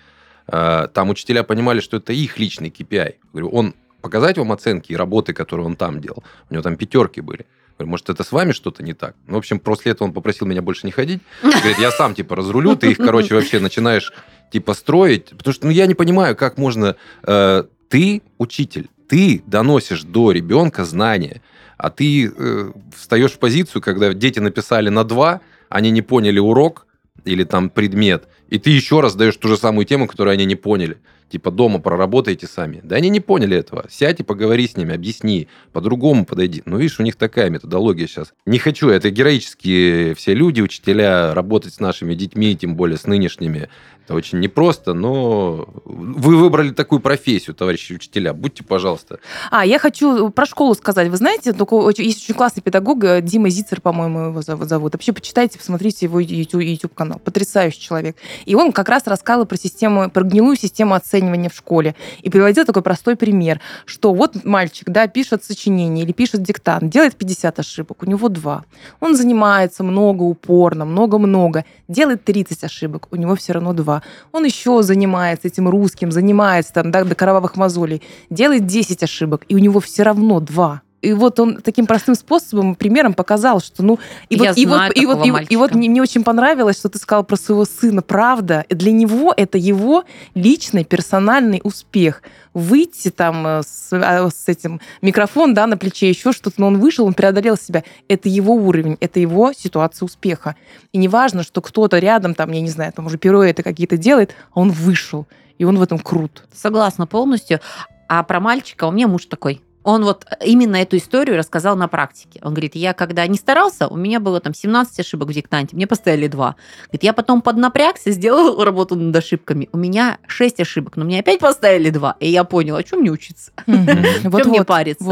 э, 0.48 0.88
там 0.92 1.11
учителя 1.11 1.42
понимали, 1.42 1.80
что 1.80 1.96
это 1.96 2.12
их 2.12 2.38
личный 2.38 2.68
KPI. 2.68 3.14
Говорю, 3.32 3.48
он 3.48 3.74
показать 4.00 4.38
вам 4.38 4.52
оценки 4.52 4.92
и 4.92 4.96
работы, 4.96 5.32
которые 5.32 5.66
он 5.66 5.76
там 5.76 6.00
делал. 6.00 6.22
У 6.50 6.54
него 6.54 6.62
там 6.62 6.76
пятерки 6.76 7.20
были. 7.20 7.46
Говорю, 7.78 7.90
может, 7.90 8.11
это 8.11 8.22
с 8.24 8.32
вами 8.32 8.52
что-то 8.52 8.82
не 8.82 8.92
так? 8.92 9.14
Ну, 9.26 9.35
в 9.35 9.38
общем, 9.38 9.58
после 9.58 9.92
этого 9.92 10.08
он 10.08 10.14
попросил 10.14 10.46
меня 10.46 10.61
больше 10.61 10.87
не 10.87 10.92
ходить. 10.92 11.22
Говорит, 11.42 11.78
я 11.78 11.90
сам, 11.90 12.14
типа, 12.14 12.37
разрулю, 12.37 12.76
ты 12.76 12.90
их, 12.90 12.98
короче, 12.98 13.35
вообще 13.35 13.61
начинаешь, 13.61 14.12
типа, 14.50 14.74
строить. 14.74 15.30
Потому 15.30 15.54
что, 15.54 15.66
ну, 15.66 15.72
я 15.72 15.87
не 15.87 15.94
понимаю, 15.94 16.37
как 16.37 16.58
можно... 16.58 16.96
э, 17.22 17.64
ты 17.88 18.22
учитель, 18.38 18.88
ты 19.12 19.42
доносишь 19.46 20.05
до 20.05 20.33
ребенка 20.33 20.87
знания, 20.87 21.42
а 21.77 21.90
ты 21.90 22.33
э, 22.35 22.72
встаешь 22.96 23.33
в 23.33 23.38
позицию, 23.38 23.83
когда 23.83 24.14
дети 24.14 24.40
написали 24.40 24.88
на 24.88 25.05
два, 25.05 25.42
они 25.68 25.90
не 25.90 26.01
поняли 26.01 26.38
урок 26.38 26.87
или 27.27 27.44
там 27.44 27.68
предмет, 27.68 28.25
и 28.48 28.59
ты 28.59 28.70
еще 28.70 29.01
раз 29.01 29.14
даешь 29.14 29.37
ту 29.37 29.48
же 29.48 29.59
самую 29.59 29.85
тему, 29.85 30.07
которую 30.07 30.33
они 30.33 30.46
не 30.46 30.55
поняли. 30.57 30.96
Типа 31.28 31.50
дома 31.50 31.78
проработайте 31.78 32.46
сами. 32.46 32.80
Да 32.82 32.96
они 32.96 33.08
не 33.08 33.20
поняли 33.20 33.56
этого. 33.56 33.87
Сядь 33.90 34.20
и 34.20 34.22
поговори 34.22 34.68
с 34.68 34.76
ними, 34.76 34.94
объясни, 34.94 35.48
по-другому 35.72 36.26
подойди. 36.26 36.62
Ну, 36.66 36.76
видишь, 36.76 37.00
у 37.00 37.02
них 37.02 37.16
такая 37.16 37.50
методология 37.50 38.06
сейчас. 38.06 38.32
Не 38.46 38.58
хочу, 38.58 38.88
это 38.88 39.11
героические 39.11 40.14
все 40.14 40.35
люди, 40.35 40.61
учителя, 40.61 41.35
работать 41.35 41.74
с 41.74 41.80
нашими 41.80 42.14
детьми, 42.14 42.56
тем 42.56 42.76
более 42.76 42.98
с 42.98 43.06
нынешними. 43.06 43.68
Это 44.04 44.14
очень 44.14 44.40
непросто, 44.40 44.94
но 44.94 45.68
вы 45.85 46.37
выбрали 46.37 46.70
такую 46.70 47.00
профессию, 47.00 47.54
товарищи 47.54 47.92
учителя. 47.92 48.32
Будьте, 48.35 48.64
пожалуйста. 48.64 49.20
А, 49.50 49.64
я 49.64 49.78
хочу 49.78 50.30
про 50.30 50.44
школу 50.44 50.74
сказать. 50.74 51.08
Вы 51.08 51.16
знаете, 51.16 51.52
только 51.52 51.76
есть 52.02 52.24
очень 52.24 52.35
классный 52.35 52.62
педагог, 52.62 53.04
э, 53.04 53.22
Дима 53.22 53.48
Зицер, 53.48 53.80
по-моему, 53.80 54.30
его 54.30 54.42
зовут. 54.42 54.92
Вообще, 54.92 55.12
почитайте, 55.12 55.56
посмотрите 55.56 56.06
его 56.06 56.18
YouTube, 56.18 56.94
канал. 56.94 57.20
Потрясающий 57.20 57.80
человек. 57.80 58.16
И 58.44 58.56
он 58.56 58.72
как 58.72 58.88
раз 58.88 59.06
рассказывал 59.06 59.46
про 59.46 59.56
систему, 59.56 60.11
про 60.11 60.24
гнилую 60.24 60.56
систему 60.56 60.94
оценивания 60.94 61.21
в 61.48 61.54
школе. 61.54 61.94
И 62.22 62.30
приводил 62.30 62.64
такой 62.64 62.82
простой 62.82 63.16
пример, 63.16 63.61
что 63.85 64.14
вот 64.14 64.44
мальчик, 64.44 64.88
да, 64.90 65.06
пишет 65.06 65.44
сочинение 65.44 66.04
или 66.04 66.12
пишет 66.12 66.42
диктант, 66.42 66.90
делает 66.90 67.16
50 67.16 67.58
ошибок, 67.58 68.02
у 68.02 68.06
него 68.06 68.28
2. 68.28 68.64
Он 69.00 69.16
занимается 69.16 69.85
много, 69.85 70.22
упорно, 70.22 70.85
много-много, 70.85 71.64
делает 71.88 72.24
30 72.24 72.64
ошибок, 72.64 73.08
у 73.11 73.16
него 73.16 73.35
все 73.35 73.52
равно 73.52 73.72
2. 73.72 74.02
Он 74.32 74.44
еще 74.44 74.82
занимается 74.82 75.48
этим 75.48 75.68
русским, 75.68 76.12
занимается 76.12 76.72
там, 76.72 76.90
да, 76.90 77.04
до 77.04 77.14
кровавых 77.14 77.56
мозолей, 77.56 78.02
делает 78.30 78.66
10 78.66 79.02
ошибок, 79.02 79.44
и 79.48 79.54
у 79.54 79.58
него 79.58 79.80
все 79.80 80.02
равно 80.02 80.40
2. 80.40 80.82
И 81.02 81.12
вот 81.12 81.40
он 81.40 81.60
таким 81.60 81.86
простым 81.86 82.14
способом, 82.14 82.76
примером 82.76 83.12
показал, 83.12 83.60
что 83.60 83.82
ну 83.82 83.98
и 84.28 84.36
Я 84.36 84.50
вот 84.50 84.56
и 84.58 84.66
вот 84.66 84.96
и 84.96 85.06
вот, 85.06 85.26
и, 85.26 85.54
и 85.54 85.56
вот 85.56 85.74
мне, 85.74 85.90
мне 85.90 86.00
очень 86.00 86.22
понравилось, 86.22 86.78
что 86.78 86.88
ты 86.88 86.98
сказал 86.98 87.24
про 87.24 87.36
своего 87.36 87.64
сына, 87.64 88.02
правда. 88.02 88.64
Для 88.70 88.92
него 88.92 89.34
это 89.36 89.58
его 89.58 90.04
личный 90.34 90.84
персональный 90.84 91.60
успех. 91.64 92.22
Выйти 92.54 93.10
там 93.10 93.46
э, 93.46 93.62
с, 93.66 93.88
а, 93.92 94.28
с 94.30 94.46
этим 94.46 94.80
микрофон, 95.00 95.54
да, 95.54 95.66
на 95.66 95.76
плече 95.76 96.08
еще 96.08 96.32
что-то, 96.32 96.60
но 96.60 96.68
он 96.68 96.78
вышел, 96.78 97.04
он 97.04 97.14
преодолел 97.14 97.56
себя. 97.56 97.82
Это 98.06 98.28
его 98.28 98.54
уровень, 98.54 98.96
это 99.00 99.18
его 99.18 99.52
ситуация 99.52 100.06
успеха. 100.06 100.54
И 100.92 100.98
не 100.98 101.08
важно, 101.08 101.42
что 101.42 101.60
кто-то 101.62 101.98
рядом, 101.98 102.36
там, 102.36 102.52
я 102.52 102.60
не 102.60 102.70
знаю, 102.70 102.92
там 102.92 103.06
уже 103.06 103.18
пируэты 103.18 103.64
какие-то 103.64 103.96
делает, 103.96 104.36
а 104.54 104.60
он 104.60 104.70
вышел, 104.70 105.26
и 105.58 105.64
он 105.64 105.78
в 105.78 105.82
этом 105.82 105.98
крут. 105.98 106.44
Согласна 106.54 107.08
полностью. 107.08 107.60
А 108.06 108.22
про 108.22 108.38
мальчика 108.38 108.84
у 108.84 108.92
меня 108.92 109.08
муж 109.08 109.24
такой. 109.24 109.62
Он 109.85 110.05
вот 110.05 110.27
именно 110.45 110.77
эту 110.77 110.97
историю 110.97 111.37
рассказал 111.37 111.77
на 111.77 111.88
практике. 111.88 112.40
Он 112.42 112.55
говорит, 112.55 112.75
я 112.75 112.92
когда 112.92 113.27
не 113.27 113.37
старался, 113.37 113.88
у 113.88 113.97
меня 113.97 114.21
было 114.21 114.40
там 114.40 114.55
17 114.55 115.01
ошибок 115.01 115.29
в 115.29 115.33
диктанте, 115.33 115.77
мне 115.77 115.87
поставили 115.87 116.29
2. 116.29 116.57
Говорит, 116.85 117.03
я 117.03 117.12
потом 117.12 117.42
поднапрягся, 117.42 118.11
сделал 118.11 118.62
работу 118.64 118.95
над 118.97 119.14
ошибками, 119.14 119.68
у 119.73 119.79
меня 119.79 120.18
6 120.27 120.61
ошибок, 120.61 120.97
но 120.97 121.05
мне 121.05 121.21
опять 121.21 121.40
поставили 121.40 121.90
2. 121.90 122.16
И 122.21 122.31
я 122.31 122.45
понял, 122.45 122.77
а 122.77 122.83
чем 122.83 123.01
мне 123.01 123.11
учиться? 123.11 123.53
Вот, 124.23 124.42
Чем 124.42 124.51
мне 124.51 124.64
париться? 124.64 125.05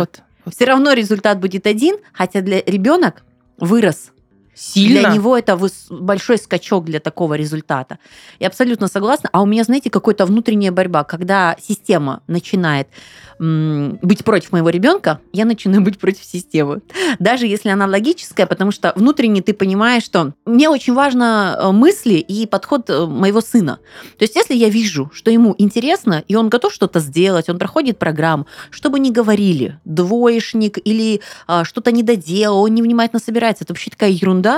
Все 0.49 0.65
равно 0.65 0.93
результат 0.93 1.39
будет 1.39 1.67
один, 1.67 1.97
хотя 2.13 2.41
для 2.41 2.63
ребенок 2.63 3.23
вырос. 3.59 4.13
Сильно. 4.55 5.01
Для 5.01 5.11
него 5.11 5.37
это 5.37 5.59
большой 5.91 6.39
скачок 6.39 6.85
для 6.85 7.01
такого 7.01 7.35
результата. 7.35 7.99
Я 8.39 8.49
абсолютно 8.49 8.89
согласна. 8.89 9.31
А 9.33 9.43
у 9.43 9.47
меня, 9.47 9.65
знаете, 9.65 9.91
какая-то 9.91 10.27
внутренняя 10.27 10.73
борьба. 10.73 11.05
Когда 11.05 11.57
система 11.61 12.23
начинает 12.27 12.89
быть 13.41 14.23
против 14.23 14.53
моего 14.53 14.69
ребенка, 14.69 15.19
я 15.33 15.47
начинаю 15.47 15.81
быть 15.81 15.99
против 15.99 16.23
системы. 16.25 16.83
Даже 17.19 17.47
если 17.47 17.71
она 17.71 17.87
логическая, 17.87 18.47
потому 18.47 18.71
что 18.71 18.93
внутренне 18.97 19.41
ты 19.41 19.55
понимаешь, 19.55 20.03
что 20.03 20.35
мне 20.45 20.69
очень 20.69 20.93
важно 20.93 21.57
э, 21.59 21.73
мысли 21.73 22.15
и 22.15 22.47
подход 22.47 22.91
э, 22.91 23.07
моего 23.07 23.41
сына. 23.41 23.79
То 24.19 24.25
есть 24.25 24.37
если 24.37 24.55
я 24.55 24.69
вижу, 24.69 25.11
что 25.15 25.31
ему 25.31 25.55
интересно, 25.57 26.23
и 26.29 26.37
он 26.37 26.51
готов 26.51 26.75
что-то 26.75 27.01
сделать, 27.01 27.49
он 27.49 27.59
проходит 27.59 27.99
программу, 27.99 28.47
что 28.71 28.91
бы 28.91 29.01
ни 29.01 29.11
говорили, 29.11 29.79
двоечник 29.87 30.77
или 30.85 31.23
а, 31.47 31.65
что-то 31.65 31.93
не 31.93 32.03
доделал, 32.03 32.65
он 32.65 32.75
невнимательно 32.75 33.21
собирается, 33.21 33.65
это 33.65 33.73
вообще 33.73 33.91
такая 33.91 34.11
ерунда. 34.11 34.50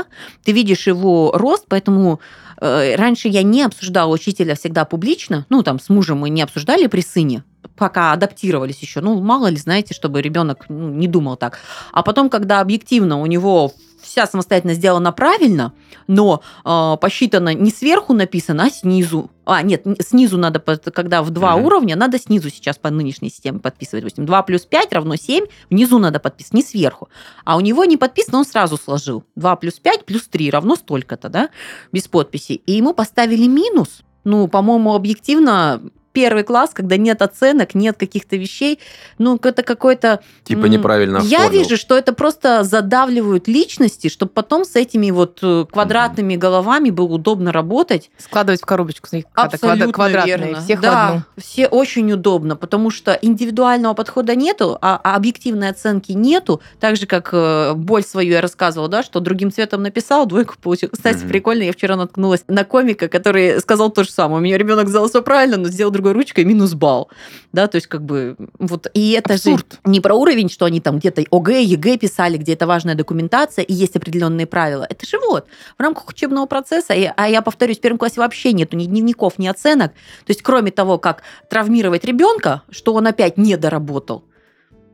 Ты 0.44 0.52
видишь 0.52 0.86
его 0.86 1.32
рост, 1.34 1.64
поэтому 1.68 2.20
э, 2.60 2.96
раньше 2.96 3.28
я 3.28 3.42
не 3.42 3.62
обсуждала 3.62 4.12
учителя 4.12 4.54
всегда 4.54 4.84
публично, 4.84 5.46
ну 5.48 5.62
там 5.62 5.78
с 5.78 5.88
мужем 5.88 6.18
мы 6.18 6.30
не 6.30 6.42
обсуждали 6.42 6.86
при 6.86 7.00
сыне, 7.00 7.44
пока 7.76 8.12
адаптировались 8.12 8.80
еще. 8.80 9.00
Ну, 9.00 9.20
мало 9.20 9.48
ли, 9.48 9.56
знаете, 9.56 9.94
чтобы 9.94 10.22
ребенок 10.22 10.66
ну, 10.68 10.88
не 10.88 11.08
думал 11.08 11.36
так. 11.36 11.58
А 11.92 12.02
потом, 12.02 12.28
когда 12.28 12.60
объективно 12.60 13.20
у 13.20 13.26
него 13.26 13.72
вся 14.02 14.26
самостоятельно 14.26 14.74
сделана 14.74 15.12
правильно, 15.12 15.72
но 16.06 16.42
э, 16.64 16.96
посчитано 17.00 17.54
не 17.54 17.70
сверху 17.70 18.12
написано, 18.12 18.64
а 18.64 18.70
снизу. 18.70 19.30
А, 19.44 19.62
нет, 19.62 19.84
снизу 20.00 20.38
надо, 20.38 20.60
когда 20.60 21.22
в 21.22 21.30
два 21.30 21.56
Мгм. 21.56 21.64
уровня, 21.66 21.96
надо 21.96 22.18
снизу 22.18 22.50
сейчас 22.50 22.78
по 22.78 22.90
нынешней 22.90 23.30
системе 23.30 23.58
подписывать. 23.58 24.04
Допустим, 24.04 24.26
2 24.26 24.42
плюс 24.42 24.62
5 24.62 24.92
равно 24.92 25.16
7, 25.16 25.46
внизу 25.70 25.98
надо 25.98 26.20
подписывать, 26.20 26.54
не 26.54 26.62
сверху. 26.62 27.08
А 27.44 27.56
у 27.56 27.60
него 27.60 27.84
не 27.84 27.96
подписано, 27.96 28.38
он 28.38 28.44
сразу 28.44 28.76
сложил. 28.76 29.24
2 29.36 29.56
плюс 29.56 29.74
5 29.74 30.04
плюс 30.04 30.28
3 30.28 30.50
равно 30.50 30.76
столько-то, 30.76 31.28
да, 31.28 31.48
без 31.92 32.08
подписи. 32.08 32.52
И 32.66 32.72
ему 32.72 32.94
поставили 32.94 33.46
минус. 33.46 34.02
Ну, 34.24 34.46
по-моему, 34.46 34.94
объективно, 34.94 35.82
первый 36.12 36.42
класс, 36.44 36.70
когда 36.72 36.96
нет 36.96 37.22
оценок, 37.22 37.74
нет 37.74 37.96
каких-то 37.98 38.36
вещей, 38.36 38.78
ну, 39.18 39.38
это 39.42 39.62
какой-то 39.62 40.20
Типа 40.44 40.66
неправильно 40.66 41.18
я 41.18 41.38
оформил. 41.44 41.62
вижу, 41.62 41.76
что 41.76 41.96
это 41.96 42.12
просто 42.12 42.64
задавливают 42.64 43.48
личности, 43.48 44.08
чтобы 44.08 44.32
потом 44.32 44.64
с 44.64 44.76
этими 44.76 45.10
вот 45.10 45.38
э, 45.42 45.64
квадратными 45.70 46.36
головами 46.36 46.90
было 46.90 47.14
удобно 47.14 47.52
работать. 47.52 48.10
Складывать 48.18 48.60
в 48.62 48.66
коробочку, 48.66 49.08
какая-то 49.10 49.28
Абсолютно 49.34 49.84
квадра- 49.84 49.92
квадратная, 49.92 50.36
верно. 50.48 50.60
всех 50.60 50.78
в 50.78 50.82
да, 50.82 51.08
одну. 51.08 51.22
все 51.38 51.66
очень 51.68 52.12
удобно, 52.12 52.56
потому 52.56 52.90
что 52.90 53.12
индивидуального 53.20 53.94
подхода 53.94 54.34
нету, 54.34 54.78
а, 54.80 55.00
а 55.02 55.16
объективной 55.16 55.68
оценки 55.70 56.12
нету. 56.12 56.60
Так 56.80 56.96
же, 56.96 57.06
как 57.06 57.30
э, 57.32 57.72
боль 57.74 58.02
свою 58.04 58.32
я 58.32 58.40
рассказывала, 58.40 58.88
да, 58.88 59.02
что 59.02 59.20
другим 59.20 59.50
цветом 59.52 59.82
написал, 59.82 60.26
двойку 60.26 60.54
получил. 60.60 60.90
Кстати, 60.90 61.18
Мгм. 61.18 61.28
прикольно, 61.28 61.62
я 61.62 61.72
вчера 61.72 61.96
наткнулась 61.96 62.44
на 62.48 62.64
комика, 62.64 63.08
который 63.08 63.60
сказал 63.60 63.90
то 63.90 64.04
же 64.04 64.10
самое. 64.10 64.38
У 64.38 64.44
меня 64.44 64.58
ребенок 64.58 64.88
сделал 64.88 65.08
все 65.08 65.22
правильно, 65.22 65.56
но 65.56 65.68
сделал 65.68 65.90
другой 66.02 66.12
ручкой 66.12 66.44
минус 66.44 66.74
балл. 66.74 67.08
Да, 67.52 67.66
то 67.68 67.76
есть 67.76 67.86
как 67.86 68.02
бы 68.02 68.36
вот, 68.58 68.88
и 68.92 69.12
это 69.12 69.34
Абсурд. 69.34 69.72
же 69.72 69.78
не 69.84 70.00
про 70.00 70.14
уровень, 70.14 70.48
что 70.48 70.64
они 70.64 70.80
там 70.80 70.98
где-то 70.98 71.22
ОГЭ, 71.30 71.62
ЕГЭ 71.62 71.96
писали, 71.98 72.36
где 72.36 72.54
это 72.54 72.66
важная 72.66 72.94
документация, 72.94 73.62
и 73.64 73.72
есть 73.72 73.96
определенные 73.96 74.46
правила. 74.46 74.86
Это 74.88 75.06
же 75.06 75.18
вот 75.20 75.46
в 75.78 75.80
рамках 75.82 76.08
учебного 76.08 76.46
процесса, 76.46 76.92
и- 76.94 77.10
а 77.16 77.28
я 77.28 77.40
повторюсь, 77.42 77.78
в 77.78 77.80
первом 77.80 77.98
классе 77.98 78.20
вообще 78.20 78.52
нету 78.52 78.76
ни 78.76 78.86
дневников, 78.86 79.38
ни 79.38 79.46
оценок. 79.46 79.92
То 79.92 80.30
есть 80.30 80.42
кроме 80.42 80.70
того, 80.70 80.98
как 80.98 81.22
травмировать 81.48 82.04
ребенка, 82.04 82.62
что 82.70 82.94
он 82.94 83.06
опять 83.06 83.38
не 83.38 83.56
доработал, 83.56 84.24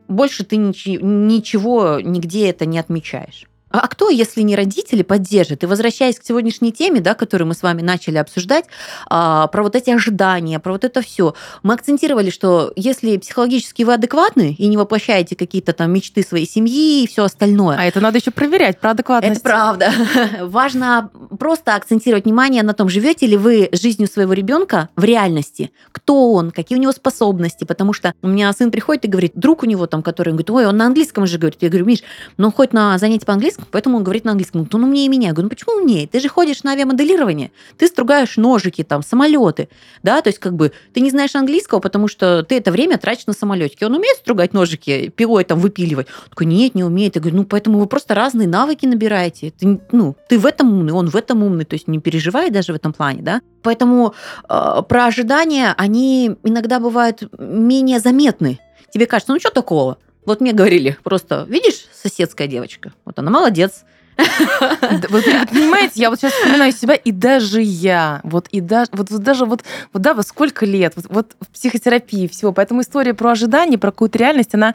больше 0.08 0.44
ты 0.44 0.56
ничего 0.56 2.00
нигде 2.00 2.50
это 2.50 2.66
не 2.66 2.78
отмечаешь. 2.78 3.47
А 3.70 3.86
кто, 3.88 4.08
если 4.08 4.42
не 4.42 4.56
родители, 4.56 5.02
поддержит? 5.02 5.62
И 5.62 5.66
возвращаясь 5.66 6.18
к 6.18 6.24
сегодняшней 6.24 6.72
теме, 6.72 7.00
да, 7.00 7.14
которую 7.14 7.48
мы 7.48 7.54
с 7.54 7.62
вами 7.62 7.82
начали 7.82 8.16
обсуждать, 8.16 8.64
а, 9.06 9.46
про 9.48 9.62
вот 9.62 9.76
эти 9.76 9.90
ожидания, 9.90 10.58
про 10.58 10.72
вот 10.72 10.84
это 10.84 11.02
все, 11.02 11.34
мы 11.62 11.74
акцентировали, 11.74 12.30
что 12.30 12.72
если 12.76 13.16
психологически 13.18 13.82
вы 13.82 13.94
адекватны 13.94 14.54
и 14.58 14.66
не 14.68 14.76
воплощаете 14.76 15.36
какие-то 15.36 15.72
там 15.72 15.92
мечты 15.92 16.22
своей 16.22 16.48
семьи 16.48 17.04
и 17.04 17.06
все 17.06 17.24
остальное, 17.24 17.76
А 17.78 17.84
это 17.84 18.00
надо 18.00 18.18
еще 18.18 18.30
проверять 18.30 18.78
про 18.80 18.90
адекватность. 18.90 19.40
это 19.40 19.42
правда. 19.42 19.92
Важно 20.40 21.10
просто 21.38 21.74
акцентировать 21.74 22.24
внимание 22.24 22.62
на 22.62 22.72
том, 22.74 22.88
живете 22.88 23.26
ли 23.26 23.36
вы 23.36 23.68
жизнью 23.72 24.08
своего 24.08 24.32
ребенка 24.32 24.88
в 24.96 25.04
реальности, 25.04 25.70
кто 25.92 26.32
он, 26.32 26.50
какие 26.50 26.78
у 26.78 26.80
него 26.80 26.92
способности, 26.92 27.64
потому 27.64 27.92
что 27.92 28.12
у 28.22 28.28
меня 28.28 28.52
сын 28.52 28.70
приходит 28.70 29.04
и 29.04 29.08
говорит, 29.08 29.32
друг 29.34 29.62
у 29.62 29.66
него 29.66 29.86
там, 29.86 30.02
который 30.02 30.30
говорит, 30.30 30.50
ой, 30.50 30.66
он 30.66 30.76
на 30.76 30.86
английском 30.86 31.26
же 31.26 31.38
говорит. 31.38 31.62
Я 31.62 31.68
говорю, 31.68 31.86
Миш, 31.86 32.02
ну 32.36 32.46
он 32.46 32.52
ходит 32.52 32.72
на 32.72 32.96
занятия 32.98 33.26
по 33.26 33.32
английскому, 33.34 33.57
поэтому 33.70 33.98
он 33.98 34.04
говорит 34.04 34.24
на 34.24 34.32
английском. 34.32 34.68
Он 34.72 34.84
умнее 34.84 35.08
меня. 35.08 35.28
Я 35.28 35.32
говорю, 35.34 35.46
ну 35.46 35.50
почему 35.50 35.76
умнее? 35.76 36.06
Ты 36.06 36.20
же 36.20 36.28
ходишь 36.28 36.62
на 36.62 36.72
авиамоделирование, 36.72 37.52
ты 37.76 37.86
стругаешь 37.86 38.36
ножики, 38.36 38.84
там, 38.84 39.02
самолеты, 39.02 39.68
да, 40.02 40.20
то 40.22 40.28
есть 40.28 40.38
как 40.38 40.54
бы 40.54 40.72
ты 40.92 41.00
не 41.00 41.10
знаешь 41.10 41.34
английского, 41.34 41.80
потому 41.80 42.08
что 42.08 42.42
ты 42.42 42.56
это 42.56 42.70
время 42.70 42.98
тратишь 42.98 43.26
на 43.26 43.32
самолетики. 43.32 43.84
Он 43.84 43.94
умеет 43.94 44.16
стругать 44.18 44.52
ножики, 44.52 45.08
пилой 45.08 45.44
там 45.44 45.58
выпиливать? 45.58 46.08
Он 46.24 46.30
такой, 46.30 46.46
нет, 46.46 46.74
не 46.74 46.84
умеет. 46.84 47.16
Я 47.16 47.20
говорю, 47.20 47.38
ну 47.38 47.44
поэтому 47.44 47.78
вы 47.78 47.86
просто 47.86 48.14
разные 48.14 48.48
навыки 48.48 48.86
набираете. 48.86 49.52
Ты, 49.58 49.80
ну, 49.92 50.16
ты 50.28 50.38
в 50.38 50.46
этом 50.46 50.72
умный, 50.72 50.92
он 50.92 51.08
в 51.08 51.16
этом 51.16 51.42
умный, 51.42 51.64
то 51.64 51.74
есть 51.74 51.88
не 51.88 51.98
переживай 51.98 52.50
даже 52.50 52.72
в 52.72 52.76
этом 52.76 52.92
плане, 52.92 53.22
да. 53.22 53.40
Поэтому 53.62 54.14
э, 54.48 54.82
про 54.88 55.06
ожидания, 55.06 55.74
они 55.76 56.36
иногда 56.44 56.80
бывают 56.80 57.22
менее 57.38 58.00
заметны. 58.00 58.58
Тебе 58.90 59.06
кажется, 59.06 59.32
ну 59.32 59.40
что 59.40 59.50
такого? 59.50 59.98
Вот 60.24 60.40
мне 60.40 60.52
говорили 60.52 60.98
просто, 61.02 61.46
видишь, 61.48 61.86
соседская 61.92 62.46
девочка, 62.46 62.92
вот 63.04 63.18
она 63.18 63.30
молодец. 63.30 63.84
Вы 64.18 65.22
понимаете, 65.22 65.92
я 65.96 66.10
вот 66.10 66.18
сейчас 66.18 66.32
вспоминаю 66.32 66.72
себя, 66.72 66.94
и 66.94 67.12
даже 67.12 67.62
я, 67.62 68.20
вот 68.24 68.48
и 68.50 68.60
даже, 68.60 68.90
вот, 68.92 69.10
вот 69.10 69.22
даже 69.22 69.44
вот, 69.46 69.62
вот 69.92 70.02
да, 70.02 70.14
вот 70.14 70.26
сколько 70.26 70.66
лет, 70.66 70.94
вот, 70.96 71.06
вот 71.08 71.36
в 71.40 71.46
психотерапии 71.54 72.26
всего, 72.26 72.52
поэтому 72.52 72.80
история 72.80 73.14
про 73.14 73.30
ожидание, 73.30 73.78
про 73.78 73.92
какую-то 73.92 74.18
реальность, 74.18 74.54
она, 74.54 74.74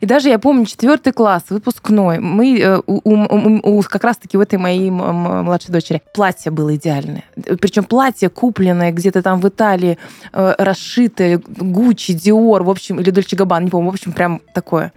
и 0.00 0.06
даже 0.06 0.28
я 0.28 0.38
помню 0.38 0.66
четвертый 0.66 1.12
класс, 1.12 1.42
выпускной, 1.50 2.20
мы 2.20 2.58
э, 2.60 2.78
у, 2.86 3.00
у- 3.04 3.78
у- 3.78 3.82
как 3.82 4.04
раз-таки 4.04 4.38
у 4.38 4.40
этой 4.40 4.58
моей 4.58 4.90
младшей 4.90 5.72
дочери 5.72 6.02
платье 6.14 6.52
было 6.52 6.76
идеальное, 6.76 7.24
причем 7.60 7.84
платье 7.84 8.28
купленное 8.28 8.92
где-то 8.92 9.20
там 9.22 9.40
в 9.40 9.48
Италии, 9.48 9.98
э, 10.32 10.54
расшитое, 10.58 11.40
Гуччи, 11.46 12.12
Диор, 12.14 12.62
в 12.62 12.70
общем, 12.70 13.00
или 13.00 13.10
Дольче 13.10 13.34
Габбана, 13.36 13.64
не 13.64 13.70
помню, 13.70 13.90
в 13.90 13.94
общем, 13.94 14.12
прям 14.12 14.40
такое. 14.54 14.92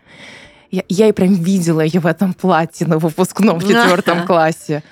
Я, 0.72 0.84
я 0.88 1.07
и 1.07 1.11
прям 1.11 1.34
видела 1.34 1.82
ее 1.82 1.99
в 1.99 2.05
этом 2.05 2.34
платье 2.34 2.86
на 2.86 2.99
выпускном 2.99 3.59
в 3.59 3.67
четвертом 3.67 4.26
классе. 4.26 4.84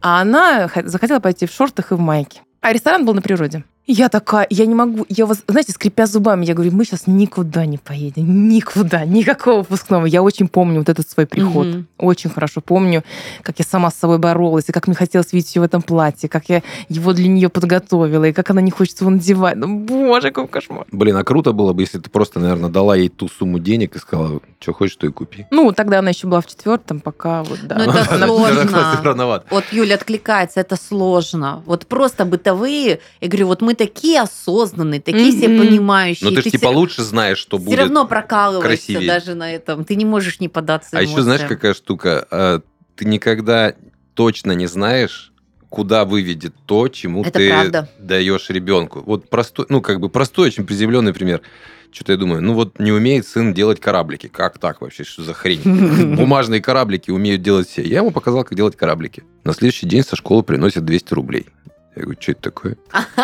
А 0.00 0.20
она 0.20 0.70
захотела 0.84 1.20
пойти 1.20 1.46
в 1.46 1.52
шортах 1.52 1.92
и 1.92 1.94
в 1.94 2.00
майке. 2.00 2.40
А 2.60 2.72
ресторан 2.72 3.04
был 3.04 3.14
на 3.14 3.22
природе. 3.22 3.64
Я 3.88 4.08
такая, 4.08 4.48
я 4.50 4.66
не 4.66 4.74
могу, 4.74 5.06
я, 5.08 5.26
вот, 5.26 5.38
знаете, 5.46 5.70
скрипя 5.70 6.06
зубами, 6.06 6.44
я 6.44 6.54
говорю, 6.54 6.72
мы 6.72 6.84
сейчас 6.84 7.06
никуда 7.06 7.66
не 7.66 7.78
поедем, 7.78 8.48
никуда, 8.48 9.04
никакого 9.04 9.58
выпускного. 9.58 10.06
Я 10.06 10.22
очень 10.22 10.48
помню 10.48 10.80
вот 10.80 10.88
этот 10.88 11.08
свой 11.08 11.24
приход. 11.26 11.66
Мгм. 11.68 11.86
Очень 11.98 12.30
хорошо 12.30 12.60
помню, 12.60 13.04
как 13.42 13.60
я 13.60 13.64
сама 13.64 13.92
с 13.92 13.94
собой 13.94 14.18
боролась, 14.18 14.64
и 14.68 14.72
как 14.72 14.88
мне 14.88 14.96
хотелось 14.96 15.32
видеть 15.32 15.54
ее 15.54 15.62
в 15.62 15.64
этом 15.64 15.82
платье, 15.82 16.28
как 16.28 16.48
я 16.48 16.62
его 16.88 17.12
для 17.12 17.28
нее 17.28 17.48
подготовила, 17.48 18.24
и 18.24 18.32
как 18.32 18.50
она 18.50 18.60
не 18.60 18.72
хочет 18.72 19.00
его 19.00 19.10
надевать. 19.10 19.54
Ну, 19.54 19.78
боже, 19.78 20.32
какой 20.32 20.48
кошмар. 20.48 20.86
Блин, 20.90 21.16
а 21.16 21.22
круто 21.22 21.52
было 21.52 21.72
бы, 21.72 21.82
если 21.82 22.00
ты 22.00 22.10
просто, 22.10 22.40
наверное, 22.40 22.70
дала 22.70 22.96
ей 22.96 23.08
ту 23.08 23.28
сумму 23.28 23.60
денег 23.60 23.94
и 23.94 24.00
сказала, 24.00 24.40
что 24.58 24.72
хочешь, 24.72 24.96
то 24.96 25.06
и 25.06 25.10
купи. 25.10 25.46
Ну, 25.52 25.70
тогда 25.70 26.00
она 26.00 26.10
еще 26.10 26.26
была 26.26 26.40
в 26.40 26.48
четвертом, 26.48 26.98
пока 26.98 27.44
вот, 27.44 27.60
да. 27.62 27.76
Ну, 27.76 27.82
это 27.92 28.04
сложно. 28.26 29.42
Вот 29.50 29.64
Юля 29.70 29.94
откликается, 29.94 30.58
это 30.58 30.74
сложно. 30.74 31.62
Вот 31.66 31.86
просто 31.86 32.24
бытовые, 32.24 32.98
я 33.20 33.28
говорю, 33.28 33.46
вот 33.46 33.62
мы 33.62 33.75
такие 33.76 34.20
осознанные, 34.20 35.00
такие 35.00 35.30
все 35.36 35.48
Мгм. 35.48 35.66
понимающие. 35.66 36.28
Ну 36.28 36.34
ты 36.34 36.42
ж 36.42 36.50
типа 36.52 36.68
все, 36.68 36.76
лучше 36.76 37.02
знаешь, 37.02 37.38
что 37.38 37.56
все 37.58 37.66
будет. 37.66 37.78
равно 37.78 38.06
прокалываешься 38.06 38.66
красивее. 38.86 39.06
даже 39.06 39.34
на 39.34 39.52
этом. 39.52 39.84
Ты 39.84 39.94
не 39.96 40.04
можешь 40.04 40.40
не 40.40 40.48
поддаться 40.48 40.90
А 40.98 41.02
еще 41.02 41.22
знаешь, 41.22 41.40
эмоциям. 41.42 41.48
какая 41.48 41.74
штука? 41.74 42.26
А, 42.30 42.60
Ты 42.96 43.04
никогда 43.04 43.74
точно 44.14 44.52
не 44.52 44.66
знаешь, 44.66 45.32
куда 45.68 46.04
выведет 46.04 46.54
то, 46.64 46.88
чему 46.88 47.22
Это 47.22 47.38
ты 47.38 47.50
правда. 47.50 47.90
даешь 47.98 48.48
ребенку. 48.50 49.02
Вот 49.04 49.28
простой, 49.28 49.66
ну 49.68 49.80
как 49.82 50.00
бы 50.00 50.08
простой, 50.08 50.46
очень 50.48 50.64
приземленный 50.66 51.12
пример. 51.12 51.42
Что-то 51.92 52.12
я 52.12 52.18
думаю, 52.18 52.42
ну 52.42 52.52
вот 52.54 52.78
не 52.78 52.92
умеет 52.92 53.26
сын 53.26 53.54
делать 53.54 53.80
кораблики. 53.80 54.26
Как 54.28 54.58
так 54.58 54.80
вообще? 54.80 55.04
Что 55.04 55.22
за 55.22 55.34
хрень? 55.34 55.60
Бумажные 56.16 56.60
кораблики 56.60 57.10
умеют 57.10 57.42
делать 57.42 57.68
все. 57.68 57.82
Я 57.82 57.98
ему 57.98 58.10
показал, 58.10 58.44
как 58.44 58.54
делать 58.56 58.76
кораблики. 58.76 59.22
На 59.44 59.52
следующий 59.54 59.86
день 59.86 60.02
со 60.02 60.16
школы 60.16 60.42
приносят 60.42 60.84
200 60.84 61.14
рублей. 61.14 61.46
Я 61.96 62.02
говорю, 62.02 62.18
что 62.20 62.32
это 62.32 62.42
такое? 62.42 62.76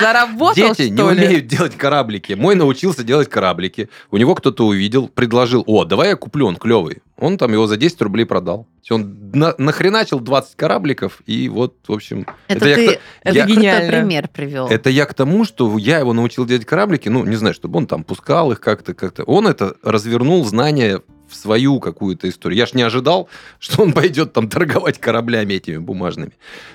Заработал, 0.00 0.54
Дети 0.54 0.92
что 0.94 1.10
не 1.10 1.14
ли? 1.20 1.26
умеют 1.26 1.46
делать 1.46 1.76
кораблики. 1.76 2.32
Мой 2.32 2.54
научился 2.54 3.04
делать 3.04 3.28
кораблики. 3.28 3.88
У 4.10 4.16
него 4.16 4.34
кто-то 4.34 4.66
увидел, 4.66 5.08
предложил, 5.08 5.62
о, 5.66 5.84
давай 5.84 6.08
я 6.10 6.16
куплю, 6.16 6.46
он 6.46 6.56
клевый. 6.56 7.02
Он 7.18 7.38
там 7.38 7.52
его 7.52 7.66
за 7.66 7.76
10 7.76 8.00
рублей 8.02 8.24
продал. 8.24 8.66
Он 8.90 9.16
на, 9.32 9.54
нахреначил 9.58 10.20
20 10.20 10.56
корабликов, 10.56 11.22
и 11.26 11.48
вот, 11.48 11.74
в 11.86 11.92
общем... 11.92 12.26
Это, 12.48 12.68
я 12.68 12.74
ты 12.76 12.86
к- 12.96 13.00
Это 13.22 13.36
я- 13.36 13.44
крутой 13.44 13.56
гениально. 13.62 13.92
пример 13.92 14.28
привел. 14.28 14.66
это 14.68 14.90
я 14.90 15.06
к 15.06 15.14
тому, 15.14 15.44
что 15.44 15.76
я 15.78 15.98
его 15.98 16.12
научил 16.12 16.44
делать 16.44 16.64
кораблики, 16.66 17.08
ну, 17.08 17.24
не 17.24 17.36
знаю, 17.36 17.54
чтобы 17.54 17.78
он 17.78 17.86
там 17.86 18.04
пускал 18.04 18.52
их 18.52 18.60
как-то, 18.60 18.92
как-то. 18.94 19.22
Он 19.24 19.46
это 19.46 19.74
развернул 19.82 20.44
знания 20.44 21.00
в 21.34 21.36
свою 21.36 21.80
какую-то 21.80 22.28
историю. 22.28 22.58
Я 22.58 22.66
ж 22.66 22.74
не 22.74 22.82
ожидал, 22.82 23.28
что 23.58 23.82
он 23.82 23.92
пойдет 23.92 24.32
там 24.32 24.48
торговать 24.48 24.98
кораблями 24.98 25.54
этими 25.54 25.78
бумажными. 25.78 26.32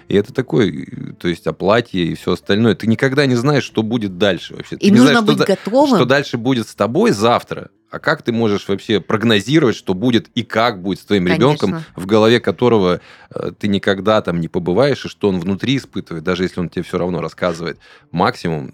И 0.10 0.16
это 0.16 0.34
такой, 0.34 0.88
то 1.20 1.28
есть 1.28 1.48
оплатье 1.48 2.04
и 2.04 2.16
все 2.16 2.34
остальное. 2.34 2.76
Ты 2.76 2.88
никогда 2.88 3.26
не 3.26 3.36
знаешь, 3.36 3.64
что 3.64 3.82
будет 3.84 4.18
дальше 4.18 4.56
вообще. 4.56 4.76
Ты 4.78 4.86
И 4.88 4.92
не 4.92 4.98
нужно 4.98 5.12
знаешь, 5.22 5.24
что 5.24 5.28
быть 5.28 5.38
да- 5.38 5.46
готовым. 5.46 5.96
что 5.96 6.06
дальше 6.06 6.38
будет 6.38 6.68
с 6.68 6.76
тобой 6.76 7.12
завтра. 7.12 7.70
А 7.92 7.98
как 7.98 8.22
ты 8.22 8.32
можешь 8.32 8.68
вообще 8.68 9.00
прогнозировать, 9.00 9.76
что 9.76 9.96
будет 9.96 10.28
и 10.36 10.44
как 10.44 10.82
будет 10.82 11.00
с 11.00 11.06
твоим 11.06 11.26
Конечно. 11.26 11.44
ребенком, 11.44 11.84
в 11.96 12.06
голове 12.06 12.40
которого 12.40 13.02
э, 13.34 13.52
ты 13.58 13.68
никогда 13.68 14.22
там 14.22 14.40
не 14.40 14.48
побываешь, 14.48 15.06
и 15.06 15.10
что 15.10 15.30
он 15.30 15.40
внутри 15.40 15.78
испытывает, 15.78 16.24
даже 16.24 16.44
если 16.44 16.60
он 16.60 16.70
тебе 16.70 16.84
все 16.84 17.00
равно 17.00 17.20
рассказывает. 17.20 17.80
Максимум 18.12 18.72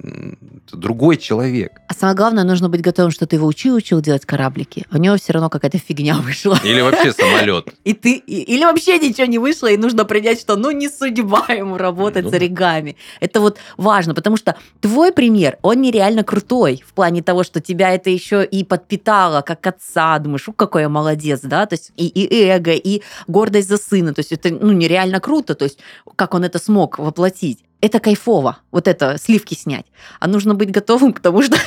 другой 0.71 1.15
человек. 1.15 1.79
А 1.87 1.93
самое 1.93 2.17
главное, 2.17 2.43
нужно 2.43 2.67
быть 2.67 2.81
готовым, 2.81 3.11
что 3.11 3.25
ты 3.25 3.37
его 3.37 3.47
учил, 3.47 3.75
учил 3.75 4.01
делать 4.01 4.25
кораблики. 4.25 4.85
У 4.91 4.97
него 4.97 5.15
все 5.15 5.31
равно 5.31 5.49
какая-то 5.49 5.77
фигня 5.77 6.15
вышла. 6.19 6.59
Или 6.63 6.81
вообще 6.81 7.13
самолет. 7.13 7.73
И 7.85 7.93
ты, 7.93 8.15
или 8.17 8.65
вообще 8.65 8.99
ничего 8.99 9.27
не 9.27 9.39
вышло, 9.39 9.67
и 9.67 9.77
нужно 9.77 10.03
принять, 10.03 10.41
что 10.41 10.57
ну 10.57 10.71
не 10.71 10.89
судьба 10.89 11.45
ему 11.49 11.77
работать 11.77 12.25
Ну 12.25 12.31
с 12.31 12.33
оригами. 12.33 12.97
Это 13.21 13.39
вот 13.39 13.59
важно, 13.77 14.13
потому 14.13 14.35
что 14.35 14.57
твой 14.81 15.13
пример, 15.13 15.57
он 15.61 15.81
нереально 15.81 16.25
крутой 16.25 16.83
в 16.85 16.93
плане 16.93 17.23
того, 17.23 17.43
что 17.45 17.61
тебя 17.61 17.93
это 17.93 18.09
еще 18.09 18.43
и 18.43 18.65
подпитало, 19.05 19.41
как 19.41 19.65
отца, 19.67 20.17
думаешь, 20.19 20.47
у 20.47 20.53
какой 20.53 20.83
я 20.83 20.89
молодец, 20.89 21.41
да, 21.43 21.65
то 21.65 21.73
есть 21.75 21.91
и, 21.95 22.07
и 22.07 22.45
эго, 22.49 22.71
и 22.71 23.01
гордость 23.27 23.69
за 23.69 23.77
сына, 23.77 24.13
то 24.13 24.19
есть 24.19 24.31
это 24.31 24.49
ну 24.49 24.71
нереально 24.71 25.19
круто, 25.19 25.53
то 25.55 25.65
есть 25.65 25.79
как 26.15 26.33
он 26.33 26.43
это 26.43 26.59
смог 26.59 26.97
воплотить. 26.99 27.59
Это 27.81 27.99
кайфово, 27.99 28.57
вот 28.71 28.87
это, 28.87 29.17
сливки 29.21 29.53
снять. 29.53 29.85
А 30.19 30.27
нужно 30.27 30.55
быть 30.55 30.71
готовым 30.71 31.13
к 31.13 31.19
тому, 31.19 31.41
что 31.43 31.57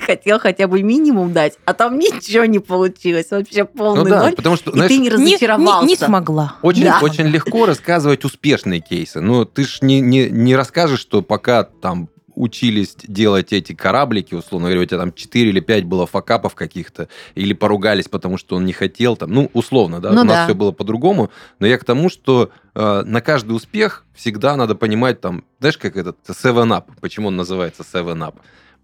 хотел 0.00 0.38
хотя 0.38 0.68
бы 0.68 0.82
минимум 0.82 1.32
дать, 1.32 1.54
а 1.64 1.72
там 1.72 1.98
ничего 1.98 2.44
не 2.44 2.60
получилось, 2.60 3.30
вообще 3.30 3.64
полный 3.64 4.04
Ну 4.04 4.10
да, 4.10 4.22
ноль. 4.24 4.34
потому 4.36 4.56
что, 4.56 4.70
И 4.70 4.74
знаешь, 4.74 4.90
ты 4.92 4.98
не 4.98 5.04
Не, 5.04 5.10
разочаровался. 5.10 5.84
не- 5.86 5.92
не 5.92 5.96
смогла. 5.96 6.54
Очень, 6.62 6.84
Да. 6.84 7.00
очень 7.02 7.26
легко 7.26 7.66
рассказывать 7.66 8.24
успешные 8.24 8.80
кейсы. 8.80 9.20
Но 9.20 9.44
ты 9.44 9.64
ж 9.64 9.78
не, 9.80 10.00
не, 10.00 10.28
не 10.30 10.54
расскажешь, 10.54 11.00
что 11.00 11.22
пока 11.22 11.64
там 11.64 12.10
учились 12.36 12.94
делать 13.02 13.52
эти 13.52 13.74
кораблики, 13.74 14.34
условно 14.34 14.68
говоря, 14.68 14.82
у 14.82 14.84
тебя 14.84 14.98
там 14.98 15.12
4 15.12 15.48
или 15.48 15.60
5 15.60 15.84
было 15.84 16.06
факапов 16.06 16.54
каких-то, 16.54 17.08
или 17.34 17.54
поругались, 17.54 18.08
потому 18.08 18.36
что 18.36 18.56
он 18.56 18.64
не 18.64 18.72
хотел, 18.72 19.16
там, 19.16 19.32
ну, 19.32 19.50
условно, 19.54 20.00
да, 20.00 20.12
Ну 20.12 20.20
у 20.20 20.24
нас 20.24 20.36
да. 20.36 20.44
все 20.44 20.54
было 20.54 20.70
по-другому, 20.70 21.30
но 21.58 21.66
я 21.66 21.78
к 21.78 21.84
тому, 21.84 22.08
что 22.08 22.50
э, 22.74 23.02
на 23.04 23.20
каждый 23.20 23.52
успех 23.52 24.04
всегда 24.14 24.54
надо 24.56 24.74
понимать, 24.74 25.20
там, 25.20 25.44
знаешь, 25.58 25.78
как 25.78 25.96
этот 25.96 26.18
Seven 26.28 26.68
Up, 26.68 26.84
почему 27.00 27.28
он 27.28 27.36
называется 27.36 27.82
Seven 27.82 28.18
Up? 28.18 28.34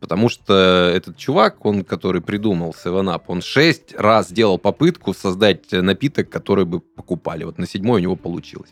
Потому 0.02 0.28
что 0.28 0.90
этот 0.92 1.16
чувак, 1.16 1.64
он, 1.64 1.84
который 1.84 2.20
придумал 2.20 2.74
Seven 2.84 3.14
Up, 3.14 3.22
он 3.28 3.40
шесть 3.40 3.94
раз 3.96 4.30
сделал 4.30 4.58
попытку 4.58 5.14
создать 5.14 5.70
напиток, 5.70 6.28
который 6.28 6.64
бы 6.64 6.80
покупали. 6.80 7.44
Вот 7.44 7.56
на 7.56 7.68
седьмой 7.68 8.00
у 8.00 8.02
него 8.02 8.16
получилось. 8.16 8.70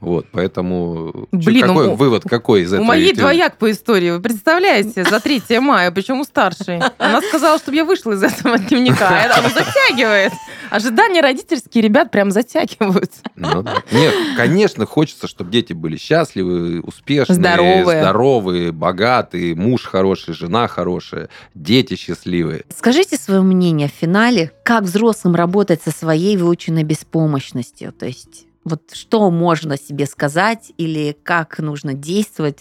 Вот, 0.00 0.26
поэтому... 0.32 1.28
Блин, 1.32 1.66
какой 1.66 1.88
у- 1.88 1.94
вывод 1.96 2.22
какой 2.24 2.62
из 2.62 2.72
У 2.72 2.76
этого? 2.76 2.86
моей 2.86 3.12
двояк 3.12 3.58
по 3.58 3.70
истории. 3.70 4.10
Вы 4.10 4.20
представляете, 4.20 5.04
за 5.04 5.20
3 5.20 5.42
мая, 5.60 5.90
причем 5.90 6.20
у 6.20 6.24
старшей. 6.24 6.80
Она 6.96 7.20
сказала, 7.20 7.58
чтобы 7.58 7.76
я 7.76 7.84
вышла 7.84 8.12
из 8.12 8.22
этого 8.22 8.56
дневника. 8.58 9.08
А 9.10 9.18
это 9.20 9.38
она 9.40 9.50
затягивает. 9.50 10.32
Ожидания 10.70 11.20
родительские 11.20 11.82
ребят 11.84 12.10
прям 12.10 12.30
затягивают. 12.30 13.10
Ну 13.36 13.62
да. 13.62 13.82
Нет, 13.92 14.14
конечно, 14.38 14.86
хочется, 14.86 15.26
чтобы 15.28 15.50
дети 15.50 15.74
были 15.74 15.98
счастливы, 15.98 16.80
успешные, 16.80 17.36
Здоровые. 17.36 18.00
здоровые, 18.02 18.72
богатые, 18.72 19.54
муж 19.54 19.84
хороший, 19.84 20.32
жена 20.32 20.68
хорошая, 20.70 21.28
дети 21.54 21.96
счастливые. 21.96 22.64
Скажите 22.76 23.16
свое 23.16 23.42
мнение 23.42 23.88
в 23.88 23.92
финале, 23.92 24.52
как 24.64 24.84
взрослым 24.84 25.34
работать 25.34 25.82
со 25.82 25.90
своей 25.90 26.36
выученной 26.36 26.84
беспомощностью? 26.84 27.92
То 27.92 28.06
есть 28.06 28.46
вот 28.64 28.82
что 28.92 29.30
можно 29.30 29.76
себе 29.76 30.06
сказать 30.06 30.72
или 30.76 31.16
как 31.22 31.58
нужно 31.58 31.94
действовать, 31.94 32.60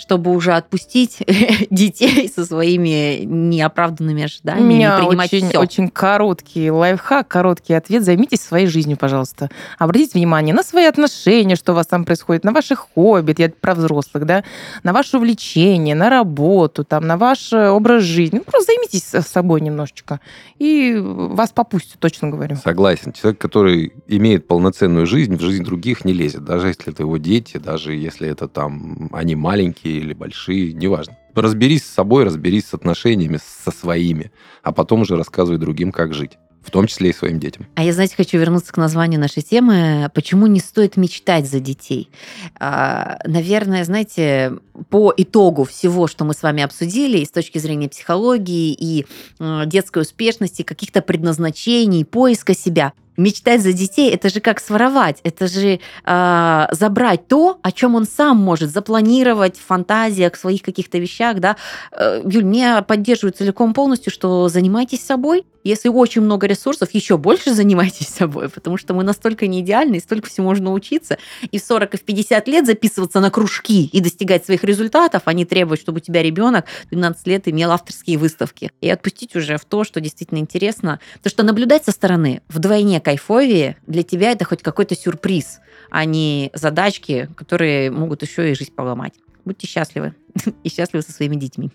чтобы 0.00 0.32
уже 0.32 0.52
отпустить 0.52 1.18
детей 1.70 2.28
со 2.28 2.44
своими 2.44 3.24
неоправданными 3.24 4.22
У 4.22 4.24
ожиданиями, 4.24 4.74
меня 4.74 4.98
и 4.98 5.02
принимать 5.02 5.32
очень, 5.32 5.48
все. 5.48 5.58
очень 5.58 5.88
короткий 5.88 6.70
лайфхак, 6.70 7.28
короткий 7.28 7.74
ответ. 7.74 8.04
Займитесь 8.04 8.40
своей 8.40 8.66
жизнью, 8.66 8.96
пожалуйста. 8.96 9.50
Обратите 9.78 10.18
внимание 10.18 10.54
на 10.54 10.62
свои 10.62 10.84
отношения, 10.84 11.56
что 11.56 11.72
у 11.72 11.74
вас 11.74 11.86
там 11.86 12.04
происходит, 12.04 12.44
на 12.44 12.52
ваши 12.52 12.74
хобби, 12.74 13.34
я 13.38 13.50
про 13.50 13.74
взрослых, 13.74 14.24
да, 14.26 14.44
на 14.82 14.92
ваше 14.92 15.18
увлечение, 15.18 15.94
на 15.94 16.10
работу, 16.10 16.84
там, 16.84 17.06
на 17.06 17.16
ваш 17.16 17.52
э, 17.52 17.68
образ 17.68 18.02
жизни. 18.02 18.38
Ну, 18.38 18.44
просто 18.44 18.72
займитесь 18.72 19.04
собой 19.26 19.60
немножечко, 19.60 20.20
и 20.58 20.96
вас 20.98 21.50
попустят, 21.50 21.98
точно 21.98 22.30
говорю. 22.30 22.56
Согласен. 22.56 23.12
Человек, 23.12 23.40
который 23.40 23.92
имеет 24.08 24.46
полноценную 24.46 25.06
жизнь, 25.06 25.36
в 25.36 25.40
жизнь 25.40 25.64
других 25.64 26.04
не 26.04 26.12
лезет. 26.12 26.44
Даже 26.44 26.68
если 26.68 26.92
это 26.92 27.02
его 27.02 27.16
дети, 27.18 27.58
даже 27.58 27.94
если 27.94 28.28
это 28.28 28.48
там 28.48 29.08
они 29.12 29.34
маленькие 29.34 29.89
или 29.98 30.12
большие, 30.12 30.72
неважно. 30.72 31.16
Разберись 31.34 31.84
с 31.84 31.94
собой, 31.94 32.24
разберись 32.24 32.66
с 32.66 32.74
отношениями 32.74 33.38
со 33.62 33.70
своими, 33.70 34.32
а 34.62 34.72
потом 34.72 35.02
уже 35.02 35.16
рассказывай 35.16 35.58
другим, 35.58 35.92
как 35.92 36.14
жить. 36.14 36.38
В 36.62 36.70
том 36.70 36.86
числе 36.86 37.08
и 37.08 37.12
своим 37.14 37.40
детям. 37.40 37.66
А 37.74 37.82
я, 37.82 37.92
знаете, 37.94 38.14
хочу 38.16 38.36
вернуться 38.36 38.70
к 38.70 38.76
названию 38.76 39.18
нашей 39.18 39.42
темы. 39.42 40.10
Почему 40.14 40.46
не 40.46 40.60
стоит 40.60 40.98
мечтать 40.98 41.48
за 41.48 41.58
детей? 41.58 42.10
А, 42.58 43.18
Наверное, 43.24 43.82
знаете, 43.82 44.58
по 44.90 45.12
итогу 45.16 45.64
всего, 45.64 46.06
что 46.06 46.26
мы 46.26 46.34
с 46.34 46.42
вами 46.42 46.62
обсудили, 46.62 47.16
и 47.16 47.24
с 47.24 47.30
точки 47.30 47.56
зрения 47.56 47.88
психологии 47.88 48.76
и 48.78 49.06
э, 49.38 49.62
детской 49.64 50.02
успешности, 50.02 50.60
каких-то 50.62 51.00
предназначений, 51.00 52.04
поиска 52.04 52.54
себя, 52.54 52.92
мечтать 53.20 53.62
за 53.62 53.72
детей 53.72 54.10
это 54.10 54.28
же 54.28 54.40
как 54.40 54.60
своровать, 54.60 55.20
это 55.22 55.46
же 55.46 55.80
а, 56.04 56.68
забрать 56.72 57.28
то, 57.28 57.58
о 57.62 57.72
чем 57.72 57.94
он 57.94 58.06
сам 58.06 58.38
может 58.38 58.70
запланировать 58.70 59.56
в 59.56 59.64
фантазиях, 59.66 60.34
в 60.34 60.38
своих 60.38 60.62
каких-то 60.62 60.98
вещах, 60.98 61.38
да. 61.38 61.56
Э, 61.92 62.22
Юль, 62.24 62.44
мне 62.44 62.82
поддерживаю 62.82 63.32
целиком 63.32 63.74
полностью, 63.74 64.12
что 64.12 64.48
занимайтесь 64.48 65.04
собой. 65.04 65.44
Если 65.62 65.88
очень 65.88 66.22
много 66.22 66.46
ресурсов, 66.46 66.90
еще 66.92 67.18
больше 67.18 67.52
занимайтесь 67.52 68.08
собой, 68.08 68.48
потому 68.48 68.76
что 68.76 68.94
мы 68.94 69.04
настолько 69.04 69.46
не 69.46 69.60
идеальны, 69.60 69.96
и 69.96 70.00
столько 70.00 70.28
всего 70.28 70.46
можно 70.46 70.72
учиться. 70.72 71.18
И 71.50 71.58
в 71.58 71.62
40, 71.62 71.94
и 71.94 71.96
в 71.98 72.02
50 72.02 72.48
лет 72.48 72.66
записываться 72.66 73.20
на 73.20 73.30
кружки 73.30 73.86
и 73.86 74.00
достигать 74.00 74.44
своих 74.44 74.64
результатов, 74.64 75.22
а 75.26 75.32
не 75.32 75.44
требовать, 75.44 75.80
чтобы 75.80 75.98
у 75.98 76.00
тебя 76.00 76.22
ребенок 76.22 76.64
12 76.90 77.26
лет 77.26 77.48
имел 77.48 77.72
авторские 77.72 78.18
выставки. 78.18 78.72
И 78.80 78.88
отпустить 78.88 79.36
уже 79.36 79.58
в 79.58 79.64
то, 79.64 79.84
что 79.84 80.00
действительно 80.00 80.38
интересно. 80.38 81.00
То, 81.22 81.28
что 81.28 81.42
наблюдать 81.42 81.84
со 81.84 81.92
стороны 81.92 82.42
вдвойне 82.48 83.00
кайфовее, 83.00 83.76
для 83.86 84.02
тебя 84.02 84.32
это 84.32 84.44
хоть 84.44 84.62
какой-то 84.62 84.96
сюрприз, 84.96 85.60
а 85.90 86.04
не 86.04 86.50
задачки, 86.54 87.28
которые 87.36 87.90
могут 87.90 88.22
еще 88.22 88.50
и 88.50 88.54
жизнь 88.54 88.72
поломать. 88.74 89.14
Будьте 89.44 89.66
счастливы. 89.66 90.14
И 90.62 90.68
счастливы 90.68 91.02
со 91.02 91.12
своими 91.12 91.36
детьми. 91.36 91.70